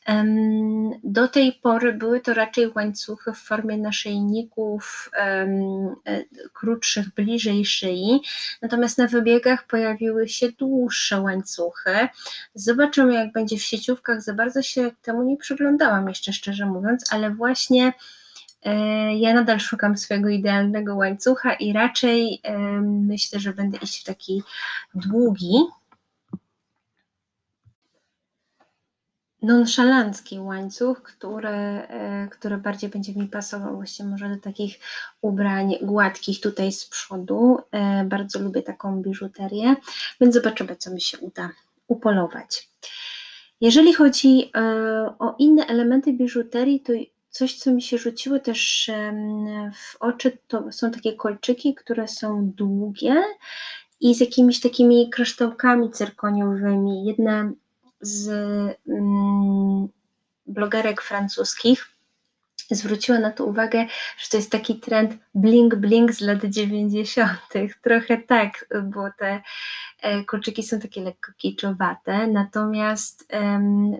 Um, 0.08 0.90
do 1.04 1.28
tej 1.28 1.52
pory 1.52 1.92
były 1.92 2.20
to 2.20 2.34
raczej 2.34 2.72
łańcuchy 2.74 3.32
w 3.32 3.38
formie 3.38 3.78
naszyjników 3.78 5.10
um, 5.18 5.96
krótszych, 6.52 7.14
bliżej 7.14 7.64
szyi. 7.64 8.20
Natomiast 8.62 8.98
na 8.98 9.06
wybiegach 9.06 9.66
pojawiły 9.66 10.28
się 10.28 10.52
dłuższe 10.52 11.20
łańcuchy. 11.20 12.08
Zobaczymy, 12.54 13.14
jak 13.14 13.32
będzie 13.32 13.56
w 13.56 13.62
sieciówkach. 13.62 14.22
Za 14.22 14.34
bardzo 14.34 14.62
się 14.62 14.90
temu 15.02 15.22
nie 15.22 15.36
przyglądałam 15.36 16.08
jeszcze, 16.08 16.32
szczerze 16.32 16.66
mówiąc, 16.66 17.04
ale 17.12 17.30
właśnie 17.30 17.92
ja 19.16 19.34
nadal 19.34 19.60
szukam 19.60 19.96
swojego 19.96 20.28
idealnego 20.28 20.96
łańcucha 20.96 21.54
i 21.54 21.72
raczej 21.72 22.40
e, 22.42 22.58
myślę, 22.82 23.40
że 23.40 23.52
będę 23.52 23.78
iść 23.78 24.00
w 24.00 24.04
taki 24.04 24.42
długi, 24.94 25.52
nonszalancki 29.42 30.38
łańcuch, 30.38 31.02
który, 31.02 31.48
e, 31.48 32.28
który 32.30 32.56
bardziej 32.56 32.90
będzie 32.90 33.14
mi 33.14 33.28
pasował 33.28 33.74
właśnie 33.74 34.04
może 34.04 34.28
do 34.28 34.36
takich 34.36 34.78
ubrań 35.20 35.74
gładkich 35.82 36.40
tutaj 36.40 36.72
z 36.72 36.88
przodu. 36.88 37.58
Bardzo 38.04 38.38
lubię 38.38 38.62
taką 38.62 39.02
biżuterię, 39.02 39.76
więc 40.20 40.34
zobaczymy, 40.34 40.76
co 40.76 40.90
mi 40.90 41.00
się 41.00 41.18
uda 41.18 41.50
upolować. 41.86 42.68
Jeżeli 43.60 43.94
chodzi 43.94 44.52
o 45.18 45.34
inne 45.38 45.66
elementy 45.66 46.12
biżuterii, 46.12 46.80
to 46.80 46.92
Coś, 47.36 47.58
co 47.58 47.72
mi 47.72 47.82
się 47.82 47.98
rzuciło 47.98 48.38
też 48.38 48.90
w 49.74 49.96
oczy, 50.00 50.38
to 50.48 50.72
są 50.72 50.90
takie 50.90 51.12
kolczyki, 51.12 51.74
które 51.74 52.08
są 52.08 52.50
długie 52.56 53.22
i 54.00 54.14
z 54.14 54.20
jakimiś 54.20 54.60
takimi 54.60 55.10
kryształkami 55.10 55.90
cyrkoniowymi. 55.90 57.06
Jedna 57.06 57.52
z 58.00 58.28
mm, 58.88 59.88
blogerek 60.46 61.02
francuskich 61.02 61.95
zwróciła 62.70 63.18
na 63.18 63.30
to 63.30 63.44
uwagę, 63.44 63.86
że 64.18 64.28
to 64.30 64.36
jest 64.36 64.50
taki 64.50 64.80
trend 64.80 65.16
bling-bling 65.34 66.12
z 66.12 66.20
lat 66.20 66.44
90. 66.44 67.30
Trochę 67.82 68.18
tak, 68.18 68.66
bo 68.84 69.02
te 69.18 69.42
e, 70.02 70.24
kolczyki 70.24 70.62
są 70.62 70.80
takie 70.80 71.00
lekko 71.00 71.32
kiczowate, 71.36 72.26
natomiast 72.26 73.28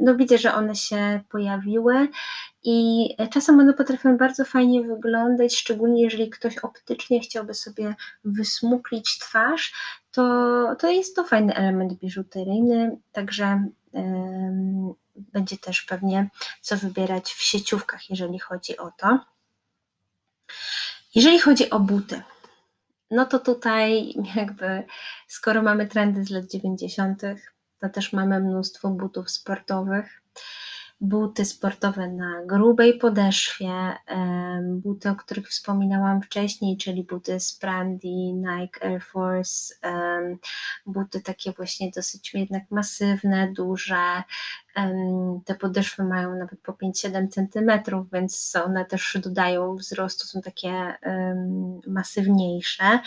no 0.01 0.17
widzę, 0.17 0.39
że 0.39 0.55
one 0.55 0.75
się 0.75 1.21
pojawiły 1.29 2.09
i 2.65 3.09
czasem 3.31 3.61
one 3.61 3.75
potrafią 3.75 4.17
bardzo 4.17 4.45
fajnie 4.45 4.83
wyglądać, 4.83 5.57
szczególnie 5.57 6.03
jeżeli 6.03 6.31
ktoś 6.31 6.59
optycznie 6.59 7.21
chciałby 7.21 7.55
sobie 7.55 7.95
wysmuklić 8.25 9.19
twarz, 9.19 9.73
to, 10.13 10.23
to 10.79 10.91
jest 10.91 11.17
to 11.17 11.25
fajny 11.25 11.55
element 11.55 11.93
biżuteryjny, 11.93 12.97
także 13.13 13.69
będzie 15.19 15.59
też 15.59 15.83
pewnie 15.83 16.31
co 16.61 16.77
wybierać 16.77 17.33
w 17.33 17.43
sieciówkach, 17.43 18.11
jeżeli 18.11 18.39
chodzi 18.39 18.77
o 18.77 18.91
to. 18.91 19.19
Jeżeli 21.15 21.39
chodzi 21.39 21.71
o 21.71 21.81
buty, 21.81 22.23
no 23.11 23.27
to 23.27 23.39
tutaj 23.39 24.15
jakby 24.37 24.85
skoro 25.29 25.63
mamy 25.63 25.87
trendy 25.87 26.25
z 26.25 26.31
lat 26.31 26.47
90., 26.47 27.23
to 27.81 27.89
też 27.89 28.13
mamy 28.13 28.41
mnóstwo 28.41 28.89
butów 28.89 29.31
sportowych 29.31 30.23
buty 31.01 31.45
sportowe 31.45 32.09
na 32.09 32.43
grubej 32.47 32.99
podeszwie, 32.99 33.97
buty, 34.63 35.11
o 35.11 35.17
których 35.17 35.49
wspominałam 35.49 36.23
wcześniej, 36.23 36.77
czyli 36.77 37.05
buty 37.05 37.41
z 37.41 37.59
Brandy, 37.59 38.09
Nike 38.33 38.85
Air 38.87 39.03
Force, 39.03 39.75
buty 40.87 41.21
takie 41.21 41.53
właśnie 41.53 41.91
dosyć 41.97 42.35
jednak 42.35 42.71
masywne, 42.71 43.53
duże. 43.53 44.23
Te 45.45 45.55
podeszwy 45.55 46.05
mają 46.05 46.37
nawet 46.37 46.61
po 46.61 46.73
5-7 46.73 47.29
cm, 47.29 47.71
więc 48.13 48.57
one 48.65 48.85
też 48.85 49.19
dodają 49.23 49.77
wzrostu, 49.77 50.27
są 50.27 50.41
takie 50.41 50.95
masywniejsze. 51.87 53.01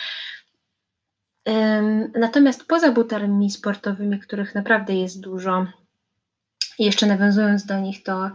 Natomiast 2.20 2.68
poza 2.68 2.92
butami 2.92 3.52
sportowymi, 3.52 4.20
których 4.20 4.56
naprawdę 4.56 4.94
jest 4.94 5.22
dużo, 5.22 5.68
i 6.80 6.86
jeszcze 6.86 7.06
nawiązując 7.06 7.66
do 7.66 7.80
nich, 7.80 8.04
to 8.04 8.32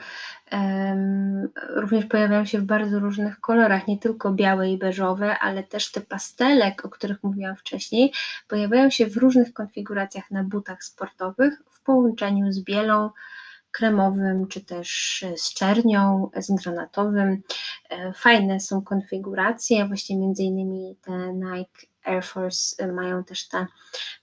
um, 0.53 1.49
również 1.69 2.05
pojawiają 2.05 2.45
się 2.45 2.59
w 2.59 2.65
bardzo 2.65 2.99
różnych 2.99 3.41
kolorach, 3.41 3.87
nie 3.87 3.99
tylko 3.99 4.33
białe 4.33 4.71
i 4.71 4.79
beżowe, 4.79 5.39
ale 5.39 5.63
też 5.63 5.93
te 5.93 6.01
pastelek, 6.01 6.85
o 6.85 6.89
których 6.89 7.23
mówiłam 7.23 7.57
wcześniej, 7.57 8.13
pojawiają 8.49 8.91
się 8.91 9.07
w 9.07 9.17
różnych 9.17 9.53
konfiguracjach 9.53 10.31
na 10.31 10.45
butach 10.45 10.85
sportowych 10.85 11.63
w 11.71 11.81
połączeniu 11.81 12.53
z 12.53 12.61
bielą, 12.61 13.11
kremowym, 13.75 14.49
czy 14.49 14.65
też 14.65 15.25
z 15.37 15.55
czernią, 15.55 16.31
z 16.37 16.63
granatowym. 16.63 17.43
E, 17.91 18.13
fajne 18.13 18.61
są 18.61 18.83
konfiguracje, 18.83 19.87
właśnie 19.87 20.17
między 20.17 20.43
innymi 20.43 20.97
te 21.03 21.33
Nike 21.33 21.87
Air 22.05 22.25
Force 22.25 22.93
mają 22.93 23.25
też 23.25 23.49
te 23.49 23.67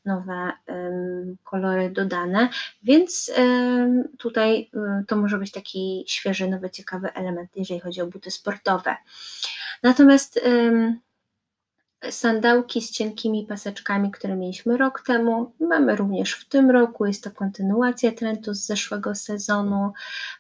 nowe 0.06 0.52
um, 0.68 1.38
kolory 1.44 1.90
dodane, 1.90 2.50
więc 2.84 3.32
um, 3.38 4.04
tutaj 4.18 4.70
um, 4.74 5.06
to 5.08 5.16
może 5.16 5.38
być 5.38 5.52
taki 5.52 6.06
świeży, 6.08 6.50
nowy, 6.50 6.70
ciekawy 6.70 7.14
element, 7.14 7.50
jeżeli 7.56 7.80
chodzi 7.80 8.02
o 8.02 8.08
buty 8.08 8.32
sportowe. 8.32 8.96
Natomiast 9.84 10.40
sandałki 12.10 12.82
z 12.82 12.92
cienkimi 12.92 13.46
paseczkami, 13.46 14.12
które 14.12 14.36
mieliśmy 14.36 14.78
rok 14.78 15.04
temu, 15.06 15.54
mamy 15.60 15.96
również 15.96 16.34
w 16.34 16.50
tym 16.50 16.72
roku, 16.72 17.06
jest 17.06 17.24
to 17.24 17.32
kontynuacja 17.32 18.12
trendu 18.12 18.54
z 18.54 18.66
zeszłego 18.66 19.16
sezonu. 19.16 19.94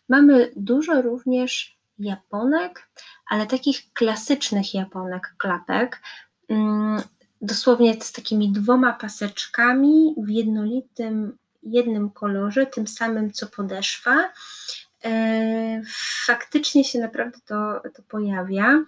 Mamy 0.10 0.52
dużo 0.56 1.02
również 1.02 1.78
japonek, 2.00 2.90
ale 3.30 3.48
takich 3.48 3.94
klasycznych 3.94 4.74
japonek, 4.74 5.36
klapek, 5.38 6.02
mm, 6.50 7.02
dosłownie 7.42 8.02
z 8.02 8.12
takimi 8.12 8.52
dwoma 8.52 8.94
paseczkami 8.94 10.16
w 10.18 10.30
jednolitym, 10.30 11.38
jednym 11.64 12.10
kolorze, 12.10 12.66
tym 12.66 12.88
samym 12.88 13.32
co 13.32 13.48
podeszwa. 13.48 14.30
E, 15.04 15.82
faktycznie 16.26 16.84
się 16.84 17.00
naprawdę 17.00 17.40
to, 17.46 17.82
to 17.96 18.04
pojawia. 18.08 18.84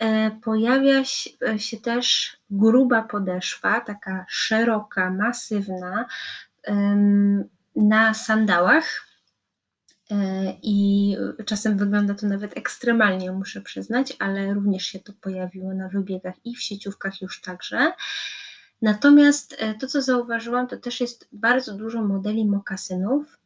E, 0.00 0.30
pojawia 0.30 1.04
się 1.56 1.76
też 1.82 2.36
gruba 2.50 3.02
podeszwa, 3.02 3.80
taka 3.80 4.26
szeroka, 4.28 5.10
masywna 5.10 6.06
na 7.76 8.14
sandałach 8.14 9.10
E, 10.10 10.54
i 10.62 11.16
czasem 11.46 11.78
wygląda 11.78 12.14
to 12.14 12.26
nawet 12.26 12.56
ekstremalnie, 12.56 13.32
muszę 13.32 13.60
przyznać, 13.60 14.16
ale 14.18 14.54
również 14.54 14.86
się 14.86 14.98
to 14.98 15.12
pojawiło 15.20 15.74
na 15.74 15.88
wybiegach 15.88 16.34
i 16.44 16.56
w 16.56 16.62
sieciówkach 16.62 17.22
już 17.22 17.40
także. 17.40 17.92
Natomiast 18.82 19.56
e, 19.58 19.74
to, 19.74 19.86
co 19.86 20.02
zauważyłam, 20.02 20.66
to 20.66 20.76
też 20.76 21.00
jest 21.00 21.28
bardzo 21.32 21.74
dużo 21.74 22.02
modeli 22.02 22.46
mokasynów. 22.46 23.38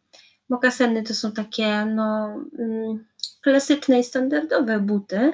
Mokasyny 0.48 1.02
to 1.02 1.14
są 1.14 1.32
takie 1.32 1.84
no, 1.84 2.36
mm, 2.58 3.04
klasyczne 3.42 4.00
i 4.00 4.04
standardowe 4.04 4.80
buty, 4.80 5.32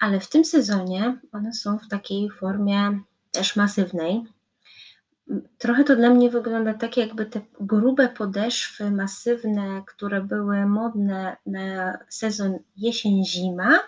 ale 0.00 0.20
w 0.20 0.28
tym 0.28 0.44
sezonie 0.44 1.20
one 1.32 1.52
są 1.52 1.78
w 1.78 1.88
takiej 1.88 2.30
formie 2.30 3.00
też 3.32 3.56
masywnej, 3.56 4.24
Trochę 5.58 5.84
to 5.84 5.96
dla 5.96 6.10
mnie 6.10 6.30
wygląda 6.30 6.74
tak, 6.74 6.96
jakby 6.96 7.26
te 7.26 7.40
grube 7.60 8.08
podeszwy, 8.08 8.90
masywne, 8.90 9.82
które 9.86 10.20
były 10.20 10.66
modne 10.66 11.36
na 11.46 11.98
sezon 12.08 12.58
jesień-zima, 12.76 13.78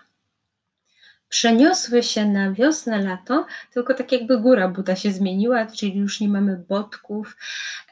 przeniosły 1.28 2.02
się 2.02 2.26
na 2.26 2.52
wiosnę, 2.52 3.02
lato, 3.02 3.46
tylko 3.72 3.94
tak 3.94 4.12
jakby 4.12 4.40
góra 4.40 4.68
buta 4.68 4.96
się 4.96 5.12
zmieniła, 5.12 5.66
czyli 5.66 5.98
już 5.98 6.20
nie 6.20 6.28
mamy 6.28 6.64
botków 6.68 7.36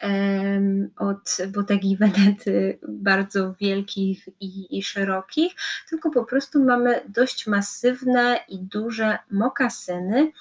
um, 0.02 0.90
od 0.96 1.36
botegi 1.48 1.96
Wenety 1.96 2.78
bardzo 2.88 3.54
wielkich 3.60 4.28
i, 4.40 4.78
i 4.78 4.82
szerokich, 4.82 5.52
tylko 5.88 6.10
po 6.10 6.24
prostu 6.24 6.64
mamy 6.64 7.00
dość 7.08 7.46
masywne 7.46 8.38
i 8.48 8.58
duże 8.58 9.18
mokasyny 9.30 10.32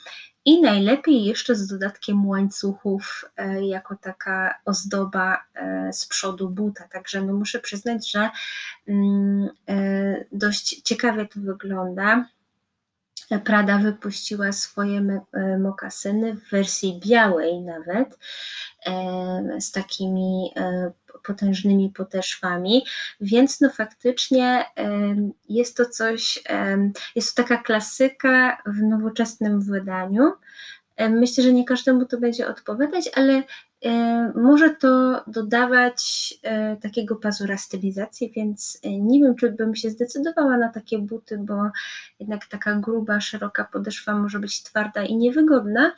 i 0.45 0.61
najlepiej 0.61 1.23
jeszcze 1.23 1.55
z 1.55 1.67
dodatkiem 1.67 2.27
łańcuchów, 2.27 3.25
e, 3.37 3.65
jako 3.65 3.95
taka 3.95 4.55
ozdoba 4.65 5.43
e, 5.55 5.93
z 5.93 6.07
przodu 6.07 6.49
buta. 6.49 6.87
Także 6.87 7.21
no 7.21 7.33
muszę 7.33 7.59
przyznać, 7.59 8.11
że 8.11 8.29
mm, 8.87 9.49
e, 9.69 10.25
dość 10.31 10.81
ciekawie 10.81 11.25
to 11.25 11.39
wygląda. 11.39 12.25
Prada 13.43 13.77
wypuściła 13.77 14.51
swoje 14.51 15.21
e, 15.33 15.57
mokasyny 15.57 16.35
w 16.35 16.49
wersji 16.49 16.99
białej 17.05 17.61
nawet, 17.61 18.19
e, 18.85 19.61
z 19.61 19.71
takimi 19.71 20.51
e, 20.55 20.91
potężnymi 21.23 21.89
podeszwami, 21.89 22.85
więc 23.21 23.61
no 23.61 23.69
faktycznie 23.69 24.65
jest 25.49 25.77
to 25.77 25.85
coś, 25.85 26.43
jest 27.15 27.35
to 27.35 27.43
taka 27.43 27.57
klasyka 27.57 28.61
w 28.65 28.81
nowoczesnym 28.81 29.61
wydaniu. 29.61 30.33
Myślę, 31.09 31.43
że 31.43 31.53
nie 31.53 31.65
każdemu 31.65 32.05
to 32.05 32.17
będzie 32.17 32.47
odpowiadać, 32.47 33.09
ale 33.15 33.43
może 34.35 34.69
to 34.69 35.23
dodawać 35.27 36.33
e, 36.43 36.77
takiego 36.77 37.15
pazura 37.15 37.57
stylizacji, 37.57 38.31
więc 38.31 38.79
e, 38.83 38.99
nie 38.99 39.19
wiem, 39.19 39.35
czy 39.35 39.51
bym 39.51 39.75
się 39.75 39.89
zdecydowała 39.89 40.57
na 40.57 40.69
takie 40.69 40.99
buty, 40.99 41.37
bo 41.37 41.69
jednak 42.19 42.45
taka 42.45 42.75
gruba, 42.75 43.19
szeroka 43.19 43.63
podeszwa 43.63 44.15
może 44.15 44.39
być 44.39 44.63
twarda 44.63 45.03
i 45.03 45.15
niewygodna, 45.15 45.95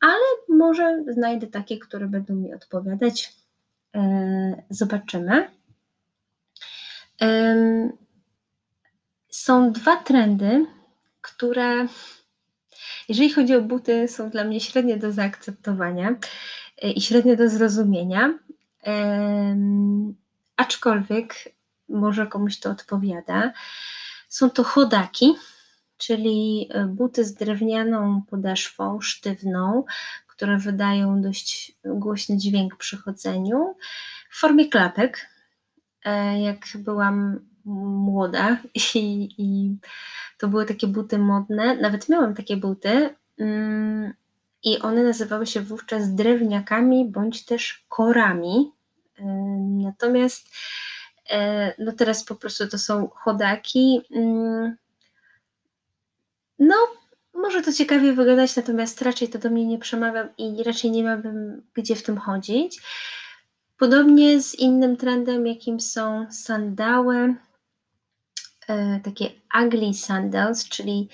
ale 0.00 0.58
może 0.58 1.04
znajdę 1.08 1.46
takie, 1.46 1.78
które 1.78 2.06
będą 2.06 2.34
mi 2.34 2.54
odpowiadać. 2.54 3.32
Zobaczymy. 4.70 5.50
Są 9.30 9.72
dwa 9.72 9.96
trendy, 9.96 10.66
które, 11.20 11.86
jeżeli 13.08 13.32
chodzi 13.32 13.54
o 13.54 13.62
buty, 13.62 14.08
są 14.08 14.30
dla 14.30 14.44
mnie 14.44 14.60
średnie 14.60 14.96
do 14.96 15.12
zaakceptowania. 15.12 16.14
E, 16.82 16.90
i 16.90 17.00
średnio 17.00 17.36
do 17.36 17.48
zrozumienia. 17.48 18.38
Aczkolwiek 20.56 21.34
może 21.88 22.26
komuś 22.26 22.58
to 22.58 22.70
odpowiada. 22.70 23.52
Są 24.28 24.50
to 24.50 24.64
chodaki, 24.64 25.34
czyli 25.96 26.68
e, 26.70 26.86
buty 26.86 27.24
z 27.24 27.34
drewnianą 27.34 28.22
podeszwą, 28.22 29.00
sztywną, 29.00 29.84
które 30.26 30.58
wydają 30.58 31.22
dość 31.22 31.72
głośny 31.84 32.36
dźwięk 32.36 32.76
przy 32.76 32.96
chodzeniu, 32.96 33.76
w 34.30 34.38
formie 34.38 34.68
klapek. 34.68 35.28
E, 36.04 36.40
jak 36.40 36.58
byłam 36.74 37.40
młoda 37.64 38.58
i, 38.94 39.28
i 39.38 39.76
to 40.38 40.48
były 40.48 40.66
takie 40.66 40.86
buty 40.86 41.18
modne, 41.18 41.76
nawet 41.76 42.08
miałam 42.08 42.34
takie 42.34 42.56
buty, 42.56 43.14
mm, 43.38 44.14
i 44.64 44.78
one 44.78 45.02
nazywały 45.02 45.46
się 45.46 45.60
wówczas 45.60 46.14
drewniakami 46.14 47.10
bądź 47.10 47.44
też 47.44 47.84
korami. 47.88 48.72
E, 49.18 49.24
natomiast 49.82 50.46
e, 51.30 51.74
no 51.84 51.92
teraz 51.92 52.24
po 52.24 52.34
prostu 52.34 52.68
to 52.68 52.78
są 52.78 53.08
chodaki. 53.08 54.00
Mm, 54.10 54.76
no, 56.58 56.74
może 57.34 57.62
to 57.62 57.72
ciekawie 57.72 58.12
wyglądać, 58.12 58.56
natomiast 58.56 59.02
raczej 59.02 59.28
to 59.28 59.38
do 59.38 59.50
mnie 59.50 59.66
nie 59.66 59.78
przemawia 59.78 60.28
i 60.38 60.62
raczej 60.62 60.90
nie 60.90 61.02
miałabym 61.02 61.62
gdzie 61.74 61.96
w 61.96 62.02
tym 62.02 62.18
chodzić. 62.18 62.80
Podobnie 63.78 64.42
z 64.42 64.54
innym 64.54 64.96
trendem, 64.96 65.46
jakim 65.46 65.80
są 65.80 66.26
sandały, 66.30 67.34
e, 68.68 69.00
takie 69.04 69.30
ugly 69.62 69.94
sandals, 69.94 70.68
czyli 70.68 71.08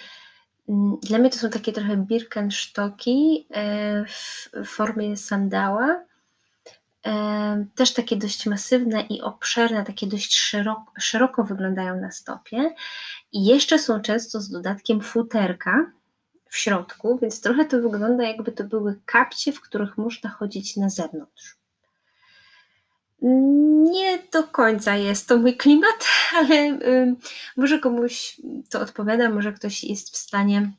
dla 1.03 1.19
mnie 1.19 1.31
to 1.31 1.39
są 1.39 1.51
takie 1.51 1.73
trochę 1.73 1.97
Birkenstocki 1.97 3.47
e, 3.51 4.05
w 4.05 4.51
formie 4.65 5.17
sandała. 5.17 6.05
E, 7.07 7.67
też 7.75 7.95
takie 7.95 8.17
dość 8.17 8.47
masywne 8.47 9.01
i 9.01 9.21
obszerne, 9.21 9.85
takie 9.85 10.07
dość 10.07 10.37
szeroko, 10.37 10.93
szeroko 10.99 11.45
wyglądają 11.45 12.01
na 12.01 12.11
stopie. 12.11 12.75
I 13.33 13.45
jeszcze 13.45 13.79
są 13.79 14.01
często 14.01 14.41
z 14.41 14.51
dodatkiem 14.51 15.01
futerka 15.01 15.93
w 16.47 16.57
środku, 16.57 17.19
więc 17.23 17.41
trochę 17.41 17.65
to 17.65 17.81
wygląda 17.81 18.25
jakby 18.25 18.53
to 18.53 18.65
były 18.65 19.01
kapcie, 19.07 19.53
w 19.53 19.61
których 19.61 19.99
można 19.99 20.31
chodzić 20.31 20.77
na 20.77 20.91
zewnątrz. 20.91 21.60
Nie 23.23 24.19
do 24.33 24.43
końca 24.43 24.97
jest 24.97 25.29
to 25.29 25.39
mój 25.39 25.57
klimat, 25.57 26.07
ale 26.39 26.79
może 27.57 27.79
komuś 27.79 28.41
to 28.71 28.81
odpowiada, 28.81 29.31
może 29.31 29.53
ktoś 29.53 29.85
jest 29.85 30.15
w 30.15 30.17
stanie 30.17 30.73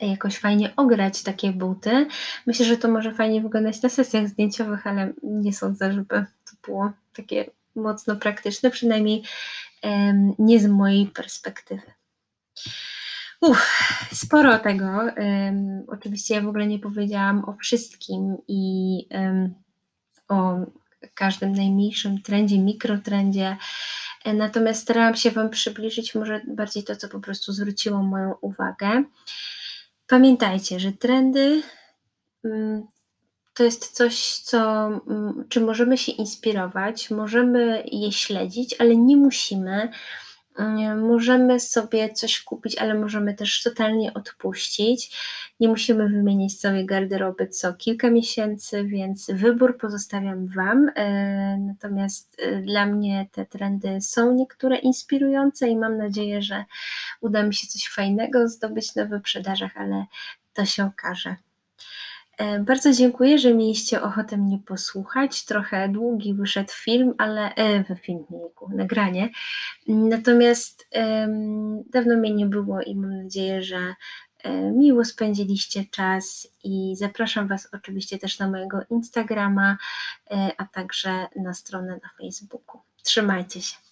jakoś 0.00 0.38
fajnie 0.38 0.72
ograć 0.76 1.22
takie 1.22 1.52
buty. 1.52 2.06
Myślę, 2.46 2.66
że 2.66 2.76
to 2.76 2.88
może 2.88 3.12
fajnie 3.14 3.40
wyglądać 3.40 3.82
na 3.82 3.88
sesjach 3.88 4.28
zdjęciowych, 4.28 4.86
ale 4.86 5.12
nie 5.22 5.52
sądzę, 5.52 5.92
żeby 5.92 6.26
to 6.44 6.52
było 6.66 6.92
takie 7.16 7.50
mocno 7.76 8.16
praktyczne, 8.16 8.70
przynajmniej 8.70 9.22
nie 10.38 10.60
z 10.60 10.66
mojej 10.66 11.06
perspektywy. 11.06 11.82
Uff, 13.40 14.08
sporo 14.12 14.58
tego. 14.58 14.86
oczywiście 15.88 16.34
ja 16.34 16.40
w 16.40 16.48
ogóle 16.48 16.66
nie 16.66 16.78
powiedziałam 16.78 17.44
o 17.44 17.52
wszystkim 17.52 18.36
i 18.48 19.08
o 20.28 20.56
każdym 21.14 21.52
najmniejszym 21.52 22.22
trendzie, 22.22 22.58
mikrotrendzie. 22.58 23.56
E, 24.24 24.34
natomiast 24.34 24.82
starałam 24.82 25.16
się 25.16 25.30
Wam 25.30 25.50
przybliżyć 25.50 26.14
może 26.14 26.40
bardziej 26.46 26.84
to, 26.84 26.96
co 26.96 27.08
po 27.08 27.20
prostu 27.20 27.52
zwróciło 27.52 28.02
moją 28.02 28.34
uwagę. 28.40 29.04
Pamiętajcie, 30.06 30.80
że 30.80 30.92
trendy 30.92 31.62
mm, 32.44 32.86
to 33.54 33.64
jest 33.64 33.92
coś, 33.92 34.38
co, 34.38 34.86
mm, 34.86 35.44
czym 35.48 35.64
możemy 35.64 35.98
się 35.98 36.12
inspirować, 36.12 37.10
możemy 37.10 37.84
je 37.92 38.12
śledzić, 38.12 38.74
ale 38.78 38.96
nie 38.96 39.16
musimy. 39.16 39.90
Możemy 40.96 41.60
sobie 41.60 42.12
coś 42.12 42.42
kupić, 42.42 42.78
ale 42.78 42.94
możemy 42.94 43.34
też 43.34 43.62
totalnie 43.62 44.14
odpuścić. 44.14 45.16
Nie 45.60 45.68
musimy 45.68 46.08
wymienić 46.08 46.60
całej 46.60 46.86
garderoby 46.86 47.48
co 47.48 47.74
kilka 47.74 48.10
miesięcy, 48.10 48.84
więc 48.84 49.30
wybór 49.34 49.78
pozostawiam 49.78 50.46
Wam. 50.46 50.90
E, 50.94 51.58
natomiast 51.58 52.36
e, 52.38 52.62
dla 52.62 52.86
mnie 52.86 53.26
te 53.32 53.46
trendy 53.46 54.00
są 54.00 54.34
niektóre 54.34 54.78
inspirujące 54.78 55.68
i 55.68 55.76
mam 55.76 55.98
nadzieję, 55.98 56.42
że 56.42 56.64
uda 57.20 57.42
mi 57.42 57.54
się 57.54 57.66
coś 57.66 57.88
fajnego 57.88 58.48
zdobyć 58.48 58.94
na 58.94 59.04
wyprzedażach, 59.04 59.76
ale 59.76 60.04
to 60.52 60.64
się 60.64 60.84
okaże. 60.84 61.36
E, 62.36 62.60
bardzo 62.60 62.92
dziękuję, 62.92 63.38
że 63.38 63.54
mieliście 63.54 64.02
ochotę 64.02 64.36
mnie 64.36 64.58
posłuchać. 64.66 65.44
Trochę 65.44 65.88
długi 65.88 66.34
wyszedł 66.34 66.72
film, 66.72 67.14
ale 67.18 67.54
e, 67.54 67.84
film, 68.02 68.24
jejku, 68.30 68.68
nagranie. 68.74 69.30
Natomiast 69.88 70.88
e, 70.94 71.28
dawno 71.90 72.16
mnie 72.16 72.34
nie 72.34 72.46
było 72.46 72.82
i 72.82 72.96
mam 72.96 73.22
nadzieję, 73.22 73.62
że 73.62 73.94
e, 74.42 74.70
miło 74.70 75.04
spędziliście 75.04 75.84
czas 75.90 76.48
i 76.64 76.96
zapraszam 76.96 77.48
Was 77.48 77.68
oczywiście 77.72 78.18
też 78.18 78.38
na 78.38 78.50
mojego 78.50 78.80
Instagrama, 78.90 79.78
e, 80.30 80.50
a 80.58 80.64
także 80.64 81.26
na 81.36 81.54
stronę 81.54 81.98
na 82.02 82.10
Facebooku. 82.18 82.80
Trzymajcie 83.02 83.62
się. 83.62 83.85